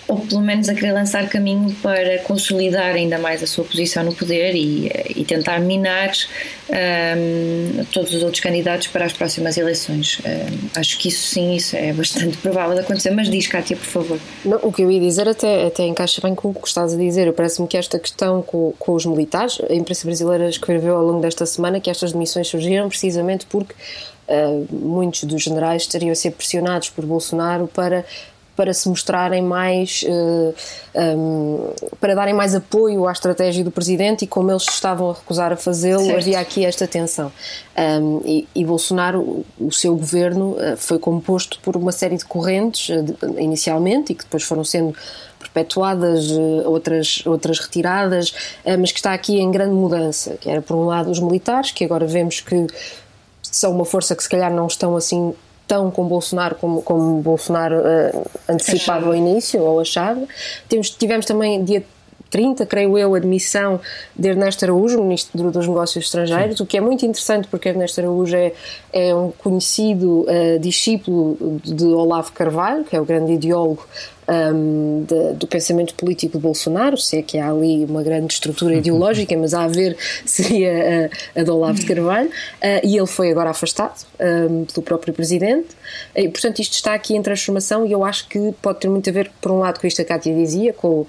ou 0.10 0.18
pelo 0.18 0.42
menos 0.42 0.68
a 0.68 0.74
querer 0.74 0.92
lançar 0.92 1.30
caminho 1.30 1.72
para 1.84 2.18
consolidar 2.20 2.96
ainda 2.96 3.20
mais 3.20 3.44
a 3.44 3.48
sua 3.48 3.64
posição 3.64 4.04
no 4.04 4.14
poder 4.14 4.56
e, 4.56 4.92
e 5.16 5.24
tentar 5.24 5.60
minar 5.60 6.12
um, 6.68 7.84
todos 7.86 8.12
os 8.16 8.24
outros 8.24 8.42
candidatos 8.42 8.88
para 8.88 9.06
as 9.06 9.14
próximas 9.14 9.56
eleições. 9.56 10.20
Um, 10.26 10.80
acho 10.80 10.98
que 10.98 11.10
isso 11.10 11.28
sim, 11.28 11.56
isso 11.56 11.76
é 11.76 11.94
bastante 11.94 12.38
provável 12.42 12.74
de 12.74 12.82
acontecer, 12.82 13.12
mas 13.12 13.30
diz, 13.30 13.46
Cátia, 13.46 13.78
por 13.78 13.86
favor. 13.86 14.20
Não, 14.44 14.58
o 14.64 14.74
que 14.74 14.82
eu 14.82 14.92
ia 14.92 15.00
dizer 15.00 15.30
até, 15.30 15.68
até 15.68 15.84
encaixa 15.86 16.20
bem 16.24 16.34
com 16.34 16.50
o 16.50 16.54
que 16.56 16.68
estás 16.68 16.92
a 16.92 16.98
dizer. 16.98 17.32
Parece-me 17.34 17.68
que 17.68 17.78
esta 17.78 18.00
questão 18.00 18.42
com, 18.42 18.74
com 18.80 18.94
os 18.94 19.06
militares, 19.06 19.62
a 19.70 19.76
imprensa 19.76 20.08
brasileira 20.08 20.50
escreveu 20.50 20.98
ao 20.98 21.06
longo 21.06 21.22
desta 21.22 21.46
semana 21.46 21.80
que 21.80 21.90
estas 21.90 22.14
demissões 22.14 22.48
surgiram 22.48 22.90
precisamente 22.90 23.46
porque 23.46 23.76
Uh, 24.30 24.68
muitos 24.72 25.24
dos 25.24 25.42
generais 25.42 25.82
estariam 25.82 26.12
a 26.12 26.16
ser 26.16 26.30
pressionados 26.30 26.92
por 26.92 27.04
Bolsonaro 27.04 27.68
para 27.68 28.06
para 28.60 28.74
se 28.74 28.90
mostrarem 28.90 29.42
mais, 29.42 30.04
uh, 30.04 30.54
eh, 30.94 31.16
um, 31.16 31.72
para 31.98 32.14
darem 32.14 32.34
mais 32.34 32.54
apoio 32.54 33.08
à 33.08 33.12
estratégia 33.14 33.64
do 33.64 33.72
presidente 33.72 34.26
e 34.26 34.28
como 34.28 34.52
eles 34.52 34.64
estavam 34.64 35.12
a 35.12 35.14
recusar 35.14 35.54
a 35.54 35.56
fazê-lo, 35.56 36.14
havia 36.14 36.42
aqui 36.42 36.66
esta 36.66 36.86
tensão. 36.86 37.32
Um, 37.78 38.22
e, 38.26 38.46
e, 38.54 38.66
Bolsonaro, 38.66 39.46
o 39.58 39.72
seu 39.72 39.96
governo, 39.96 40.58
uh, 40.58 40.76
foi 40.76 41.00
composto 41.00 41.58
por 41.62 41.78
uma 41.78 41.94
série 41.94 42.18
de 42.18 42.26
correntes, 42.26 42.94
de, 43.02 43.42
inicialmente, 43.42 44.12
e 44.12 44.16
que 44.16 44.26
depois 44.26 44.44
foram 44.44 44.66
sendo 44.66 44.94
perpetuadas, 45.40 46.30
outras, 46.66 47.24
outras 47.26 47.60
retiradas, 47.60 48.34
mas 48.78 48.92
que 48.92 49.00
está 49.00 49.14
aqui 49.14 49.40
em 49.40 49.50
grande 49.50 49.74
mudança, 49.74 50.36
que 50.36 50.50
era 50.50 50.62
por 50.62 50.76
um 50.76 50.86
lado 50.86 51.10
os 51.10 51.22
militares, 51.22 51.72
que 51.72 51.86
agora 51.86 52.06
vemos 52.06 52.42
que 52.42 52.68
são 53.42 53.72
uma 53.72 53.86
força 53.86 54.14
que 54.18 54.22
se 54.22 54.28
calhar 54.28 54.54
não 54.54 54.68
estão 54.68 54.98
assim 54.98 55.34
tão 55.70 55.92
com 55.92 56.08
Bolsonaro 56.08 56.56
como, 56.56 56.82
como 56.82 57.22
Bolsonaro 57.22 57.78
uh, 57.78 58.26
antecipava 58.50 59.06
ao 59.06 59.16
início, 59.16 59.62
ou 59.62 59.80
achava. 59.80 60.26
Temos, 60.68 60.90
tivemos 60.90 61.28
também 61.28 61.64
dia 61.64 61.86
30, 62.32 62.66
creio 62.66 62.98
eu, 62.98 63.14
a 63.14 63.18
admissão 63.18 63.80
de 64.16 64.30
Ernesto 64.30 64.66
Araújo, 64.66 65.02
Ministro 65.02 65.52
dos 65.52 65.68
Negócios 65.68 66.06
Estrangeiros, 66.06 66.58
Sim. 66.58 66.64
o 66.64 66.66
que 66.66 66.78
é 66.78 66.82
muito 66.82 67.06
interessante 67.06 67.48
porque 67.48 67.70
Ernesto 67.70 68.02
Araújo 68.02 68.36
é, 68.36 68.52
é 68.92 69.14
um 69.14 69.32
conhecido 69.32 70.22
uh, 70.22 70.60
discípulo 70.60 71.60
de 71.64 71.86
Olavo 71.86 72.32
Carvalho, 72.32 72.84
que 72.84 72.96
é 72.96 73.02
o 73.02 73.06
grande 73.06 73.34
ideólogo 73.34 73.86
um, 74.30 75.04
de, 75.04 75.34
do 75.34 75.48
pensamento 75.48 75.96
político 75.96 76.38
de 76.38 76.44
Bolsonaro, 76.44 76.98
se 76.98 77.18
é 77.18 77.22
que 77.22 77.38
há 77.38 77.50
ali 77.50 77.84
uma 77.86 78.04
grande 78.04 78.34
estrutura 78.34 78.76
ideológica, 78.76 79.36
mas 79.36 79.54
a 79.54 79.64
haver 79.64 79.98
seria 80.26 81.10
a, 81.36 81.40
a 81.40 81.44
de 81.44 81.50
Olavo 81.50 81.80
de 81.80 81.86
Carvalho, 81.86 82.30
uh, 82.30 82.82
e 82.84 82.96
ele 82.96 83.08
foi 83.08 83.32
agora 83.32 83.50
afastado 83.50 84.06
um, 84.20 84.66
pelo 84.66 84.84
próprio 84.84 85.14
Presidente, 85.14 85.68
e 86.16 86.30
portanto 86.30 86.60
isto 86.60 86.74
está 86.74 86.94
aqui 86.94 87.16
em 87.16 87.22
transformação 87.22 87.86
e 87.86 87.92
eu 87.92 88.06
acho 88.06 88.28
que 88.28 88.54
pode 88.62 88.80
ter 88.80 88.90
muito 88.90 89.10
a 89.10 89.14
ver, 89.14 89.32
por 89.42 89.52
um 89.52 89.60
lado, 89.60 89.80
com 89.80 89.88
isto 89.88 89.98
que 89.98 90.04
a 90.04 90.06
Cátia 90.06 90.34
dizia, 90.34 90.74
com 90.74 91.02
uh, 91.02 91.08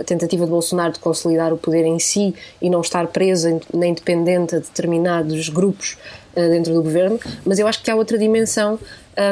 a 0.00 0.04
tentativa 0.04 0.44
de 0.44 0.50
Bolsonaro 0.50 0.92
de 0.92 1.00
consolidar 1.00 1.52
o 1.52 1.58
poder 1.58 1.84
em 1.84 1.98
si 1.98 2.34
e 2.62 2.70
não 2.70 2.80
estar 2.80 3.06
preso 3.08 3.60
nem 3.72 3.92
dependente 3.92 4.54
a 4.54 4.58
determinados 4.58 5.48
grupos 5.48 5.96
uh, 6.36 6.48
dentro 6.50 6.72
do 6.72 6.82
governo, 6.82 7.18
mas 7.44 7.58
eu 7.58 7.66
acho 7.66 7.82
que 7.82 7.90
há 7.90 7.96
outra 7.96 8.16
dimensão 8.16 8.78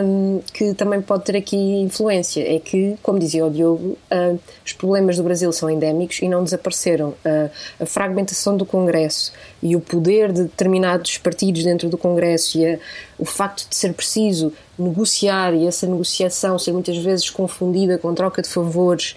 um, 0.04 0.40
que 0.52 0.74
também 0.74 1.00
pode 1.00 1.24
ter 1.24 1.36
aqui 1.36 1.56
influência. 1.56 2.42
É 2.42 2.58
que, 2.58 2.96
como 3.02 3.18
dizia 3.18 3.44
o 3.44 3.50
Diogo, 3.50 3.96
uh, 4.10 4.38
os 4.64 4.72
problemas 4.72 5.16
do 5.16 5.22
Brasil 5.22 5.52
são 5.52 5.68
endémicos 5.68 6.20
e 6.20 6.28
não 6.28 6.44
desapareceram. 6.44 7.10
Uh, 7.24 7.50
a 7.80 7.86
fragmentação 7.86 8.56
do 8.56 8.64
Congresso 8.64 9.32
e 9.62 9.74
o 9.76 9.80
poder 9.80 10.32
de 10.32 10.42
determinados 10.44 11.18
partidos 11.18 11.64
dentro 11.64 11.88
do 11.88 11.98
Congresso 11.98 12.58
e 12.58 12.66
a, 12.66 12.78
o 13.18 13.24
facto 13.24 13.68
de 13.68 13.76
ser 13.76 13.92
preciso 13.92 14.52
negociar 14.78 15.54
e 15.54 15.66
essa 15.66 15.86
negociação 15.86 16.58
ser 16.58 16.72
muitas 16.72 16.96
vezes 16.96 17.28
confundida 17.30 17.98
com 17.98 18.14
troca 18.14 18.42
de 18.42 18.48
favores 18.48 19.14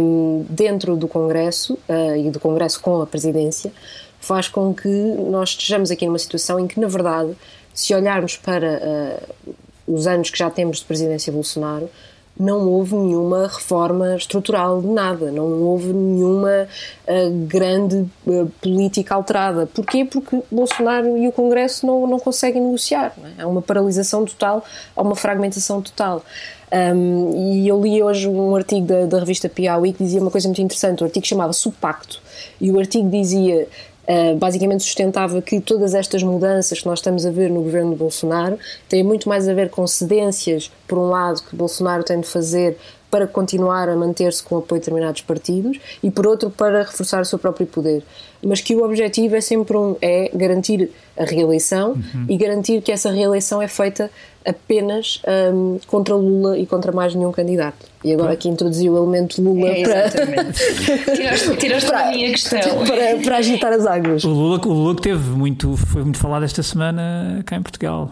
um, 0.00 0.44
dentro 0.48 0.96
do 0.96 1.08
Congresso 1.08 1.74
uh, 1.88 2.16
e 2.16 2.30
do 2.30 2.38
Congresso 2.38 2.80
com 2.80 3.00
a 3.00 3.06
presidência 3.06 3.72
faz 4.24 4.48
com 4.48 4.74
que 4.74 4.88
nós 4.88 5.50
estejamos 5.50 5.90
aqui 5.90 6.06
numa 6.06 6.18
situação 6.18 6.58
em 6.58 6.66
que, 6.66 6.80
na 6.80 6.88
verdade, 6.88 7.36
se 7.74 7.94
olharmos 7.94 8.36
para 8.36 8.80
uh, 9.46 9.54
os 9.86 10.06
anos 10.06 10.30
que 10.30 10.38
já 10.38 10.50
temos 10.50 10.78
de 10.78 10.84
presidência 10.84 11.32
Bolsonaro, 11.32 11.88
não 12.38 12.68
houve 12.68 12.96
nenhuma 12.96 13.46
reforma 13.46 14.16
estrutural 14.16 14.80
de 14.80 14.88
nada, 14.88 15.30
não 15.30 15.44
houve 15.62 15.92
nenhuma 15.92 16.66
uh, 17.06 17.30
grande 17.46 18.04
uh, 18.26 18.50
política 18.60 19.14
alterada. 19.14 19.66
Porquê? 19.66 20.04
Porque 20.04 20.42
Bolsonaro 20.50 21.16
e 21.16 21.28
o 21.28 21.32
Congresso 21.32 21.86
não, 21.86 22.06
não 22.06 22.18
conseguem 22.18 22.60
negociar. 22.60 23.14
Não 23.16 23.28
é? 23.28 23.42
Há 23.42 23.46
uma 23.46 23.62
paralisação 23.62 24.24
total, 24.24 24.64
há 24.96 25.02
uma 25.02 25.14
fragmentação 25.14 25.80
total. 25.80 26.24
Um, 26.72 27.30
e 27.36 27.68
eu 27.68 27.80
li 27.80 28.02
hoje 28.02 28.26
um 28.28 28.56
artigo 28.56 28.84
da, 28.84 29.06
da 29.06 29.20
revista 29.20 29.48
Piauí 29.48 29.92
que 29.92 30.02
dizia 30.02 30.20
uma 30.20 30.30
coisa 30.30 30.48
muito 30.48 30.60
interessante. 30.60 31.02
O 31.02 31.06
artigo 31.06 31.24
chamava-se 31.24 31.70
Pacto. 31.70 32.20
E 32.60 32.72
o 32.72 32.80
artigo 32.80 33.08
dizia 33.08 33.68
Uh, 34.06 34.36
basicamente 34.36 34.82
sustentava 34.82 35.40
que 35.40 35.60
todas 35.60 35.94
estas 35.94 36.22
mudanças 36.22 36.80
que 36.80 36.86
nós 36.86 36.98
estamos 36.98 37.24
a 37.24 37.30
ver 37.30 37.50
no 37.50 37.62
governo 37.62 37.92
de 37.92 37.96
Bolsonaro 37.96 38.58
têm 38.86 39.02
muito 39.02 39.28
mais 39.28 39.48
a 39.48 39.54
ver 39.54 39.70
com 39.70 39.86
cedências, 39.86 40.70
por 40.86 40.98
um 40.98 41.08
lado, 41.08 41.42
que 41.42 41.56
Bolsonaro 41.56 42.04
tem 42.04 42.20
de 42.20 42.26
fazer 42.26 42.76
para 43.14 43.28
continuar 43.28 43.88
a 43.88 43.94
manter-se 43.94 44.42
com 44.42 44.56
apoio 44.56 44.80
de 44.80 44.86
determinados 44.86 45.20
partidos 45.20 45.78
e, 46.02 46.10
por 46.10 46.26
outro, 46.26 46.50
para 46.50 46.82
reforçar 46.82 47.22
o 47.22 47.24
seu 47.24 47.38
próprio 47.38 47.64
poder. 47.64 48.02
Mas 48.42 48.60
que 48.60 48.74
o 48.74 48.84
objetivo 48.84 49.36
é 49.36 49.40
sempre 49.40 49.76
um, 49.76 49.94
é 50.02 50.32
garantir 50.34 50.90
a 51.16 51.24
reeleição 51.24 51.92
uhum. 51.92 52.26
e 52.28 52.36
garantir 52.36 52.82
que 52.82 52.90
essa 52.90 53.12
reeleição 53.12 53.62
é 53.62 53.68
feita 53.68 54.10
apenas 54.44 55.22
um, 55.54 55.78
contra 55.86 56.16
Lula 56.16 56.58
e 56.58 56.66
contra 56.66 56.90
mais 56.90 57.14
nenhum 57.14 57.30
candidato. 57.30 57.86
E 58.02 58.12
agora 58.12 58.32
aqui 58.32 58.48
introduziu 58.48 58.94
o 58.94 58.96
elemento 58.96 59.40
Lula 59.40 59.68
é, 59.68 59.82
para. 59.84 60.10
tiraste, 61.14 61.56
tiraste 61.56 61.88
para, 61.88 62.08
a 62.08 62.10
minha 62.10 62.30
questão. 62.32 62.58
Para, 62.84 63.22
para 63.22 63.36
agitar 63.36 63.72
as 63.72 63.86
águas. 63.86 64.24
O 64.24 64.28
Lula, 64.28 64.60
o 64.66 64.72
Lula 64.72 64.96
que 64.96 65.02
teve 65.02 65.30
muito, 65.30 65.76
foi 65.76 66.02
muito 66.02 66.18
falado 66.18 66.44
esta 66.44 66.64
semana 66.64 67.44
cá 67.46 67.54
em 67.54 67.62
Portugal. 67.62 68.10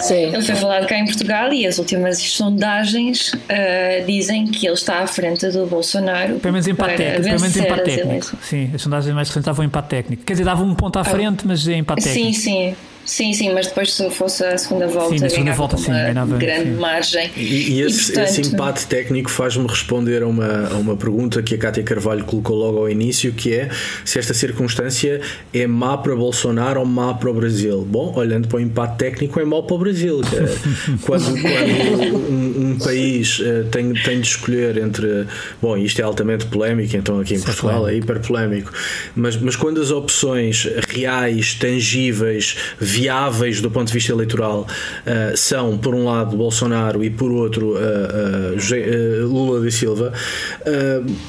Sim. 0.00 0.34
Ele 0.34 0.42
foi 0.42 0.54
falado 0.54 0.86
cá 0.86 0.98
em 0.98 1.04
Portugal 1.06 1.52
e 1.52 1.66
as 1.66 1.78
últimas 1.78 2.18
sondagens 2.18 3.32
uh, 3.32 4.06
dizem 4.06 4.46
que 4.46 4.66
ele 4.66 4.74
está 4.74 5.00
à 5.00 5.06
frente 5.06 5.48
do 5.48 5.66
Bolsonaro. 5.66 6.38
Pelo 6.38 6.52
menos 6.52 6.68
empate 6.68 6.96
técnico. 6.96 7.22
Pelo 7.22 7.40
menos 7.40 7.56
empate 7.56 7.82
técnico. 7.84 8.36
Sim, 8.42 8.70
as 8.74 8.82
sondagens 8.82 9.14
mais 9.14 9.28
recentes 9.28 9.46
davam 9.46 9.64
empate 9.64 9.88
técnico. 9.88 10.24
Quer 10.24 10.34
dizer, 10.34 10.44
davam 10.44 10.66
um 10.66 10.74
ponto 10.74 10.98
à 10.98 11.02
ah. 11.02 11.04
frente, 11.04 11.46
mas 11.46 11.66
é 11.66 11.74
empate 11.74 12.04
técnico. 12.04 12.32
Sim, 12.32 12.32
sim. 12.32 12.76
Sim, 13.08 13.32
sim, 13.32 13.54
mas 13.54 13.68
depois 13.68 13.94
se 13.94 14.10
fosse 14.10 14.44
a 14.44 14.58
segunda 14.58 14.86
volta, 14.86 15.16
sim, 15.16 15.28
segunda 15.30 15.52
volta 15.54 15.78
sim, 15.78 15.90
uma 15.90 15.98
ganhava, 15.98 16.36
grande 16.36 16.68
sim. 16.68 16.76
margem. 16.76 17.30
E, 17.34 17.40
e 17.40 17.80
esse, 17.80 18.10
e, 18.10 18.14
portanto... 18.14 18.28
esse, 18.28 18.40
empate 18.42 18.86
técnico 18.86 19.30
faz-me 19.30 19.66
responder 19.66 20.22
a 20.22 20.26
uma, 20.26 20.68
a 20.68 20.74
uma 20.74 20.94
pergunta 20.94 21.42
que 21.42 21.54
a 21.54 21.58
Cátia 21.58 21.82
Carvalho 21.82 22.22
colocou 22.26 22.54
logo 22.54 22.76
ao 22.76 22.90
início, 22.90 23.32
que 23.32 23.54
é 23.54 23.70
se 24.04 24.18
esta 24.18 24.34
circunstância 24.34 25.22
é 25.54 25.66
má 25.66 25.96
para 25.96 26.14
Bolsonaro 26.14 26.80
ou 26.80 26.86
má 26.86 27.14
para 27.14 27.30
o 27.30 27.34
Brasil. 27.34 27.82
Bom, 27.82 28.12
olhando 28.14 28.46
para 28.46 28.58
o 28.58 28.60
empate 28.60 28.98
técnico, 28.98 29.40
é 29.40 29.44
mau 29.44 29.62
para 29.62 29.76
o 29.76 29.78
Brasil. 29.78 30.20
quando, 31.00 31.24
quando 31.40 32.16
um, 32.30 32.72
um, 32.72 32.78
país 32.78 33.38
uh, 33.38 33.64
tem, 33.70 33.90
tem 33.94 34.20
de 34.20 34.28
escolher 34.28 34.76
entre. 34.76 35.26
Bom, 35.62 35.78
isto 35.78 35.98
é 36.02 36.04
altamente 36.04 36.44
polémico, 36.44 36.94
então 36.94 37.18
aqui 37.18 37.36
em 37.36 37.40
Portugal 37.40 37.88
é 37.88 37.94
hiper 37.94 38.20
polémico, 38.20 38.70
mas, 39.16 39.34
mas 39.38 39.56
quando 39.56 39.80
as 39.80 39.90
opções 39.90 40.68
reais, 40.90 41.54
tangíveis, 41.54 42.54
viáveis 42.98 43.60
do 43.60 43.70
ponto 43.70 43.88
de 43.88 43.94
vista 43.94 44.12
eleitoral 44.12 44.66
uh, 44.66 45.36
são, 45.36 45.78
por 45.78 45.94
um 45.94 46.04
lado, 46.04 46.36
Bolsonaro 46.36 47.02
e 47.04 47.10
por 47.10 47.30
outro, 47.30 47.74
uh, 47.74 49.26
Lula 49.26 49.60
da 49.60 49.70
Silva, 49.70 50.12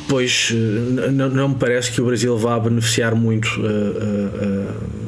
pois 0.08 0.52
não 1.12 1.50
me 1.50 1.56
parece 1.56 1.92
que 1.92 2.02
o 2.02 2.06
Brasil 2.06 2.38
vá 2.38 2.60
beneficiar 2.60 3.16
muito 3.16 3.50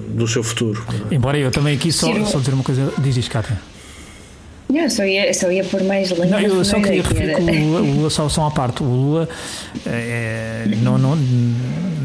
do 0.09 0.27
seu 0.27 0.43
futuro. 0.43 0.83
Embora 1.11 1.37
eu 1.37 1.51
também 1.51 1.75
aqui 1.75 1.91
só, 1.91 2.07
só 2.25 2.39
dizer 2.39 2.53
uma 2.53 2.63
coisa, 2.63 2.91
diz 2.99 3.17
isto, 3.17 3.31
Cátia. 3.31 3.59
Não, 4.71 4.89
só 4.89 5.03
ia, 5.03 5.33
só 5.33 5.51
ia 5.51 5.63
pôr 5.65 5.83
mais 5.83 6.11
lenha. 6.11 6.39
Não, 6.39 6.39
eu 6.39 6.63
só 6.63 6.79
queria 6.79 7.03
referir 7.03 7.35
que 7.35 7.41
o 7.41 7.45
Lula, 7.45 7.81
o 7.81 7.95
Lula 7.95 8.09
só, 8.09 8.29
só 8.29 8.41
uma 8.41 8.51
parte, 8.51 8.81
o 8.81 8.85
Lula 8.85 9.27
é, 9.85 10.65
não, 10.81 10.97
não, 10.97 11.17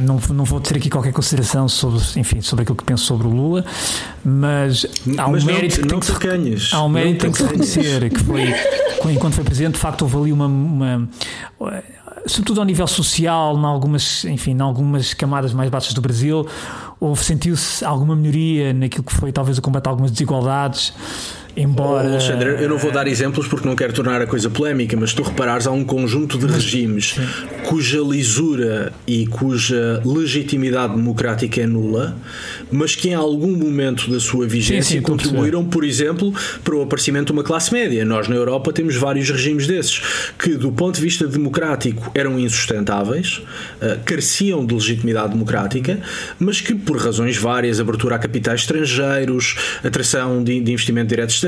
não, 0.07 0.21
não 0.35 0.45
vou 0.45 0.61
ter 0.61 0.77
aqui 0.77 0.89
qualquer 0.89 1.13
consideração 1.13 1.69
sobre, 1.69 2.01
enfim, 2.17 2.41
sobre 2.41 2.63
aquilo 2.63 2.77
que 2.77 2.85
penso 2.85 3.05
sobre 3.05 3.27
o 3.27 3.31
Lula, 3.31 3.65
mas 4.25 4.87
há 5.19 5.27
um 5.27 5.33
mas 5.33 5.45
mérito 5.45 5.81
não, 5.81 5.83
que 5.83 5.89
tem 5.89 6.01
que 6.01 6.59
se, 6.59 6.75
há 6.75 6.83
um 6.83 6.89
mérito 6.89 7.21
tem 7.21 7.31
que 7.31 7.39
se 7.39 7.45
reconhecer 7.45 8.11
que 8.11 8.21
foi 8.21 8.55
enquanto 9.13 9.35
foi 9.35 9.45
presidente, 9.45 9.75
de 9.75 9.81
facto 9.81 10.03
houve 10.03 10.17
ali 10.17 10.33
uma, 10.33 10.47
uma 10.47 11.09
sobretudo 12.27 12.61
ao 12.61 12.67
nível 12.67 12.87
social, 12.87 13.57
em 13.57 13.65
algumas, 13.65 14.25
enfim, 14.25 14.53
em 14.53 14.61
algumas 14.61 15.15
camadas 15.15 15.53
mais 15.53 15.71
baixas 15.71 15.95
do 15.95 16.01
Brasil, 16.01 16.47
houve, 17.01 17.25
sentiu-se 17.25 17.85
alguma 17.85 18.17
melhoria 18.17 18.73
naquilo 18.73 19.05
que 19.05 19.15
foi 19.15 19.33
talvez 19.33 19.59
o 19.59 19.63
combate 19.63 19.87
a 19.87 19.91
algumas 19.91 20.11
desigualdades. 20.11 20.93
Embora. 21.57 22.07
Oh, 22.07 22.11
Alexandre, 22.13 22.63
eu 22.63 22.69
não 22.69 22.77
vou 22.77 22.93
dar 22.93 23.09
exemplos 23.09 23.49
porque 23.49 23.67
não 23.67 23.75
quero 23.75 23.91
tornar 23.91 24.21
a 24.21 24.27
coisa 24.27 24.51
polémica, 24.51 24.95
mas 24.95 25.11
se 25.11 25.17
tu 25.17 25.23
reparares, 25.23 25.67
há 25.67 25.71
um 25.71 25.85
conjunto 25.85 26.37
de 26.37 26.47
regimes 26.47 27.15
Sim. 27.15 27.27
cuja 27.65 27.99
lisura 28.01 28.93
e 29.07 29.27
cuja 29.27 30.03
legitimidade 30.05 30.95
democrática 30.95 31.63
é 31.63 31.67
nula, 31.67 32.15
mas 32.71 32.95
que 32.95 33.09
em 33.09 33.15
algum 33.15 33.57
momento 33.57 34.11
da 34.11 34.21
sua 34.21 34.47
vigência 34.47 34.83
sim, 34.83 34.95
sim, 34.97 35.03
contribuíram, 35.03 35.65
por 35.65 35.83
exemplo, 35.83 36.35
para 36.63 36.77
o 36.77 36.83
aparecimento 36.83 37.29
de 37.29 37.33
uma 37.33 37.43
classe 37.43 37.73
média. 37.73 38.05
Nós 38.05 38.29
na 38.29 38.37
Europa 38.37 38.71
temos 38.71 38.95
vários 38.97 39.31
regimes 39.31 39.67
desses 39.67 40.03
que, 40.39 40.51
do 40.57 40.71
ponto 40.71 40.97
de 40.97 41.01
vista 41.01 41.27
democrático, 41.27 42.11
eram 42.15 42.39
insustentáveis, 42.39 43.43
uh, 43.81 43.99
careciam 44.05 44.67
de 44.67 44.75
legitimidade 44.75 45.31
democrática, 45.31 46.01
mas 46.39 46.61
que, 46.61 46.75
por 46.75 46.99
razões 46.99 47.39
várias, 47.39 47.81
abertura 47.81 48.17
a 48.17 48.19
capitais 48.19 48.61
estrangeiros, 48.61 49.57
atração 49.83 50.45
de, 50.45 50.61
de 50.61 50.73
investimento 50.73 51.09
direto 51.09 51.31
estrangeiro, 51.31 51.46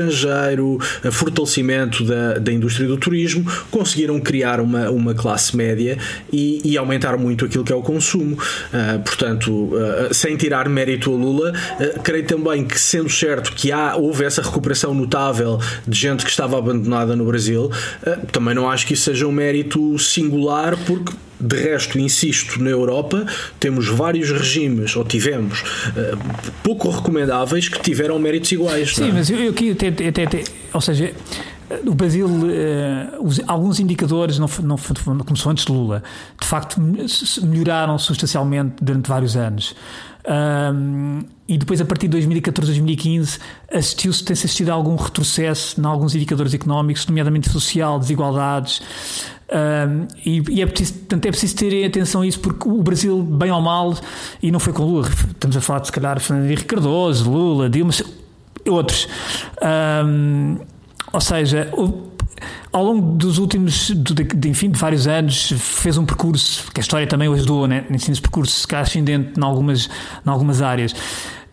fortalecimento 1.11 2.03
da, 2.03 2.39
da 2.39 2.51
indústria 2.51 2.87
do 2.87 2.97
turismo, 2.97 3.45
conseguiram 3.71 4.19
criar 4.19 4.59
uma, 4.59 4.89
uma 4.89 5.13
classe 5.13 5.55
média 5.55 5.97
e, 6.31 6.61
e 6.63 6.77
aumentar 6.77 7.17
muito 7.17 7.45
aquilo 7.45 7.63
que 7.63 7.73
é 7.73 7.75
o 7.75 7.81
consumo. 7.81 8.35
Uh, 8.35 8.99
portanto, 9.03 9.51
uh, 9.51 10.13
sem 10.13 10.35
tirar 10.37 10.69
mérito 10.69 11.13
a 11.13 11.17
Lula, 11.17 11.51
uh, 11.51 11.99
creio 12.01 12.25
também 12.25 12.65
que, 12.65 12.79
sendo 12.79 13.09
certo 13.09 13.53
que 13.53 13.71
há, 13.71 13.95
houve 13.95 14.23
essa 14.23 14.41
recuperação 14.41 14.93
notável 14.93 15.59
de 15.87 15.99
gente 15.99 16.23
que 16.23 16.29
estava 16.29 16.57
abandonada 16.57 17.15
no 17.15 17.25
Brasil, 17.25 17.71
também 18.31 18.53
não 18.53 18.69
acho 18.69 18.85
que 18.85 18.93
isso 18.93 19.03
seja 19.03 19.27
um 19.27 19.31
mérito 19.31 19.97
singular, 19.97 20.77
porque 20.85 21.13
de 21.39 21.55
resto, 21.55 21.97
insisto, 21.99 22.61
na 22.61 22.69
Europa 22.69 23.25
temos 23.59 23.87
vários 23.87 24.31
regimes, 24.31 24.95
ou 24.95 25.03
tivemos, 25.03 25.61
uh, 25.61 26.43
pouco 26.63 26.89
recomendáveis 26.89 27.69
que 27.69 27.81
tiveram 27.81 28.19
méritos 28.19 28.51
iguais. 28.51 28.95
Sim, 28.95 29.09
é? 29.09 29.13
mas 29.13 29.29
eu 29.29 29.49
aqui 29.49 29.71
até, 29.71 29.87
até, 29.87 30.23
até, 30.23 30.43
ou 30.73 30.81
seja, 30.81 31.13
o 31.85 31.93
Brasil, 31.93 32.27
uh, 32.27 33.25
os, 33.25 33.39
alguns 33.47 33.79
indicadores, 33.79 34.39
não, 34.39 34.49
não, 34.63 34.77
não 35.15 35.25
começou 35.25 35.51
antes 35.51 35.65
de 35.65 35.71
Lula, 35.71 36.03
de 36.39 36.47
facto 36.47 36.81
melhoraram 37.43 37.97
substancialmente 37.97 38.75
durante 38.81 39.07
vários 39.07 39.37
anos. 39.37 39.75
Um, 40.29 41.23
e 41.47 41.57
depois, 41.57 41.81
a 41.81 41.85
partir 41.85 42.07
de 42.07 42.11
2014, 42.11 42.71
2015, 42.71 43.39
assistiu-se, 43.73 44.23
tem-se 44.23 44.45
assistido 44.45 44.69
a 44.69 44.73
algum 44.73 44.95
retrocesso 44.95 45.81
em 45.81 45.85
alguns 45.85 46.13
indicadores 46.13 46.53
económicos, 46.53 47.07
nomeadamente 47.07 47.49
social, 47.49 47.97
desigualdades. 47.97 48.81
Um, 49.51 50.07
e, 50.23 50.43
e, 50.51 50.61
é 50.61 50.67
preciso, 50.67 50.93
portanto, 50.99 51.25
é 51.25 51.31
preciso 51.31 51.55
ter 51.55 51.85
atenção 51.85 52.21
a 52.21 52.27
isso 52.27 52.39
porque 52.39 52.69
o 52.69 52.83
Brasil, 52.83 53.23
bem 53.23 53.49
ou 53.49 53.61
mal, 53.61 53.97
e 54.43 54.51
não 54.51 54.59
foi 54.59 54.71
com 54.71 54.83
Lula, 54.83 55.09
estamos 55.09 55.57
a 55.57 55.61
falar 55.61 55.79
de 55.79 55.87
se 55.87 55.91
calhar 55.91 56.19
Fernando 56.19 56.45
Henrique 56.45 56.65
Cardoso, 56.65 57.29
Lula, 57.29 57.67
Dilma, 57.67 57.91
outros. 58.67 59.07
Um, 60.05 60.59
ou 61.11 61.21
seja, 61.21 61.71
ao 62.71 62.83
longo 62.83 63.17
dos 63.17 63.37
últimos, 63.37 63.87
de, 63.87 64.23
de, 64.23 64.49
enfim, 64.49 64.69
de 64.69 64.79
vários 64.79 65.07
anos, 65.07 65.51
fez 65.57 65.97
um 65.97 66.05
percurso 66.05 66.71
que 66.71 66.79
a 66.79 66.81
história 66.81 67.07
também 67.07 67.27
o 67.27 67.33
ajudou, 67.33 67.67
né? 67.67 67.85
esse 67.91 68.21
percurso 68.21 68.67
ascendente 68.75 69.39
em 69.39 69.43
algumas, 69.43 69.89
em 70.25 70.29
algumas 70.29 70.61
áreas. 70.61 70.93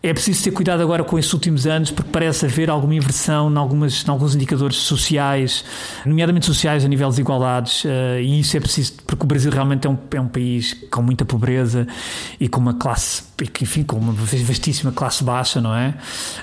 É 0.07 0.13
preciso 0.13 0.41
ter 0.41 0.51
cuidado 0.51 0.81
agora 0.81 1.03
com 1.03 1.19
estes 1.19 1.33
últimos 1.33 1.67
anos, 1.67 1.91
porque 1.91 2.09
parece 2.09 2.45
haver 2.45 2.69
alguma 2.69 2.95
inversão 2.95 3.51
em, 3.51 3.57
algumas, 3.57 4.05
em 4.07 4.09
alguns 4.09 4.35
indicadores 4.35 4.77
sociais, 4.77 5.65
nomeadamente 6.05 6.45
sociais 6.45 6.85
a 6.85 6.87
nível 6.87 7.09
de 7.09 7.15
desigualdades, 7.15 7.83
uh, 7.83 8.17
e 8.21 8.39
isso 8.39 8.55
é 8.55 8.59
preciso, 8.61 8.93
porque 9.05 9.25
o 9.25 9.27
Brasil 9.27 9.51
realmente 9.51 9.85
é 9.85 9.89
um, 9.89 9.97
é 10.11 10.21
um 10.21 10.29
país 10.29 10.73
com 10.89 11.01
muita 11.01 11.25
pobreza 11.25 11.85
e 12.39 12.47
com 12.47 12.61
uma 12.61 12.75
classe, 12.75 13.21
enfim, 13.61 13.83
com 13.83 13.97
uma 13.97 14.13
vastíssima 14.13 14.93
classe 14.93 15.25
baixa, 15.25 15.59
não 15.59 15.75
é? 15.75 15.93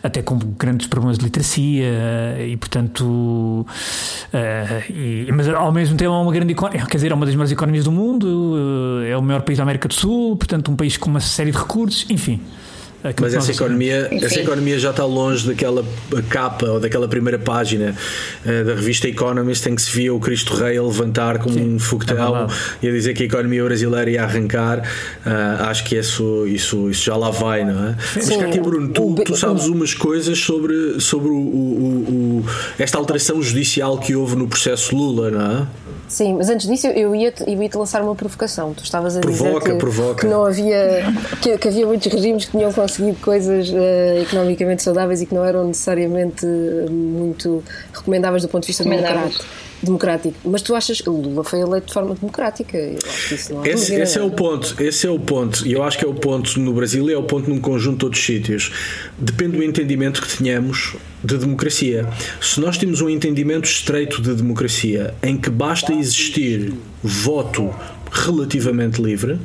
Até 0.02 0.20
com 0.20 0.36
grandes 0.36 0.86
problemas 0.86 1.16
de 1.16 1.24
literacia, 1.24 1.86
uh, 1.86 2.42
e 2.42 2.58
portanto. 2.58 3.04
Uh, 3.06 4.92
e, 4.92 5.32
mas 5.32 5.48
ao 5.48 5.72
mesmo 5.72 5.96
tempo 5.96 6.12
é 6.12 6.18
uma 6.18 6.32
grande 6.32 6.52
economia, 6.52 6.84
quer 6.84 6.98
dizer, 6.98 7.12
é 7.12 7.14
uma 7.14 7.24
das 7.24 7.34
maiores 7.34 7.52
economias 7.52 7.84
do 7.86 7.92
mundo, 7.92 9.02
é 9.08 9.16
o 9.16 9.22
maior 9.22 9.40
país 9.40 9.56
da 9.56 9.62
América 9.62 9.88
do 9.88 9.94
Sul, 9.94 10.36
portanto, 10.36 10.70
um 10.70 10.76
país 10.76 10.98
com 10.98 11.08
uma 11.08 11.20
série 11.20 11.50
de 11.50 11.56
recursos, 11.56 12.04
enfim. 12.10 12.42
Mas 13.20 13.34
essa 13.34 13.52
economia, 13.52 14.08
essa 14.10 14.40
economia 14.40 14.78
já 14.78 14.88
está 14.88 15.04
longe 15.04 15.46
daquela 15.46 15.84
capa 16.30 16.66
ou 16.66 16.80
daquela 16.80 17.06
primeira 17.06 17.38
página 17.38 17.94
uh, 18.44 18.64
da 18.64 18.74
revista 18.74 19.06
Economist 19.06 19.68
em 19.68 19.74
que 19.74 19.82
se 19.82 19.90
via 19.90 20.14
o 20.14 20.18
Cristo 20.18 20.54
Rei 20.54 20.78
a 20.78 20.82
levantar 20.82 21.38
como 21.38 21.54
Sim, 21.54 21.74
um 21.74 21.78
foguetão 21.78 22.34
é 22.34 22.46
e 22.82 22.88
a 22.88 22.92
dizer 22.92 23.12
que 23.12 23.24
a 23.24 23.26
economia 23.26 23.62
brasileira 23.62 24.10
ia 24.10 24.22
arrancar. 24.22 24.78
Uh, 24.78 25.64
acho 25.64 25.84
que 25.84 25.96
isso, 25.96 26.46
isso, 26.46 26.88
isso 26.88 27.04
já 27.04 27.14
lá 27.14 27.30
vai, 27.30 27.62
não 27.62 27.88
é? 27.88 27.96
Sim. 28.20 28.20
Mas 28.20 28.36
cá 28.36 28.46
aqui, 28.46 28.60
Bruno, 28.60 28.88
tu, 28.88 29.14
tu 29.16 29.36
sabes 29.36 29.66
umas 29.66 29.92
coisas 29.92 30.38
sobre, 30.38 30.98
sobre 30.98 31.28
o, 31.28 31.34
o, 31.34 32.40
o, 32.40 32.44
esta 32.78 32.96
alteração 32.96 33.42
judicial 33.42 33.98
que 33.98 34.16
houve 34.16 34.34
no 34.34 34.48
processo 34.48 34.96
Lula, 34.96 35.30
não 35.30 35.40
é? 35.42 35.66
Sim, 36.08 36.34
mas 36.34 36.48
antes 36.48 36.66
disso 36.66 36.86
eu 36.86 37.14
ia-te 37.14 37.48
ia 37.48 37.68
-te 37.68 37.76
lançar 37.76 38.02
uma 38.02 38.14
provocação. 38.14 38.72
Tu 38.72 38.84
estavas 38.84 39.16
a 39.16 39.20
provoca, 39.20 39.60
dizer 39.60 39.72
que, 39.72 39.78
provoca. 39.78 40.20
que 40.20 40.26
não 40.26 40.44
havia 40.44 41.12
que, 41.42 41.58
que, 41.58 41.68
havia 41.68 41.86
muitos 41.86 42.12
regimes 42.12 42.44
que 42.44 42.52
tinham 42.52 42.72
conseguido 42.72 42.93
coisas 43.20 43.70
uh, 43.70 44.22
economicamente 44.22 44.82
saudáveis 44.82 45.22
e 45.22 45.26
que 45.26 45.34
não 45.34 45.44
eram 45.44 45.66
necessariamente 45.66 46.46
muito 46.90 47.62
recomendáveis 47.92 48.42
do 48.42 48.48
ponto 48.48 48.62
de 48.62 48.68
vista 48.68 48.84
democrático 48.84 49.44
democrático. 49.84 50.34
Mas 50.44 50.62
tu 50.62 50.74
achas 50.74 51.00
que 51.00 51.08
Lula 51.08 51.44
foi 51.44 51.60
eleito 51.60 51.88
de 51.88 51.92
forma 51.92 52.14
democrática? 52.14 52.76
Eu 52.76 52.98
acho 53.06 53.28
que 53.28 53.34
isso 53.34 53.54
não 53.54 53.66
esse, 53.66 53.94
esse 53.94 54.18
é 54.18 54.22
o 54.22 54.30
ponto, 54.30 54.82
esse 54.82 55.06
é 55.06 55.10
o 55.10 55.18
ponto. 55.18 55.66
E 55.66 55.72
eu 55.72 55.82
acho 55.82 55.98
que 55.98 56.04
é 56.04 56.08
o 56.08 56.14
ponto 56.14 56.58
no 56.58 56.72
Brasil 56.72 57.08
e 57.08 57.12
é 57.12 57.18
o 57.18 57.22
ponto 57.22 57.48
num 57.48 57.60
conjunto 57.60 57.98
de 57.98 58.04
outros 58.06 58.24
sítios. 58.24 58.72
Depende 59.18 59.56
do 59.56 59.62
entendimento 59.62 60.22
que 60.22 60.36
tenhamos 60.36 60.96
de 61.22 61.36
democracia. 61.36 62.08
Se 62.40 62.60
nós 62.60 62.76
temos 62.76 63.00
um 63.00 63.08
entendimento 63.08 63.66
estreito 63.66 64.20
de 64.20 64.34
democracia 64.34 65.14
em 65.22 65.36
que 65.36 65.50
basta 65.50 65.92
existir 65.92 66.72
voto 67.02 67.72
relativamente 68.10 69.02
livre, 69.02 69.38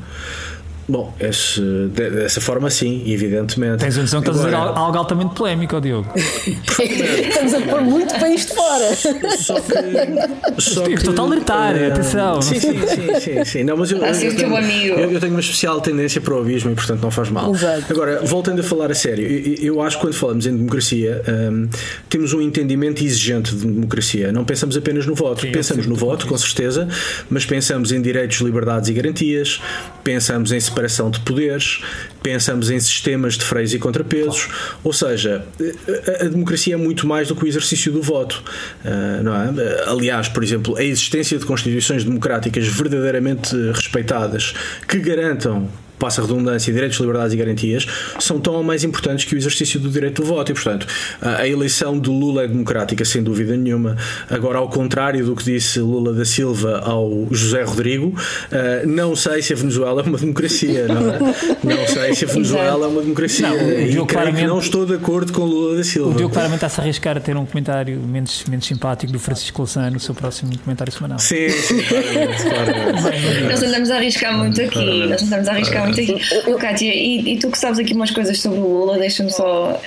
Bom, 0.89 1.13
esse, 1.19 1.61
dessa 1.93 2.41
forma 2.41 2.67
sim, 2.71 3.03
evidentemente. 3.05 3.77
Tens 3.77 3.95
a 3.95 4.01
noção 4.01 4.21
que 4.21 4.29
estás 4.31 4.43
a 4.43 4.49
dizer 4.49 4.57
algo 4.57 4.97
altamente 4.97 5.35
polémico, 5.35 5.79
Diogo. 5.79 6.09
Estamos 6.17 7.53
a 7.53 7.61
pôr 7.61 7.81
muito 7.81 8.19
país 8.19 8.47
de 8.47 8.55
fora. 8.55 8.95
Só 9.37 9.53
que. 9.59 10.59
Só 10.59 10.81
que 10.81 10.93
Estou 10.93 11.13
a 11.15 11.27
alertar, 11.27 11.75
uh, 11.75 11.91
atenção. 11.91 12.41
Sim, 12.41 12.59
sim, 12.59 12.73
sim, 12.87 13.19
sim, 13.19 13.45
sim. 13.45 13.63
Não, 13.63 13.77
mas 13.77 13.91
eu, 13.91 14.03
assim 14.03 14.25
eu, 14.25 14.31
eu, 14.31 14.37
tenho, 14.37 14.57
eu, 14.57 15.11
eu, 15.11 15.19
tenho 15.19 15.33
uma 15.33 15.39
especial 15.39 15.79
tendência 15.79 16.19
para 16.19 16.33
o 16.33 16.39
abismo 16.39 16.71
e, 16.71 16.75
portanto, 16.75 17.03
não 17.03 17.11
faz 17.11 17.29
mal. 17.29 17.53
Exato. 17.53 17.85
Agora, 17.87 18.21
voltando 18.23 18.61
a 18.61 18.63
falar 18.63 18.89
a 18.89 18.95
sério, 18.95 19.27
eu, 19.27 19.75
eu 19.75 19.81
acho 19.83 19.97
que 19.97 20.01
quando 20.01 20.15
falamos 20.15 20.47
em 20.47 20.57
democracia, 20.57 21.21
um, 21.51 21.69
temos 22.09 22.33
um 22.33 22.41
entendimento 22.41 23.03
exigente 23.03 23.53
de 23.53 23.67
democracia. 23.67 24.31
Não 24.31 24.43
pensamos 24.43 24.75
apenas 24.75 25.05
no 25.05 25.13
voto. 25.13 25.41
Sim, 25.41 25.51
pensamos 25.51 25.85
no 25.85 25.95
voto, 25.95 26.25
com 26.25 26.37
certeza, 26.37 26.87
mas 27.29 27.45
pensamos 27.45 27.91
em 27.91 28.01
direitos, 28.01 28.39
liberdades 28.39 28.89
e 28.89 28.93
garantias, 28.93 29.61
pensamos 30.03 30.51
em 30.51 30.59
separação 30.59 30.78
de 31.09 31.19
poderes, 31.21 31.81
pensamos 32.21 32.69
em 32.69 32.79
sistemas 32.79 33.37
de 33.37 33.43
freios 33.43 33.73
e 33.73 33.79
contrapesos, 33.79 34.47
ou 34.83 34.93
seja, 34.93 35.45
a, 35.59 36.25
a, 36.25 36.27
democracia 36.29 36.75
é 36.75 36.77
muito 36.77 37.07
mais 37.07 37.27
do 37.27 37.35
que 37.35 37.43
o 37.43 37.47
exercício 37.47 37.91
do 37.91 38.01
voto, 38.01 38.43
uh, 38.85 39.23
não 39.23 39.35
é? 39.35 39.83
Aliás, 39.87 40.27
por 40.27 40.43
exemplo, 40.43 40.77
a 40.77 40.83
existência 40.83 41.37
de 41.37 41.45
constituições 41.45 42.03
democráticas 42.03 42.67
verdadeiramente 42.67 43.55
respeitadas 43.71 44.53
que 44.87 44.99
garantam 44.99 45.69
passa 45.99 46.21
a 46.21 46.25
redundância, 46.25 46.73
direitos, 46.73 46.97
liberdades 46.99 47.33
e 47.33 47.37
garantias, 47.37 47.85
são 48.19 48.39
tão 48.39 48.55
ou 48.55 48.63
mais 48.63 48.83
importantes 48.83 49.25
que 49.25 49.35
o 49.35 49.37
exercício 49.37 49.79
do 49.79 49.89
direito 49.89 50.21
do 50.21 50.27
voto. 50.27 50.51
E, 50.51 50.55
portanto, 50.55 50.87
a 51.21 51.47
eleição 51.47 51.99
de 51.99 52.09
Lula 52.09 52.43
é 52.43 52.47
democrática, 52.47 53.03
sem 53.05 53.21
dúvida 53.21 53.55
nenhuma. 53.55 53.97
Agora, 54.29 54.57
ao 54.57 54.69
contrário 54.69 55.25
do 55.25 55.35
que 55.35 55.43
disse 55.43 55.79
Lula 55.79 56.13
da 56.13 56.25
Silva 56.25 56.79
ao 56.79 57.27
José 57.31 57.63
Rodrigo, 57.63 58.13
eh, 58.51 58.83
não 58.85 59.15
sei 59.15 59.41
se 59.41 59.53
a 59.53 59.55
Venezuela 59.55 60.01
é 60.01 60.05
uma 60.05 60.17
democracia, 60.17 60.87
não 60.87 61.09
é? 61.09 61.19
Não 61.63 61.87
sei 61.87 62.15
se 62.15 62.25
a 62.25 62.27
Venezuela 62.27 62.85
é 62.85 62.89
uma 62.89 63.01
democracia. 63.01 63.49
Não, 63.49 63.55
e 63.55 63.57
creio 63.57 64.05
claramente, 64.05 64.41
que 64.41 64.47
não 64.47 64.59
estou 64.59 64.85
de 64.85 64.93
acordo 64.93 65.33
com 65.33 65.43
Lula 65.43 65.77
da 65.77 65.83
Silva. 65.83 66.11
O 66.11 66.13
Diogo 66.13 66.33
claramente 66.33 66.57
está-se 66.57 66.79
a 66.79 66.83
arriscar 66.83 67.17
a 67.17 67.19
ter 67.19 67.35
um 67.35 67.45
comentário 67.45 67.99
menos, 67.99 68.43
menos 68.45 68.65
simpático 68.65 69.11
do 69.11 69.19
Francisco 69.19 69.61
Louçã 69.61 69.89
no 69.89 69.99
seu 69.99 70.15
próximo 70.15 70.57
comentário 70.59 70.91
semanal. 70.91 71.19
Sim, 71.19 71.49
sim, 71.49 71.81
claramente, 71.83 72.43
claramente. 72.43 73.43
Nós 73.43 73.63
andamos 73.63 73.91
a 73.91 73.95
arriscar 73.97 74.37
muito 74.37 74.61
aqui. 74.61 75.07
Nós 75.07 75.23
andamos 75.23 75.47
a 75.47 75.51
arriscar 75.51 75.88
muito. 75.95 76.49
Eu, 76.49 76.57
Kátia, 76.57 76.93
e, 76.93 77.33
e, 77.33 77.37
tu 77.37 77.49
que 77.49 77.57
sabes 77.57 77.79
aqui 77.79 77.93
umas 77.93 78.11
coisas 78.11 78.39
sobre 78.39 78.59
o 78.59 78.67
Lula, 78.67 78.97
deixa-me 78.97 79.31
só 79.31 79.79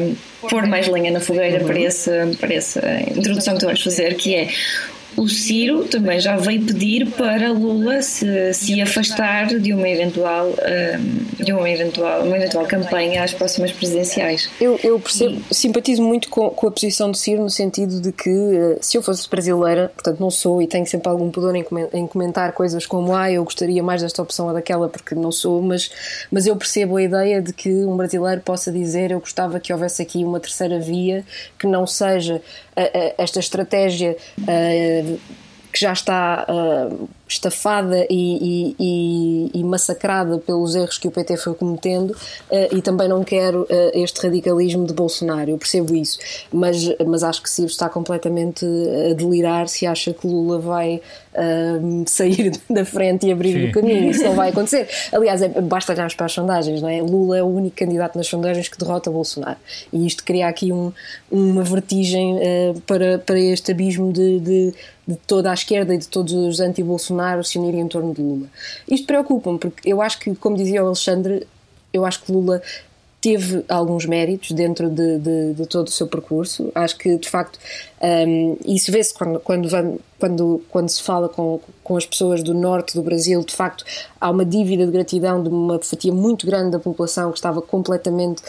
um, 0.00 0.48
pôr 0.48 0.66
mais 0.66 0.88
lenha 0.88 1.10
na 1.10 1.20
fogueira 1.20 1.60
uhum. 1.60 1.66
para, 1.66 1.80
essa, 1.80 2.30
para 2.40 2.54
essa 2.54 2.80
introdução 3.16 3.54
que 3.54 3.60
tu 3.60 3.66
vais 3.66 3.82
fazer, 3.82 4.14
que 4.14 4.34
é 4.34 4.48
o 5.18 5.28
Ciro 5.28 5.84
também 5.84 6.20
já 6.20 6.36
veio 6.36 6.64
pedir 6.64 7.10
para 7.10 7.52
Lula 7.52 8.00
se, 8.02 8.54
se 8.54 8.80
afastar 8.80 9.46
de 9.46 9.72
uma 9.72 9.88
eventual 9.88 10.46
um, 10.48 11.44
de 11.44 11.52
uma 11.52 11.68
eventual, 11.68 12.22
uma 12.22 12.36
eventual 12.36 12.64
campanha 12.66 13.24
às 13.24 13.32
próximas 13.32 13.72
presidenciais. 13.72 14.48
Eu, 14.60 14.78
eu 14.82 14.98
percebo, 15.00 15.40
e... 15.50 15.54
simpatizo 15.54 16.02
muito 16.02 16.28
com, 16.28 16.50
com, 16.50 16.68
a 16.68 16.70
posição 16.70 17.10
do 17.10 17.16
Ciro 17.16 17.42
no 17.42 17.50
sentido 17.50 18.00
de 18.00 18.12
que 18.12 18.30
eh, 18.30 18.78
se 18.80 18.96
eu 18.96 19.02
fosse 19.02 19.28
brasileira, 19.28 19.90
portanto 19.94 20.20
não 20.20 20.30
sou 20.30 20.62
e 20.62 20.66
tenho 20.66 20.86
sempre 20.86 21.08
algum 21.08 21.30
pudor 21.30 21.54
em, 21.56 22.06
comentar 22.06 22.52
coisas 22.52 22.86
como 22.86 23.14
ah, 23.14 23.30
eu 23.30 23.42
gostaria 23.42 23.82
mais 23.82 24.02
desta 24.02 24.22
opção 24.22 24.46
ou 24.46 24.52
daquela 24.52 24.88
porque 24.88 25.14
não 25.14 25.32
sou, 25.32 25.60
mas, 25.60 25.90
mas 26.30 26.46
eu 26.46 26.54
percebo 26.54 26.96
a 26.96 27.02
ideia 27.02 27.42
de 27.42 27.52
que 27.52 27.70
um 27.84 27.96
brasileiro 27.96 28.40
possa 28.40 28.70
dizer 28.70 29.10
eu 29.10 29.20
gostava 29.20 29.58
que 29.58 29.72
houvesse 29.72 30.00
aqui 30.00 30.24
uma 30.24 30.38
terceira 30.38 30.78
via 30.78 31.24
que 31.58 31.66
não 31.66 31.86
seja 31.86 32.40
esta 33.18 33.40
estratégia 33.40 34.16
que 35.72 35.80
já 35.80 35.92
está 35.92 36.46
uh, 36.48 37.08
estafada 37.28 38.06
e, 38.08 38.74
e, 38.78 39.50
e, 39.54 39.64
massacrada 39.64 40.38
pelos 40.38 40.74
erros 40.74 40.98
que 40.98 41.06
o 41.06 41.10
PT 41.10 41.36
foi 41.36 41.54
cometendo 41.54 42.10
uh, 42.10 42.76
e 42.76 42.80
também 42.80 43.08
não 43.08 43.22
quero 43.22 43.62
uh, 43.62 43.66
este 43.92 44.26
radicalismo 44.26 44.86
de 44.86 44.94
Bolsonaro, 44.94 45.50
eu 45.50 45.58
percebo 45.58 45.94
isso, 45.94 46.18
mas, 46.52 46.76
mas 47.06 47.22
acho 47.22 47.42
que 47.42 47.50
Ciro 47.50 47.68
está 47.68 47.88
completamente 47.88 48.64
a 49.10 49.14
delirar 49.14 49.68
se 49.68 49.86
acha 49.86 50.12
que 50.12 50.26
Lula 50.26 50.58
vai 50.58 51.00
sair 52.06 52.52
da 52.68 52.84
frente 52.84 53.26
e 53.26 53.32
abrir 53.32 53.52
Sim. 53.52 53.68
o 53.68 53.72
caminho, 53.72 54.10
isso 54.10 54.24
não 54.24 54.34
vai 54.34 54.50
acontecer. 54.50 54.88
Aliás, 55.12 55.42
é, 55.42 55.48
basta 55.48 55.92
olharmos 55.92 56.14
para 56.14 56.26
as 56.26 56.32
sondagens, 56.32 56.82
não 56.82 56.88
é? 56.88 57.00
Lula 57.00 57.38
é 57.38 57.42
o 57.42 57.46
único 57.46 57.76
candidato 57.76 58.16
nas 58.16 58.26
sondagens 58.26 58.68
que 58.68 58.78
derrota 58.78 59.10
Bolsonaro 59.10 59.58
e 59.92 60.06
isto 60.06 60.24
cria 60.24 60.48
aqui 60.48 60.72
um, 60.72 60.92
uma 61.30 61.62
vertigem 61.62 62.38
para, 62.86 63.18
para 63.18 63.38
este 63.38 63.72
abismo 63.72 64.12
de, 64.12 64.40
de 64.40 64.74
de 65.08 65.16
toda 65.16 65.50
a 65.50 65.54
esquerda 65.54 65.94
e 65.94 65.98
de 65.98 66.06
todos 66.06 66.34
os 66.34 66.60
anti-Bolsonaro 66.60 67.42
se 67.42 67.58
unirem 67.58 67.80
em 67.80 67.88
torno 67.88 68.12
de 68.12 68.20
Lula. 68.20 68.46
Isto 68.86 69.06
preocupa-me, 69.06 69.58
porque 69.58 69.88
eu 69.90 70.02
acho 70.02 70.18
que, 70.18 70.34
como 70.34 70.54
dizia 70.54 70.84
o 70.84 70.86
Alexandre, 70.88 71.46
eu 71.94 72.04
acho 72.04 72.22
que 72.22 72.30
Lula 72.30 72.60
teve 73.20 73.64
alguns 73.68 74.06
méritos 74.06 74.52
dentro 74.52 74.88
de, 74.88 75.18
de, 75.18 75.54
de, 75.54 75.66
todo 75.66 75.88
o 75.88 75.90
seu 75.90 76.06
percurso. 76.06 76.70
Acho 76.72 76.96
que, 76.96 77.16
de 77.16 77.28
facto, 77.28 77.58
um, 78.00 78.56
isso 78.64 78.92
vê-se 78.92 79.12
quando, 79.12 79.40
quando, 79.40 80.00
quando, 80.20 80.64
quando 80.68 80.88
se 80.88 81.02
fala 81.02 81.28
com, 81.28 81.60
com 81.82 81.96
as 81.96 82.06
pessoas 82.06 82.44
do 82.44 82.54
norte 82.54 82.94
do 82.94 83.02
Brasil. 83.02 83.42
De 83.42 83.52
facto, 83.52 83.84
há 84.20 84.30
uma 84.30 84.44
dívida 84.44 84.86
de 84.86 84.92
gratidão 84.92 85.42
de 85.42 85.48
uma 85.48 85.80
fatia 85.80 86.12
muito 86.12 86.46
grande 86.46 86.70
da 86.70 86.78
população 86.78 87.32
que 87.32 87.38
estava 87.38 87.60
completamente 87.60 88.40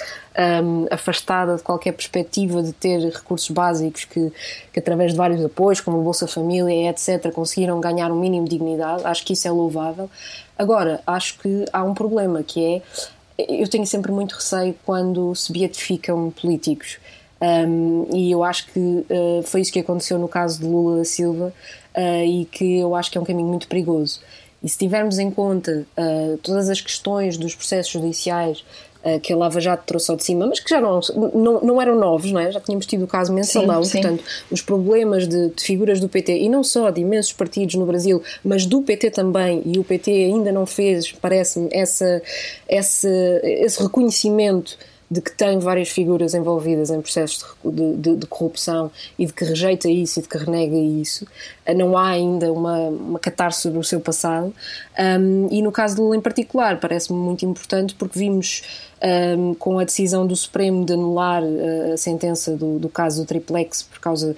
um, 0.64 0.86
afastada 0.92 1.56
de 1.56 1.64
qualquer 1.64 1.94
perspectiva 1.94 2.62
de 2.62 2.72
ter 2.72 3.00
recursos 3.00 3.50
básicos 3.50 4.06
que, 4.06 4.32
que, 4.72 4.80
através 4.80 5.14
de 5.14 5.18
vários 5.18 5.44
apoios, 5.44 5.82
como 5.82 6.00
a 6.00 6.04
Bolsa 6.04 6.28
Família, 6.28 6.92
etc., 6.92 7.32
conseguiram 7.34 7.82
ganhar 7.82 8.12
um 8.12 8.20
mínimo 8.20 8.46
de 8.46 8.52
dignidade. 8.52 9.02
Acho 9.04 9.26
que 9.26 9.34
isso 9.34 9.48
é 9.48 9.52
louvável. 9.52 10.08
Agora, 10.56 11.02
acho 11.08 11.40
que 11.40 11.66
há 11.74 11.84
um 11.84 11.96
problema 11.96 12.44
que 12.44 12.64
é 12.64 12.82
eu 13.48 13.68
tenho 13.68 13.86
sempre 13.86 14.12
muito 14.12 14.36
receio 14.36 14.76
quando 14.86 15.34
se 15.36 15.52
beatificam 15.52 16.32
políticos. 16.32 16.98
Um, 17.42 18.08
e 18.14 18.32
eu 18.32 18.44
acho 18.44 18.68
que 18.68 18.80
uh, 18.80 19.44
foi 19.44 19.62
isso 19.62 19.72
que 19.72 19.80
aconteceu 19.80 20.20
no 20.20 20.28
caso 20.28 20.60
de 20.60 20.66
Lula 20.66 20.98
da 20.98 21.06
Silva 21.06 21.54
uh, 21.96 22.26
e 22.26 22.46
que 22.46 22.80
eu 22.80 22.94
acho 22.96 23.10
que 23.10 23.18
é 23.18 23.22
um 23.22 23.24
caminho 23.24 23.48
muito 23.48 23.68
perigoso. 23.68 24.20
E 24.62 24.68
se 24.68 24.78
tivermos 24.78 25.20
em 25.20 25.32
conta 25.32 25.86
uh, 25.98 26.38
todas 26.40 26.70
as 26.70 26.82
questões 26.82 27.38
dos 27.38 27.56
processos 27.56 27.94
judiciais 27.94 28.66
que 29.22 29.32
a 29.32 29.38
Lava 29.38 29.62
Jato 29.62 29.84
trouxe 29.86 30.12
ao 30.12 30.18
de 30.18 30.24
cima, 30.24 30.46
mas 30.46 30.60
que 30.60 30.70
já 30.70 30.82
não, 30.82 31.00
não, 31.34 31.62
não 31.62 31.82
eram 31.82 31.98
novos, 31.98 32.32
não 32.32 32.40
é? 32.40 32.52
já 32.52 32.60
tínhamos 32.60 32.86
tido 32.86 33.06
o 33.06 33.08
caso 33.08 33.32
mensalão, 33.32 33.84
sim, 33.84 33.92
sim. 33.92 34.02
portanto, 34.02 34.24
os 34.52 34.62
problemas 34.62 35.28
de, 35.28 35.50
de, 35.50 35.64
figuras 35.64 36.00
do 36.00 36.10
PT, 36.10 36.38
e 36.38 36.50
não 36.50 36.64
só 36.64 36.90
de 36.90 37.02
imensos 37.02 37.32
partidos 37.32 37.76
no 37.76 37.86
Brasil, 37.86 38.22
mas 38.44 38.66
do 38.66 38.82
PT 38.82 39.12
também, 39.12 39.62
e 39.66 39.80
o 39.80 39.84
PT 39.84 40.12
ainda 40.12 40.52
não 40.52 40.66
fez, 40.66 41.12
parece-me, 41.14 41.70
essa, 41.72 42.22
essa, 42.68 43.10
esse 43.44 43.82
reconhecimento 43.82 44.78
de 45.12 45.22
que 45.22 45.32
tem 45.32 45.58
várias 45.58 45.90
figuras 45.90 46.36
envolvidas 46.36 46.92
em 46.92 47.02
processos 47.02 47.44
de, 47.66 47.96
de, 47.96 48.16
de, 48.18 48.28
corrupção 48.28 48.92
e 49.18 49.26
de 49.26 49.34
que 49.34 49.44
rejeita 49.44 49.90
isso 49.90 50.20
e 50.20 50.22
de 50.22 50.30
que 50.30 50.38
renega 50.38 50.76
isso. 50.76 51.26
Eh, 51.70 51.74
não 51.74 51.96
há 51.98 52.10
ainda 52.10 52.52
uma, 52.52 52.78
uma 52.90 53.20
catarse 53.20 53.62
sobre 53.62 53.80
o 53.80 53.84
seu 53.84 54.00
passado. 54.00 54.54
Um, 55.00 55.48
e 55.52 55.62
no 55.62 55.72
caso 55.72 55.96
de 55.96 56.02
Lula 56.02 56.18
em 56.18 56.22
particular, 56.22 56.80
parece-me 56.80 57.18
muito 57.18 57.46
importante 57.46 57.96
porque 57.96 58.18
vimos 58.18 58.64
um, 59.02 59.54
com 59.54 59.80
a 59.80 59.84
decisão 59.84 60.28
do 60.28 60.36
Supremo 60.36 60.86
de 60.86 60.94
anular 60.94 61.42
uh, 61.42 61.94
a 61.94 61.98
sentença 61.98 62.56
do, 62.56 62.80
do, 62.80 62.90
caso 62.90 63.22
do 63.22 63.28
triplex 63.28 63.84
por 63.84 64.00
causa 64.00 64.36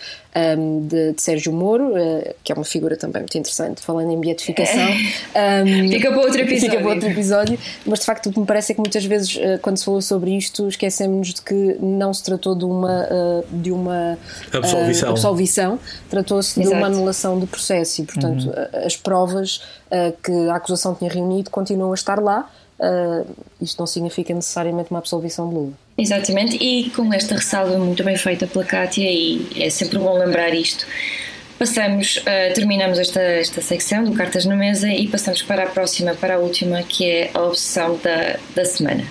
um, 0.58 0.86
de, 0.86 1.14
de, 1.14 1.22
Sérgio 1.22 1.52
Moro, 1.52 1.94
uh, 1.94 2.36
que 2.44 2.52
é 2.52 2.56
uma 2.56 2.64
figura 2.64 2.96
também 2.96 3.22
muito 3.22 3.38
interessante, 3.38 3.82
falando 3.82 4.12
em 4.12 4.20
beatificação. 4.20 4.88
Fica 5.90 6.12
para 6.12 6.22
outro 6.22 6.42
episódio. 6.42 6.70
Fica 6.70 6.82
para 6.82 6.94
outro 6.94 7.10
episódio, 7.10 7.60
mas 7.86 8.00
de 8.00 8.06
facto 8.06 8.30
o 8.30 8.34
que 8.34 8.40
me 8.40 8.46
parece 8.46 8.72
é 8.72 8.76
que 8.76 8.82
muitas 8.82 9.04
vezes, 9.04 9.36
uh, 9.36 9.60
quando 9.62 9.78
se 9.78 9.86
falou 9.86 10.02
sobre 10.02 10.38
isto, 10.38 10.68
esquecemos 10.68 11.34
de 11.34 11.42
que 11.42 11.78
não 11.80 12.14
se 12.14 12.24
tratou 12.24 12.56
de 12.56 12.66
uma, 12.66 13.08
de 13.52 13.72
uma 13.72 14.18
absolvição, 14.54 15.10
absolvição 15.10 15.80
tratou-se 16.10 16.60
de 16.60 16.68
uma 16.68 16.88
anulação 16.88 17.21
do 17.40 17.48
processo 17.48 18.02
e, 18.02 18.06
portanto, 18.06 18.46
uhum. 18.46 18.86
as 18.86 18.96
provas 18.96 19.62
que 20.24 20.50
a 20.50 20.56
acusação 20.56 20.96
tinha 20.96 21.12
reunido 21.12 21.50
continuam 21.50 21.92
a 21.92 21.96
estar 21.96 22.20
lá 22.20 22.50
uh, 22.82 23.36
isto 23.62 23.80
não 23.80 23.88
significa 23.88 24.34
necessariamente 24.34 24.90
uma 24.90 25.00
absolvição 25.00 25.48
de 25.48 25.56
Lula. 25.56 25.74
Exatamente, 25.98 26.58
e 26.58 26.90
com 26.90 27.14
esta 27.14 27.36
ressalva 27.36 27.78
muito 27.78 28.04
bem 28.04 28.18
feita 28.18 28.48
pela 28.48 28.66
Kátia, 28.66 29.10
e 29.10 29.48
é 29.56 29.70
sempre 29.70 30.00
bom 30.00 30.18
lembrar 30.18 30.54
isto. 30.54 30.86
Passamos, 31.60 32.18
uh, 32.18 32.54
terminamos 32.56 32.98
esta, 32.98 33.22
esta 33.22 33.62
secção 33.62 34.04
do 34.04 34.14
Cartas 34.14 34.46
na 34.46 34.56
Mesa 34.56 34.88
e 34.90 35.08
passamos 35.08 35.44
para 35.44 35.64
a 35.64 35.68
próxima, 35.68 36.16
para 36.16 36.36
a 36.36 36.40
última, 36.40 36.82
que 36.82 37.06
é 37.06 37.32
a 37.34 37.42
obsessão 37.42 38.00
da, 38.04 38.38
da 38.56 38.66
semana. 38.66 39.04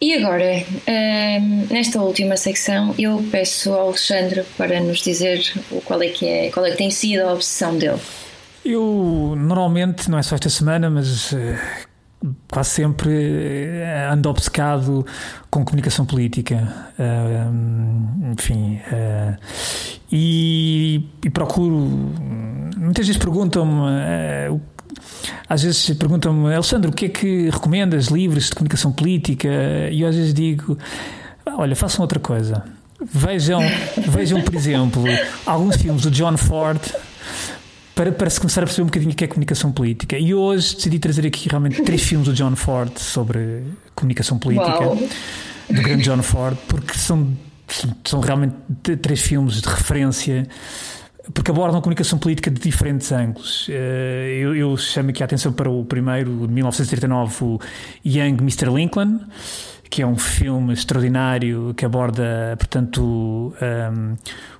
E 0.00 0.14
agora, 0.14 0.62
uh, 0.62 1.72
nesta 1.74 2.00
última 2.00 2.36
secção, 2.36 2.94
eu 2.96 3.20
peço 3.32 3.72
ao 3.72 3.88
Alexandre 3.88 4.44
para 4.56 4.78
nos 4.78 5.00
dizer 5.00 5.42
qual 5.84 6.00
é 6.00 6.06
que 6.06 6.24
é, 6.24 6.50
qual 6.52 6.64
é 6.64 6.70
que 6.70 6.76
tem 6.76 6.88
sido 6.88 7.22
a 7.22 7.32
obsessão 7.32 7.76
dele. 7.76 7.98
Eu 8.64 9.34
normalmente, 9.36 10.08
não 10.08 10.16
é 10.16 10.22
só 10.22 10.36
esta 10.36 10.48
semana, 10.48 10.88
mas 10.88 11.32
uh, 11.32 11.36
quase 12.48 12.70
sempre 12.70 13.08
uh, 13.10 14.12
ando 14.12 14.30
obcecado 14.30 15.04
com 15.50 15.64
comunicação 15.64 16.06
política. 16.06 16.72
Uh, 16.96 18.34
enfim. 18.38 18.80
E, 20.12 21.08
e, 21.24 21.30
procuro. 21.30 21.74
Muitas 22.76 23.04
vezes 23.04 23.20
perguntam-me. 23.20 24.60
Às 25.48 25.62
vezes 25.62 25.90
perguntam-me, 25.90 26.54
Alexandre, 26.54 26.90
o 26.90 26.92
que 26.92 27.06
é 27.06 27.08
que 27.08 27.50
recomendas? 27.50 28.06
Livros 28.06 28.46
de 28.46 28.52
comunicação 28.52 28.92
política? 28.92 29.48
E 29.90 30.02
eu 30.02 30.08
às 30.08 30.14
vezes 30.14 30.34
digo: 30.34 30.78
olha, 31.46 31.74
façam 31.74 32.02
outra 32.02 32.18
coisa. 32.18 32.64
Vejam, 33.00 33.60
vejam, 34.08 34.42
por 34.42 34.54
exemplo, 34.54 35.04
alguns 35.46 35.76
filmes 35.76 36.02
do 36.02 36.10
John 36.10 36.36
Ford 36.36 36.80
para, 37.94 38.12
para 38.12 38.30
se 38.30 38.38
começar 38.38 38.62
a 38.62 38.66
perceber 38.66 38.82
um 38.82 38.86
bocadinho 38.86 39.12
o 39.12 39.14
que 39.14 39.24
é 39.24 39.26
comunicação 39.26 39.72
política. 39.72 40.16
E 40.16 40.32
hoje 40.32 40.76
decidi 40.76 40.98
trazer 41.00 41.26
aqui 41.26 41.48
realmente 41.48 41.82
três 41.82 42.02
filmes 42.02 42.28
do 42.28 42.34
John 42.34 42.54
Ford 42.54 42.96
sobre 42.96 43.64
comunicação 43.94 44.38
política, 44.38 44.84
Uau. 44.84 44.96
do 45.68 45.82
grande 45.82 46.04
John 46.04 46.22
Ford, 46.22 46.56
porque 46.68 46.96
são, 46.96 47.36
são 48.04 48.20
realmente 48.20 48.54
três 49.02 49.20
filmes 49.20 49.60
de 49.60 49.68
referência 49.68 50.46
porque 51.34 51.50
abordam 51.50 51.78
a 51.78 51.82
comunicação 51.82 52.18
política 52.18 52.50
de 52.50 52.60
diferentes 52.60 53.10
ângulos. 53.12 53.66
Eh, 53.70 54.38
eu, 54.40 54.54
eu 54.54 54.76
chamo 54.76 55.10
aqui 55.10 55.22
a 55.22 55.26
atenção 55.26 55.52
para 55.52 55.70
o 55.70 55.84
primeiro, 55.84 56.46
de 56.46 56.52
1939, 56.52 57.44
o 57.44 57.60
Young 58.04 58.38
Mr. 58.40 58.70
Lincoln, 58.74 59.20
que 59.90 60.02
é 60.02 60.06
um 60.06 60.16
filme 60.16 60.72
extraordinário 60.72 61.72
que 61.76 61.84
aborda, 61.84 62.54
portanto, 62.58 63.02
um, 63.02 64.16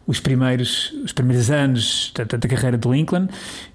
os 0.08 0.18
primeiros, 0.20 0.90
os 1.04 1.12
primeiros 1.12 1.50
anos 1.50 2.10
da, 2.14 2.24
da, 2.24 2.48
carreira 2.48 2.78
de 2.78 2.88
Lincoln 2.88 3.28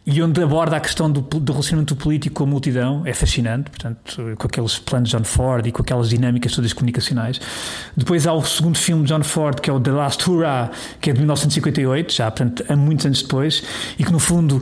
e 0.06 0.22
onde 0.22 0.42
aborda 0.42 0.76
a 0.76 0.80
questão 0.80 1.10
do, 1.10 1.22
do, 1.22 1.54
relacionamento 1.54 1.96
político 1.96 2.36
com 2.36 2.44
a 2.44 2.48
multidão, 2.48 3.04
é 3.06 3.14
fascinante, 3.14 3.70
portanto, 3.70 4.36
com 4.38 4.48
aqueles 4.48 4.78
planos 4.80 5.10
de 5.10 5.18
John 5.18 5.24
Ford 5.24 5.66
e 5.66 5.72
com 5.72 5.82
aquelas 5.82 6.10
dinâmicas 6.10 6.52
todas 6.52 6.74
comunicacionais. 6.74 7.40
Depois 7.96 8.28
há 8.28 8.34
o 8.34 8.44
segundo 8.44 8.78
filme 8.78 9.04
de 9.04 9.14
John 9.14 9.24
Ford, 9.24 9.62
que 9.62 9.70
é 9.70 9.74
o 9.74 9.80
The 9.80 9.92
Last 9.92 10.30
Hurrah, 10.30 10.72
que 11.00 11.12
é 11.12 11.14
de 11.14 11.20
1958, 11.20 12.14
já, 12.14 12.30
portanto, 12.30 12.66
há 12.68 12.76
muitos 12.76 13.06
anos 13.06 13.22
depois, 13.22 13.64
e 13.98 14.04
que 14.04 14.12
no 14.12 14.20
fundo, 14.20 14.62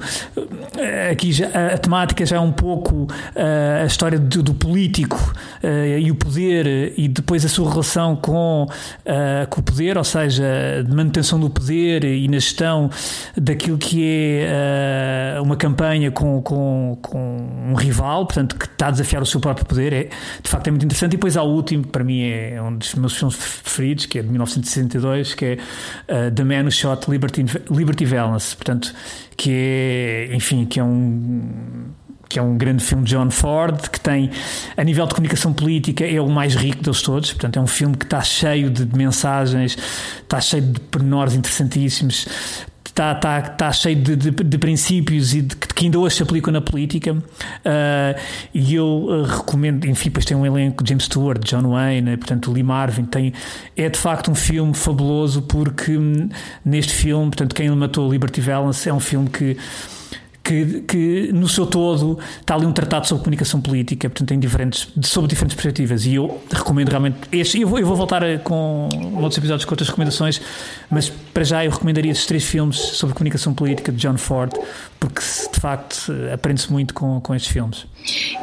eh, 0.78 1.10
aqui 1.12 1.32
já, 1.32 1.48
a, 1.48 1.74
a 1.74 1.78
temática 1.78 2.24
já 2.24 2.36
é 2.36 2.40
um 2.40 2.52
pouco 2.52 2.94
uh, 2.96 3.82
a 3.82 3.86
história 3.86 4.20
do, 4.20 4.44
do 4.44 4.54
político 4.54 5.34
uh, 5.64 5.98
e 5.98 6.12
o 6.12 6.16
poder, 6.16 6.94
e 6.98 7.08
depois 7.08 7.44
a 7.46 7.50
sua 7.50 7.68
relação 7.70 8.16
com, 8.16 8.68
com 9.50 9.60
o 9.60 9.64
poder, 9.64 9.98
ou 9.98 10.04
seja, 10.04 10.44
de 10.86 10.96
manutenção 10.96 11.40
do 11.40 11.50
poder 11.50 11.61
e 11.70 12.28
na 12.28 12.40
gestão 12.40 12.90
daquilo 13.36 13.78
que 13.78 14.40
é 14.42 15.40
uma 15.42 15.56
campanha 15.56 16.12
com, 16.12 16.42
com, 16.42 16.98
com 17.02 17.38
um 17.70 17.74
rival, 17.76 18.26
portanto, 18.26 18.56
que 18.56 18.66
está 18.66 18.88
a 18.88 18.92
desafiar 18.92 19.22
o 19.22 19.26
seu 19.26 19.40
próprio 19.40 19.66
poder. 19.66 19.94
É, 19.94 20.10
de 20.42 20.50
facto, 20.50 20.68
é 20.68 20.72
muito 20.72 20.86
interessante. 20.86 21.14
E 21.14 21.18
depois 21.18 21.38
há 21.38 21.44
o 21.44 21.50
último, 21.50 21.84
que 21.84 21.90
para 21.90 22.04
mim 22.04 22.22
é 22.24 22.62
um 22.62 22.76
dos 22.76 22.96
meus 22.96 23.18
filmes 23.18 23.36
preferidos, 23.38 24.06
que 24.06 24.20
é 24.20 24.22
de 24.22 24.30
1962, 24.30 25.34
que 25.34 25.46
é 25.46 25.54
uh, 25.54 26.32
The 26.32 26.44
Man 26.44 26.64
Who 26.64 26.72
Shot 26.72 27.10
Liberty, 27.10 27.46
Liberty 27.70 28.06
Valance. 28.06 28.56
Portanto, 28.56 28.94
que 29.36 29.52
é, 29.52 30.36
enfim, 30.36 30.66
que 30.66 30.80
é 30.80 30.84
um 30.84 31.92
que 32.32 32.40
é 32.40 32.42
um 32.42 32.58
grande 32.58 32.84
filme 32.84 33.04
de 33.04 33.12
John 33.12 33.30
Ford, 33.30 33.90
que 33.90 34.00
tem, 34.00 34.32
a 34.76 34.84
nível 34.84 35.06
de 35.06 35.14
comunicação 35.14 35.54
política, 35.54 36.06
é 36.06 36.20
o 36.22 36.30
mais 36.30 36.56
rico 36.56 36.82
deles 36.82 37.02
todos. 37.02 37.32
Portanto, 37.32 37.58
é 37.58 37.62
um 37.62 37.68
filme 37.68 37.96
que 37.96 38.06
está 38.06 38.22
cheio 38.22 38.70
de 38.70 38.86
mensagens, 38.98 39.78
está 40.22 40.40
cheio 40.40 40.64
de 40.64 40.80
pormenores 40.80 41.34
interessantíssimos, 41.36 42.28
está, 42.92 43.14
está, 43.14 43.40
está 43.40 43.72
cheio 43.72 43.96
de, 43.96 44.16
de, 44.16 44.32
de 44.32 44.58
princípios 44.58 45.34
e 45.34 45.42
de, 45.42 45.56
que 45.56 45.86
ainda 45.86 46.00
hoje 46.00 46.18
se 46.18 46.24
aplicam 46.24 46.54
na 46.54 46.62
política. 46.62 47.14
Uh, 47.14 48.20
e 48.54 48.76
eu 48.76 48.86
uh, 48.86 49.24
recomendo, 49.24 49.86
enfim, 49.86 50.10
depois 50.10 50.26
tem 50.26 50.38
um 50.38 50.46
elenco 50.46 50.86
James 50.88 51.06
Stewart, 51.06 51.44
John 51.44 51.70
Wayne, 51.70 52.18
portanto, 52.18 52.52
Lee 52.52 52.64
Marvin. 52.64 53.06
Tem, 53.06 53.34
é 53.76 53.90
de 53.90 53.98
facto 53.98 54.30
um 54.30 54.36
filme 54.36 54.74
fabuloso 54.74 55.42
porque 55.42 55.98
hum, 55.98 56.30
neste 56.64 56.94
filme, 56.94 57.26
portanto, 57.26 57.56
Quem 57.56 57.70
Matou 57.72 58.12
Liberty 58.12 58.42
Valance 58.42 58.88
é 58.88 58.94
um 58.94 59.00
filme 59.00 59.30
que 59.30 59.58
que, 60.44 60.82
que, 60.82 61.32
no 61.34 61.48
seu 61.48 61.66
todo 61.68 62.18
está 62.40 62.56
ali 62.56 62.66
um 62.66 62.72
tratado 62.72 63.08
sobre 63.08 63.24
comunicação 63.24 63.62
política, 63.62 64.10
portanto, 64.10 64.30
tem 64.30 64.40
diferentes, 64.40 64.88
sobre 65.04 65.30
diferentes 65.30 65.56
perspectivas. 65.56 66.06
E 66.06 66.16
eu 66.16 66.42
recomendo 66.52 66.90
realmente 66.90 67.18
este. 67.32 67.62
Eu 67.62 67.68
vou, 67.68 67.80
eu 67.80 67.86
vou 67.86 67.96
voltar 67.96 68.22
com 68.40 68.90
outros 69.16 69.38
episódios 69.38 69.66
com 69.66 69.72
outras 69.72 69.90
recomendações, 69.90 70.42
mas 70.90 71.10
para 71.10 71.44
já 71.44 71.64
eu 71.64 71.72
recomendaria 71.72 72.12
estes 72.12 72.26
três 72.26 72.44
filmes 72.44 72.78
sobre 72.78 73.16
comunicação 73.16 73.54
política 73.54 73.92
de 73.92 74.00
John 74.00 74.18
Ford, 74.18 74.52
porque 75.00 75.22
de 75.22 75.60
facto 75.60 76.12
aprende-se 76.34 76.72
muito 76.72 76.94
com, 76.94 77.22
com 77.22 77.36
estes 77.36 77.52
filmes. 77.52 77.86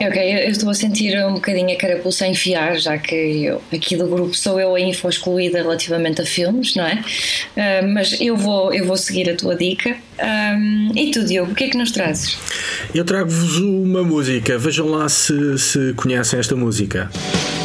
Ok, 0.01 0.47
eu 0.47 0.51
estou 0.51 0.71
a 0.71 0.75
sentir 0.75 1.19
um 1.25 1.35
bocadinho 1.35 1.71
a 1.71 1.77
carapuça 1.77 2.25
a 2.25 2.29
enfiar, 2.29 2.79
já 2.79 2.97
que 2.97 3.15
eu, 3.15 3.63
aqui 3.73 3.97
do 3.97 4.07
grupo 4.07 4.35
sou 4.35 4.61
eu 4.61 4.75
a 4.75 4.81
info 4.81 5.09
excluída 5.09 5.59
relativamente 5.59 6.23
a 6.23 6.27
filmes, 6.27 6.75
não 6.75 6.85
é? 6.85 6.95
Uh, 7.57 7.89
mas 7.89 8.21
eu 8.21 8.37
vou, 8.37 8.73
eu 8.73 8.85
vou 8.87 8.97
seguir 8.97 9.29
a 9.31 9.35
tua 9.35 9.57
dica. 9.57 9.97
Um, 10.21 10.93
e 10.97 11.11
tu, 11.11 11.25
Diogo, 11.25 11.53
o 11.53 11.55
que 11.55 11.65
é 11.65 11.69
que 11.69 11.77
nos 11.77 11.93
trazes? 11.93 12.37
Eu 12.95 13.05
trago-vos 13.05 13.59
uma 13.59 14.03
música, 14.03 14.59
vejam 14.59 14.87
lá 14.89 15.09
se, 15.09 15.59
se 15.59 15.93
conhecem 15.95 16.39
esta 16.39 16.55
música. 16.55 16.69
música 16.69 17.58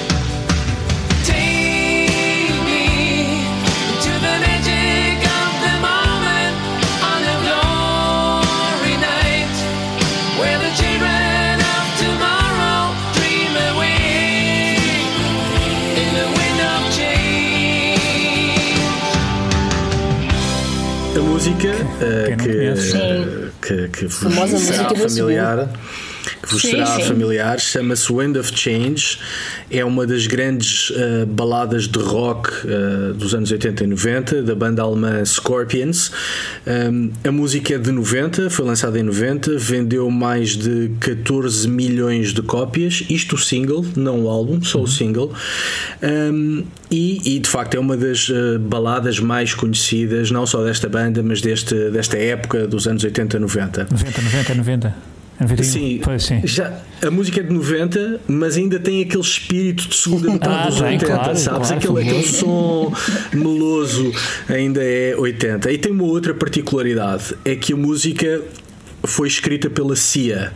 que, 23.75 23.89
que, 23.89 24.05
vos 24.05 24.61
será 24.61 24.89
familiar. 24.89 25.69
Que 26.23 26.51
vos 26.51 26.61
sim, 26.61 26.71
será 26.71 26.85
sim. 26.85 27.03
familiar, 27.03 27.59
chama-se 27.59 28.11
Wind 28.11 28.37
of 28.37 28.51
Change, 28.55 29.19
é 29.69 29.83
uma 29.83 30.07
das 30.07 30.25
grandes 30.27 30.89
uh, 30.91 31.25
baladas 31.27 31.87
de 31.87 31.99
rock 31.99 32.49
uh, 32.65 33.13
dos 33.13 33.33
anos 33.33 33.51
80 33.51 33.83
e 33.83 33.87
90, 33.87 34.43
da 34.43 34.55
banda 34.55 34.81
alemã 34.81 35.23
Scorpions. 35.25 36.11
Um, 36.65 37.11
a 37.27 37.31
música 37.31 37.75
é 37.75 37.77
de 37.77 37.91
90, 37.91 38.49
foi 38.49 38.65
lançada 38.65 38.99
em 38.99 39.03
90, 39.03 39.57
vendeu 39.57 40.09
mais 40.09 40.55
de 40.55 40.91
14 40.99 41.67
milhões 41.67 42.33
de 42.33 42.41
cópias, 42.41 43.03
isto 43.09 43.35
o 43.35 43.37
single, 43.37 43.85
não 43.95 44.23
o 44.23 44.29
álbum, 44.29 44.61
só 44.61 44.79
uhum. 44.79 44.83
o 44.85 44.87
single. 44.87 45.33
Um, 46.01 46.63
e, 46.89 47.35
e, 47.35 47.39
de 47.39 47.49
facto 47.49 47.75
é 47.75 47.79
uma 47.79 47.97
das 47.97 48.29
uh, 48.29 48.59
baladas 48.59 49.19
mais 49.19 49.53
conhecidas, 49.53 50.29
não 50.29 50.45
só 50.45 50.63
desta 50.63 50.87
banda, 50.87 51.23
mas 51.23 51.41
deste, 51.41 51.89
desta 51.89 52.17
época 52.17 52.67
dos 52.67 52.87
anos 52.87 53.03
80 53.03 53.39
90. 53.39 53.87
90, 53.91 54.21
90, 54.21 54.55
90. 54.55 55.12
Sim, 55.63 56.01
sim. 56.19 56.41
Já, 56.43 56.79
a 57.01 57.11
música 57.11 57.39
é 57.39 57.43
de 57.43 57.53
90, 57.53 58.21
mas 58.27 58.55
ainda 58.55 58.79
tem 58.79 59.01
aquele 59.01 59.21
espírito 59.21 59.87
de 59.87 59.95
segunda 59.95 60.29
metade 60.31 60.67
ah, 60.67 60.69
dos 60.69 60.81
80, 60.81 61.05
claro, 61.05 61.37
sabes? 61.37 61.67
Claro, 61.69 61.97
aquele, 61.97 62.09
aquele 62.09 62.23
som 62.23 62.93
meloso 63.33 64.11
ainda 64.47 64.81
é 64.83 65.15
80. 65.17 65.71
E 65.71 65.77
tem 65.77 65.91
uma 65.91 66.03
outra 66.03 66.33
particularidade: 66.33 67.35
é 67.43 67.55
que 67.55 67.73
a 67.73 67.75
música 67.75 68.41
foi 69.03 69.27
escrita 69.27 69.69
pela 69.69 69.95
CIA. 69.95 70.53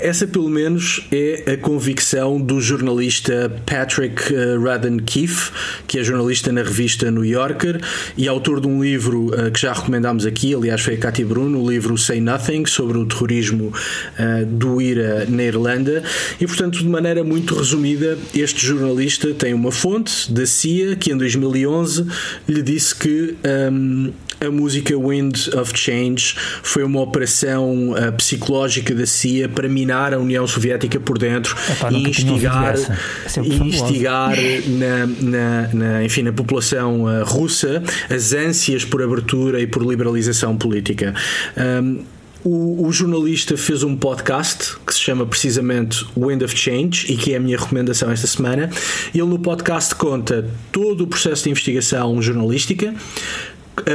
Essa, 0.00 0.26
pelo 0.26 0.48
menos, 0.48 1.06
é 1.10 1.52
a 1.52 1.56
convicção 1.56 2.40
do 2.40 2.60
jornalista 2.60 3.50
Patrick 3.66 4.32
eh, 4.32 4.56
Radden 4.56 4.98
Keefe, 4.98 5.50
que 5.86 5.98
é 5.98 6.04
jornalista 6.04 6.52
na 6.52 6.62
revista 6.62 7.10
New 7.10 7.24
Yorker 7.24 7.80
e 8.16 8.28
autor 8.28 8.60
de 8.60 8.68
um 8.68 8.82
livro 8.82 9.26
uh, 9.26 9.50
que 9.50 9.60
já 9.60 9.72
recomendámos 9.72 10.24
aqui, 10.24 10.54
aliás, 10.54 10.80
foi 10.80 10.94
a 10.94 10.98
Cathy 10.98 11.24
Bruno, 11.24 11.62
o 11.62 11.70
livro 11.70 11.98
Say 11.98 12.20
Nothing, 12.20 12.66
sobre 12.66 12.98
o 12.98 13.06
terrorismo 13.06 13.72
uh, 13.72 14.46
do 14.46 14.80
IRA 14.80 15.26
na 15.28 15.42
Irlanda. 15.42 16.02
E, 16.40 16.46
portanto, 16.46 16.78
de 16.78 16.88
maneira 16.88 17.24
muito 17.24 17.54
resumida, 17.54 18.16
este 18.34 18.64
jornalista 18.64 19.34
tem 19.34 19.52
uma 19.52 19.72
fonte 19.72 20.32
da 20.32 20.46
CIA 20.46 20.94
que, 20.94 21.12
em 21.12 21.16
2011, 21.16 22.06
lhe 22.48 22.62
disse 22.62 22.94
que. 22.94 23.36
Um, 23.72 24.12
a 24.40 24.52
música 24.52 24.96
Wind 24.96 25.48
of 25.52 25.76
Change 25.76 26.36
foi 26.62 26.84
uma 26.84 27.00
operação 27.00 27.92
psicológica 28.16 28.94
da 28.94 29.04
CIA 29.04 29.48
para 29.48 29.68
minar 29.68 29.87
a 29.96 30.18
União 30.18 30.46
Soviética 30.46 31.00
por 31.00 31.18
dentro 31.18 31.56
Epá, 31.70 31.90
e 31.90 32.08
instigar, 32.08 32.74
é 32.76 33.40
instigar 33.40 34.36
na, 34.66 35.06
na, 35.20 35.68
na, 35.72 36.04
enfim, 36.04 36.22
na 36.22 36.32
população 36.32 37.04
uh, 37.04 37.24
russa 37.24 37.82
as 38.10 38.32
ânsias 38.32 38.84
por 38.84 39.02
abertura 39.02 39.60
e 39.60 39.66
por 39.66 39.82
liberalização 39.82 40.56
política. 40.56 41.14
Um, 41.56 42.02
o, 42.44 42.86
o, 42.86 42.92
jornalista 42.92 43.56
fez 43.56 43.82
um 43.82 43.96
podcast 43.96 44.76
que 44.86 44.94
se 44.94 45.00
chama 45.00 45.26
precisamente 45.26 46.06
Wind 46.16 46.42
of 46.42 46.56
Change 46.56 47.12
e 47.12 47.16
que 47.16 47.34
é 47.34 47.36
a 47.36 47.40
minha 47.40 47.58
recomendação 47.58 48.10
esta 48.10 48.26
semana. 48.26 48.70
Ele 49.12 49.24
no 49.24 49.38
podcast 49.38 49.94
conta 49.94 50.48
todo 50.70 51.02
o 51.02 51.06
processo 51.06 51.44
de 51.44 51.50
investigação 51.50 52.22
jornalística, 52.22 52.94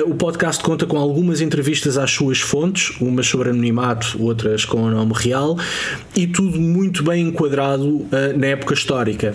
o 0.06 0.16
podcast 0.16 0.64
conta 0.64 0.86
com 0.86 0.98
algumas 0.98 1.42
entrevistas 1.42 1.98
às 1.98 2.12
suas 2.12 2.40
fontes, 2.40 2.96
umas 3.02 3.28
sobre 3.28 3.50
anonimato, 3.50 4.22
outras 4.22 4.66
com 4.66 4.84
o 4.84 4.90
nome 4.90 5.14
real, 5.16 5.58
e 6.16 6.28
tudo 6.28 6.60
muito 6.60 7.04
bem 7.04 7.28
enquadrado 7.28 7.88
uh, 7.88 8.10
na 8.38 8.48
época 8.48 8.74
histórica. 8.74 9.34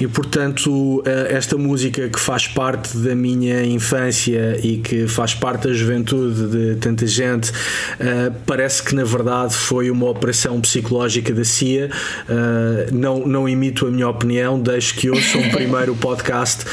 E 0.00 0.06
portanto, 0.06 1.00
uh, 1.00 1.04
esta 1.28 1.56
música 1.56 2.08
que 2.08 2.18
faz 2.18 2.46
parte 2.46 2.96
da 2.98 3.14
minha 3.14 3.64
infância 3.64 4.58
e 4.62 4.78
que 4.78 5.06
faz 5.06 5.34
parte 5.34 5.68
da 5.68 5.74
juventude 5.74 6.48
de 6.48 6.76
tanta 6.76 7.06
gente, 7.06 7.50
uh, 7.50 8.32
parece 8.46 8.82
que 8.82 8.94
na 8.94 9.04
verdade 9.04 9.54
foi 9.54 9.90
uma 9.90 10.08
operação 10.08 10.60
psicológica 10.60 11.32
da 11.32 11.44
CIA. 11.44 11.90
não, 12.92 13.26
não 13.26 13.48
imito 13.48 13.86
a 13.86 13.90
minha 13.90 14.08
opinião, 14.08 14.60
deixo 14.60 14.94
que 14.94 15.10
ouçam 15.10 15.42
primeiro 15.50 15.92
o 15.92 15.96
podcast 15.96 16.64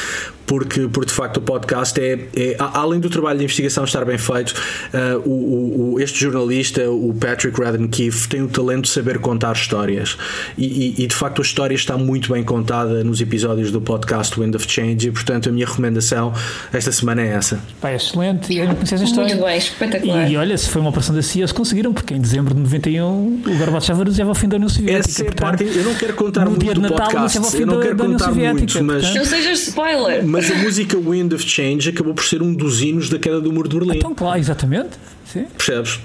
porque, 0.48 0.88
porque 0.88 1.10
de 1.10 1.14
facto 1.14 1.38
o 1.38 1.42
podcast 1.42 2.00
é, 2.00 2.14
é 2.36 2.56
além 2.58 3.00
do 3.00 3.10
trabalho 3.10 3.38
de 3.38 3.44
investigação 3.44 3.84
estar 3.84 4.04
bem 4.06 4.18
feito, 4.18 4.54
uh, 4.94 5.30
o, 5.30 5.94
o, 5.94 6.00
este 6.00 6.20
jornalista, 6.20 6.90
o 6.90 7.14
Patrick 7.14 7.62
Radden 7.62 7.88
Keefe, 7.88 8.30
tem 8.30 8.42
o 8.42 8.48
talento 8.48 8.86
de 8.86 8.90
saber 8.90 9.20
contar 9.20 9.54
histórias 9.54 10.18
e, 10.58 10.66
e, 10.66 11.04
e, 11.04 11.08
de 11.08 11.14
facto 11.14 11.42
a 11.42 11.42
história 11.44 11.76
está 11.76 11.98
muito 11.98 12.32
bem 12.32 12.44
contada 12.44 13.04
nos 13.04 13.20
episódios 13.20 13.72
do 13.72 13.82
podcast 13.82 14.40
Wind 14.40 14.56
of 14.56 14.66
Change 14.72 15.10
e 15.10 15.12
portanto 15.12 15.50
a 15.50 15.52
minha 15.52 15.66
recomendação 15.66 16.34
esta 16.72 16.92
semana 16.92 17.22
é 17.22 17.28
essa. 17.28 17.60
É 17.84 17.96
excelente, 17.96 18.56
eu 18.56 18.68
não 18.68 18.76
conhecia 18.76 18.96
essa 18.96 19.04
história. 19.04 19.36
Muito 19.36 19.46
bem, 19.46 19.58
espetacular. 19.58 20.32
E 20.32 20.38
olha, 20.38 20.58
se 20.58 20.70
foi 20.70 20.80
uma 20.80 20.90
operação 20.90 21.14
da 21.14 21.22
CIA, 21.22 21.42
eles 21.42 21.52
conseguiram, 21.52 21.94
porque 21.94 22.14
em 22.14 22.22
dezembro 22.22 22.54
de 22.54 22.62
91 22.62 23.44
o 23.46 23.58
Gorbachev 23.58 24.02
anunciava 24.02 24.32
o 24.32 24.36
fim 24.36 24.48
da 24.48 24.56
União 24.56 24.70
Soviética. 24.70 25.10
Essa 25.10 25.22
é 25.22 25.26
portanto, 25.26 25.42
parte, 25.42 25.78
eu 25.78 25.84
não 25.84 25.96
quero 25.96 26.14
contar 26.14 26.46
muito 26.46 26.74
do 26.74 26.82
Natal, 26.82 27.12
podcast, 27.12 27.60
eu 27.60 27.68
não 27.68 27.82
quero 27.82 27.98
contar 27.98 28.32
muito, 28.32 28.84
mas... 28.84 29.14
Não 29.14 29.26
sejas 29.26 29.68
spoiler 29.68 30.26
mas 30.37 30.37
a 30.38 30.56
música 30.56 30.98
Wind 30.98 31.34
of 31.34 31.44
Change 31.44 31.90
acabou 31.90 32.14
por 32.14 32.24
ser 32.24 32.42
um 32.42 32.54
dos 32.54 32.82
hinos 32.82 33.10
da 33.10 33.18
queda 33.18 33.42
do 33.42 33.52
muro 33.52 33.68
de 33.68 33.78
Berlim. 33.78 33.98
Então, 33.98 34.14
claro, 34.14 34.40
exatamente. 34.40 34.92
Sim. 35.32 35.46
Percebes? 35.58 35.96
Uh, 35.96 36.00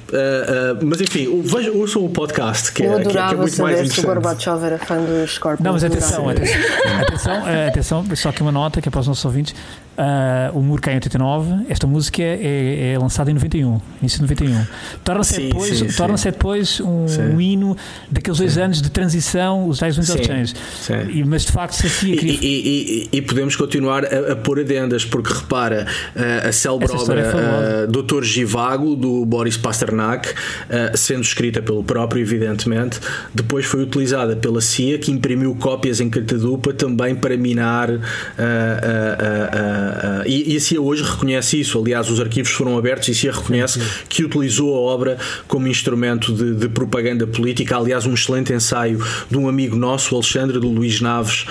uh, 0.82 0.84
mas 0.84 1.00
enfim, 1.00 1.42
veja, 1.42 1.70
ouçam 1.70 2.04
o 2.04 2.10
podcast 2.10 2.72
que, 2.72 2.82
eu 2.82 2.98
é, 2.98 3.02
que, 3.02 3.08
é, 3.08 3.12
que 3.12 3.18
é 3.18 3.36
muito 3.36 3.62
mais 3.62 3.76
interessante. 3.76 3.92
se 3.92 4.00
o 4.00 4.02
Gorbachev 4.02 4.64
era 4.64 4.78
fã 4.78 5.00
dos 5.00 5.34
Scorpions. 5.34 5.64
Não, 5.64 5.72
mas 5.72 5.84
atenção, 5.84 6.28
atenção, 6.28 6.60
atenção, 7.00 7.46
atenção, 7.68 8.16
só 8.16 8.30
aqui 8.30 8.42
uma 8.42 8.50
nota 8.50 8.82
que 8.82 8.88
é 8.88 8.90
para 8.90 9.00
os 9.00 9.06
nossos 9.06 9.24
ouvintes. 9.24 9.54
Uh, 9.92 10.58
o 10.58 10.62
Muro 10.62 10.80
cai 10.80 10.94
em 10.94 10.96
89, 10.96 11.66
esta 11.68 11.86
música 11.86 12.22
é, 12.22 12.92
é, 12.94 12.98
lançada 12.98 13.30
em 13.30 13.34
91, 13.34 13.78
início 14.00 14.16
de 14.16 14.22
91. 14.22 14.66
Torna-se 15.04 15.38
depois, 15.38 15.78
sim, 15.78 15.86
torna 15.88 16.16
sim. 16.16 16.30
depois 16.30 16.80
um, 16.80 17.04
um, 17.04 17.40
hino 17.40 17.76
daqueles 18.10 18.38
dois 18.38 18.56
anos 18.56 18.80
de 18.80 18.90
transição, 18.90 19.68
os 19.68 19.78
tais 19.78 19.96
Winds 19.96 20.10
of 20.10 20.24
Change. 20.24 20.54
E, 21.12 21.22
mas 21.22 21.44
de 21.44 21.52
facto, 21.52 21.74
se 21.74 21.86
assim 21.86 22.16
queria... 22.16 22.38
e, 22.40 23.08
e, 23.12 23.18
e, 23.18 23.22
podemos 23.22 23.54
continuar 23.54 24.06
a, 24.06 24.32
a 24.32 24.36
pôr 24.36 24.60
adendas, 24.60 25.04
porque 25.04 25.30
repara, 25.30 25.86
a 26.42 26.50
célebre 26.52 26.90
obra 26.92 27.20
é 27.20 27.84
uh, 27.84 27.86
Doutor 27.86 28.24
Givago, 28.24 28.96
do 28.96 29.11
do 29.12 29.26
Boris 29.26 29.56
Pasternak, 29.56 30.30
uh, 30.30 30.96
sendo 30.96 31.22
escrita 31.22 31.60
pelo 31.60 31.84
próprio, 31.84 32.22
evidentemente. 32.22 32.98
Depois 33.34 33.66
foi 33.66 33.82
utilizada 33.82 34.34
pela 34.36 34.60
CIA, 34.60 34.98
que 34.98 35.10
imprimiu 35.10 35.54
cópias 35.54 36.00
em 36.00 36.08
catadupa 36.08 36.72
também 36.72 37.14
para 37.14 37.36
minar. 37.36 37.90
Uh, 37.90 37.98
uh, 37.98 38.00
e, 40.26 40.54
e, 40.54 40.56
a 40.56 40.60
CIA 40.60 40.80
hoje 40.80 41.02
reconhece 41.02 41.60
isso. 41.60 41.78
Aliás, 41.78 42.08
os 42.10 42.20
arquivos 42.20 42.50
foram 42.52 42.78
abertos 42.78 43.08
e 43.08 43.10
a 43.12 43.14
CIA 43.14 43.32
reconhece 43.32 43.80
que 44.08 44.24
utilizou 44.24 44.74
a 44.74 44.78
obra 44.78 45.18
como 45.46 45.68
instrumento 45.68 46.32
de, 46.32 46.54
de 46.54 46.68
propaganda 46.68 47.26
política. 47.26 47.76
Aliás, 47.76 48.06
um 48.06 48.14
excelente 48.14 48.52
ensaio 48.52 49.02
de 49.30 49.36
um 49.36 49.48
amigo 49.48 49.76
nosso, 49.76 50.14
Alexandre 50.14 50.58
do 50.58 50.68
Luís 50.68 51.00
Naves, 51.00 51.46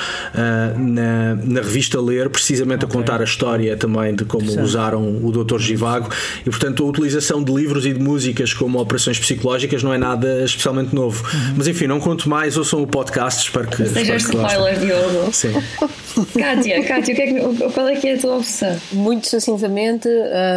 na, 0.78 1.36
na 1.44 1.62
revista 1.62 2.00
Ler, 2.00 2.30
precisamente 2.30 2.86
okay. 2.86 2.90
a 2.90 3.00
contar 3.00 3.22
a 3.22 3.24
história 3.24 3.76
também 3.76 4.16
de 4.16 4.26
como 4.26 4.62
usaram 4.62 5.20
o 5.24 5.32
Dr. 5.32 5.60
Givago. 5.60 6.10
E, 6.46 6.50
portanto, 6.50 6.84
a 6.84 6.88
utilização 6.88 7.44
de 7.44 7.51
livros 7.52 7.86
e 7.86 7.94
de 7.94 8.00
músicas 8.00 8.54
como 8.54 8.80
operações 8.80 9.20
psicológicas 9.20 9.84
não 9.84 9.94
é 9.94 9.98
nada 9.98 10.44
especialmente 10.44 10.94
novo. 10.94 11.24
Uhum. 11.24 11.54
Mas 11.58 11.68
enfim, 11.68 11.88
não 11.88 12.00
conto 12.00 12.30
mais, 12.30 12.58
ouçam 12.58 12.82
o 12.82 12.88
podcast, 12.88 13.44
espero 13.44 13.68
que. 13.68 13.86
Seja 13.88 14.16
spoiler, 14.16 14.80
Diogo. 14.80 15.34
Sim. 15.34 15.54
Kátia, 16.38 16.84
Kátia, 16.84 17.16
que 17.16 17.22
é 17.22 17.28
que, 17.28 17.72
qual 17.74 17.88
é 17.88 17.96
que 17.96 18.08
é 18.08 18.16
a 18.16 18.18
tua 18.18 18.38
opção? 18.38 18.80
Muito 18.92 19.28
sucintamente, 19.28 20.08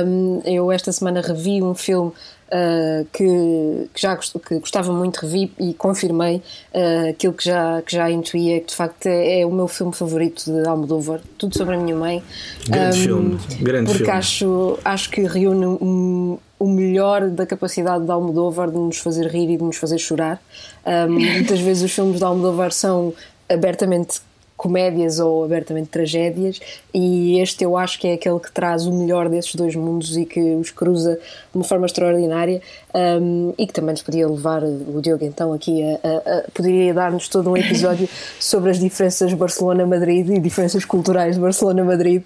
um, 0.06 0.42
eu 0.44 0.70
esta 0.72 0.92
semana 0.92 1.20
revi 1.20 1.62
um 1.62 1.74
filme 1.74 2.12
Uh, 2.44 3.04
que, 3.12 3.88
que, 3.92 4.00
já 4.00 4.16
que 4.16 4.58
gostava 4.60 4.92
muito, 4.92 5.18
revi 5.18 5.50
e 5.58 5.74
confirmei 5.74 6.36
uh, 6.72 7.10
aquilo 7.10 7.32
que 7.32 7.46
já, 7.46 7.82
que 7.82 7.96
já 7.96 8.10
intuía, 8.10 8.60
que 8.60 8.66
de 8.66 8.74
facto 8.74 9.06
é, 9.06 9.40
é, 9.40 9.46
o 9.46 9.50
meu 9.50 9.66
filme 9.66 9.92
favorito 9.92 10.44
de 10.44 10.68
Almodóvar, 10.68 11.20
tudo 11.38 11.56
sobre 11.56 11.74
a 11.74 11.78
minha 11.78 11.96
mãe. 11.96 12.22
Grande 12.68 12.98
um, 12.98 13.02
filme, 13.02 13.40
grande 13.60 13.86
porque 13.86 14.04
filme. 14.04 14.18
Acho, 14.18 14.78
acho 14.84 15.10
que 15.10 15.22
reúne 15.22 15.66
um, 15.66 16.38
o 16.58 16.68
melhor 16.68 17.28
da 17.30 17.46
capacidade 17.46 18.04
de 18.04 18.10
Almodóvar 18.10 18.70
de 18.70 18.78
nos 18.78 18.98
fazer 18.98 19.26
rir 19.26 19.50
e 19.50 19.56
de 19.56 19.64
nos 19.64 19.76
fazer 19.76 19.98
chorar. 19.98 20.40
Um, 20.86 21.12
muitas 21.12 21.60
vezes 21.60 21.82
os 21.82 21.92
filmes 21.92 22.18
de 22.18 22.24
Almodóvar 22.24 22.72
são 22.72 23.12
abertamente 23.48 24.20
comédias 24.56 25.18
ou 25.18 25.44
abertamente 25.44 25.88
tragédias, 25.88 26.60
e 26.92 27.38
este 27.40 27.64
eu 27.64 27.76
acho 27.76 27.98
que 27.98 28.06
é 28.06 28.14
aquele 28.14 28.38
que 28.38 28.52
traz 28.52 28.86
o 28.86 28.92
melhor 28.92 29.28
desses 29.28 29.54
dois 29.54 29.74
mundos 29.74 30.16
e 30.16 30.24
que 30.24 30.40
os 30.54 30.70
cruza 30.70 31.16
de 31.16 31.56
uma 31.56 31.64
forma 31.64 31.86
extraordinária 31.86 32.62
um, 32.94 33.52
e 33.58 33.66
que 33.66 33.72
também 33.72 33.90
nos 33.90 34.02
podia 34.02 34.28
levar, 34.28 34.62
o 34.62 35.00
Diogo 35.02 35.24
então 35.24 35.52
aqui, 35.52 35.82
a, 35.82 36.08
a, 36.08 36.38
a 36.38 36.42
poderia 36.54 36.94
dar-nos 36.94 37.28
todo 37.28 37.50
um 37.50 37.56
episódio 37.56 38.08
sobre 38.38 38.70
as 38.70 38.78
diferenças 38.78 39.32
Barcelona-Madrid 39.34 40.28
e 40.30 40.38
diferenças 40.38 40.84
culturais 40.84 41.34
de 41.34 41.40
Barcelona-Madrid 41.40 42.22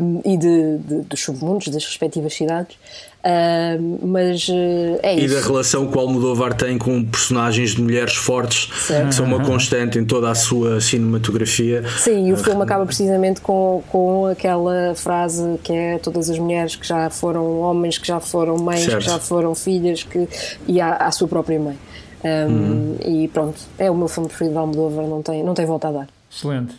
um, 0.00 0.22
e 0.24 0.36
de, 0.36 0.78
de, 0.78 1.00
dos 1.02 1.20
submundos 1.20 1.68
das 1.68 1.84
respectivas 1.84 2.32
cidades. 2.34 2.76
Uh, 3.24 4.06
mas 4.06 4.46
uh, 4.48 5.00
é 5.02 5.14
isso. 5.14 5.34
E 5.34 5.40
da 5.40 5.46
relação 5.46 5.86
que 5.86 5.96
o 5.96 6.00
Almodóvar 6.00 6.52
tem 6.52 6.76
com 6.76 7.02
personagens 7.02 7.70
de 7.70 7.80
mulheres 7.80 8.14
fortes, 8.14 8.68
certo. 8.86 9.08
que 9.08 9.14
são 9.14 9.24
uma 9.24 9.42
constante 9.42 9.98
em 9.98 10.04
toda 10.04 10.30
a 10.30 10.34
sua 10.34 10.78
cinematografia. 10.78 11.82
Sim, 11.98 12.28
e 12.28 12.32
o 12.34 12.36
filme 12.36 12.62
acaba 12.62 12.84
precisamente 12.84 13.40
com, 13.40 13.82
com 13.88 14.26
aquela 14.26 14.94
frase 14.94 15.58
que 15.62 15.72
é 15.72 15.98
todas 15.98 16.28
as 16.28 16.38
mulheres 16.38 16.76
que 16.76 16.86
já 16.86 17.08
foram 17.08 17.60
homens, 17.60 17.96
que 17.96 18.06
já 18.06 18.20
foram 18.20 18.58
mães, 18.58 18.84
certo. 18.84 18.98
que 18.98 19.04
já 19.06 19.18
foram 19.18 19.54
filhas, 19.74 20.02
que, 20.02 20.28
e 20.66 20.80
a, 20.80 20.96
a 20.96 21.10
sua 21.10 21.28
própria 21.28 21.58
mãe. 21.58 21.76
Um, 22.24 22.28
uhum. 22.28 22.96
E 23.04 23.28
pronto, 23.28 23.60
é 23.78 23.90
o 23.90 23.94
meu 23.94 24.08
filme 24.08 24.28
preferido 24.28 24.54
de 24.54 24.58
Almodóvar, 24.58 25.06
não 25.06 25.22
tem, 25.22 25.42
não 25.42 25.54
tem 25.54 25.66
volta 25.66 25.88
a 25.88 25.92
dar. 25.92 26.08
Excelente. 26.30 26.74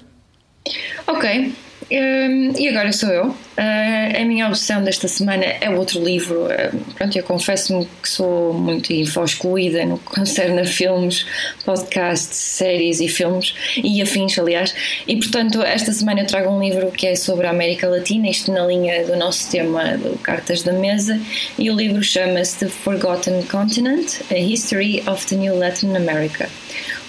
Ok, 1.05 1.53
um, 1.91 2.51
e 2.57 2.67
agora 2.67 2.91
sou 2.91 3.09
eu. 3.09 3.35
Uh, 3.57 4.21
a 4.21 4.25
minha 4.25 4.49
opção 4.49 4.83
desta 4.83 5.07
semana 5.07 5.45
é 5.45 5.69
outro 5.69 6.03
livro. 6.03 6.45
Uh, 6.45 6.77
pronto, 6.93 7.17
eu 7.17 7.23
confesso-me 7.23 7.87
que 8.01 8.09
sou 8.09 8.53
muito 8.53 8.91
excluída 8.91 9.85
no 9.85 9.97
que 9.99 10.05
concerne 10.05 10.59
a 10.59 10.65
filmes, 10.65 11.25
podcasts, 11.63 12.37
séries 12.37 12.99
e 12.99 13.07
filmes, 13.07 13.55
e 13.77 14.01
afins, 14.01 14.37
aliás. 14.37 14.75
E 15.07 15.15
portanto, 15.15 15.61
esta 15.61 15.93
semana 15.93 16.21
eu 16.21 16.27
trago 16.27 16.49
um 16.49 16.59
livro 16.59 16.91
que 16.91 17.07
é 17.07 17.15
sobre 17.15 17.47
a 17.47 17.51
América 17.51 17.87
Latina, 17.87 18.27
isto 18.27 18.51
na 18.51 18.65
linha 18.67 19.05
do 19.05 19.15
nosso 19.15 19.49
tema 19.49 19.97
do 19.97 20.17
Cartas 20.19 20.61
da 20.61 20.73
Mesa, 20.73 21.17
e 21.57 21.71
o 21.71 21.75
livro 21.75 22.03
chama-se 22.03 22.59
The 22.59 22.67
Forgotten 22.67 23.43
Continent: 23.43 24.21
A 24.31 24.37
History 24.37 25.01
of 25.07 25.25
the 25.27 25.35
New 25.35 25.57
Latin 25.57 25.95
America. 25.95 26.49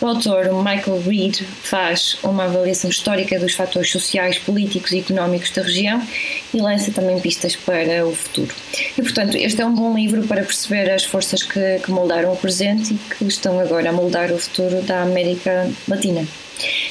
O 0.01 0.07
autor 0.07 0.53
Michael 0.62 1.01
Reed 1.01 1.40
faz 1.62 2.18
uma 2.22 2.44
avaliação 2.44 2.90
histórica 2.90 3.38
dos 3.38 3.55
fatores 3.55 3.90
sociais, 3.90 4.38
políticos 4.38 4.92
e 4.92 4.99
económicos 4.99 5.51
da 5.51 5.62
região 5.62 6.07
e 6.53 6.59
lança 6.59 6.91
também 6.91 7.20
pistas 7.20 7.57
para 7.57 8.07
o 8.07 8.14
futuro. 8.14 8.55
E, 8.97 9.03
portanto, 9.03 9.37
este 9.37 9.61
é 9.61 9.66
um 9.66 9.74
bom 9.74 9.95
livro 9.95 10.26
para 10.26 10.43
perceber 10.43 10.91
as 10.91 11.05
forças 11.05 11.43
que, 11.43 11.80
que 11.84 11.91
moldaram 11.91 12.32
o 12.32 12.37
presente 12.37 12.95
e 12.95 12.97
que 12.97 13.24
estão 13.24 13.59
agora 13.61 13.91
a 13.91 13.93
moldar 13.93 14.32
o 14.32 14.39
futuro 14.39 14.82
da 14.82 15.03
América 15.03 15.70
Latina. 15.89 16.26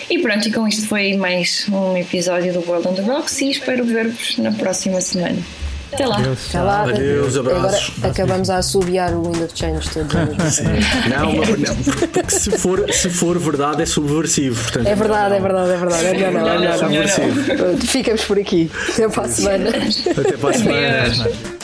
E 0.09 0.19
pronto, 0.19 0.47
e 0.47 0.51
com 0.51 0.67
isto 0.67 0.87
foi 0.87 1.15
mais 1.15 1.67
um 1.69 1.97
episódio 1.97 2.53
do 2.53 2.59
World 2.69 2.87
on 2.87 2.93
the 2.93 3.01
Rocks 3.01 3.41
e 3.41 3.49
espero 3.49 3.83
ver-vos 3.83 4.37
na 4.37 4.51
próxima 4.51 5.01
semana. 5.01 5.64
Até 5.93 6.05
lá. 6.05 6.17
Adeus, 6.17 6.49
Até 6.49 6.61
lá. 6.61 6.81
Adeus 6.83 7.37
abraços. 7.37 7.93
Agora 7.97 8.11
acabamos 8.11 8.49
a 8.49 8.57
assobiar 8.57 9.13
o 9.13 9.23
Wind 9.23 9.43
of 9.43 9.51
Change 9.55 9.89
todos. 9.89 10.13
não, 11.09 11.33
não, 11.33 11.43
porque 11.43 12.29
se 12.29 12.51
for, 12.57 12.91
se 12.91 13.09
for 13.09 13.37
verdade 13.39 13.83
é 13.83 13.85
subversivo. 13.85 14.61
Portanto, 14.61 14.87
é 14.87 14.95
verdade, 14.95 15.35
é 15.35 15.39
verdade, 15.39 15.71
é 15.71 15.77
verdade. 15.77 16.05
É 16.05 16.13
melhor 16.13 16.33
não, 16.33 16.49
é 16.49 16.59
melhor 16.89 17.09
não. 17.71 17.77
Ficamos 17.77 18.23
por 18.25 18.39
aqui. 18.39 18.71
Até 18.89 19.07
para 19.09 19.23
a 19.23 19.27
semana. 19.27 19.69
Até 19.69 20.37
para 20.37 20.49
a 20.49 20.53
semana. 20.53 21.54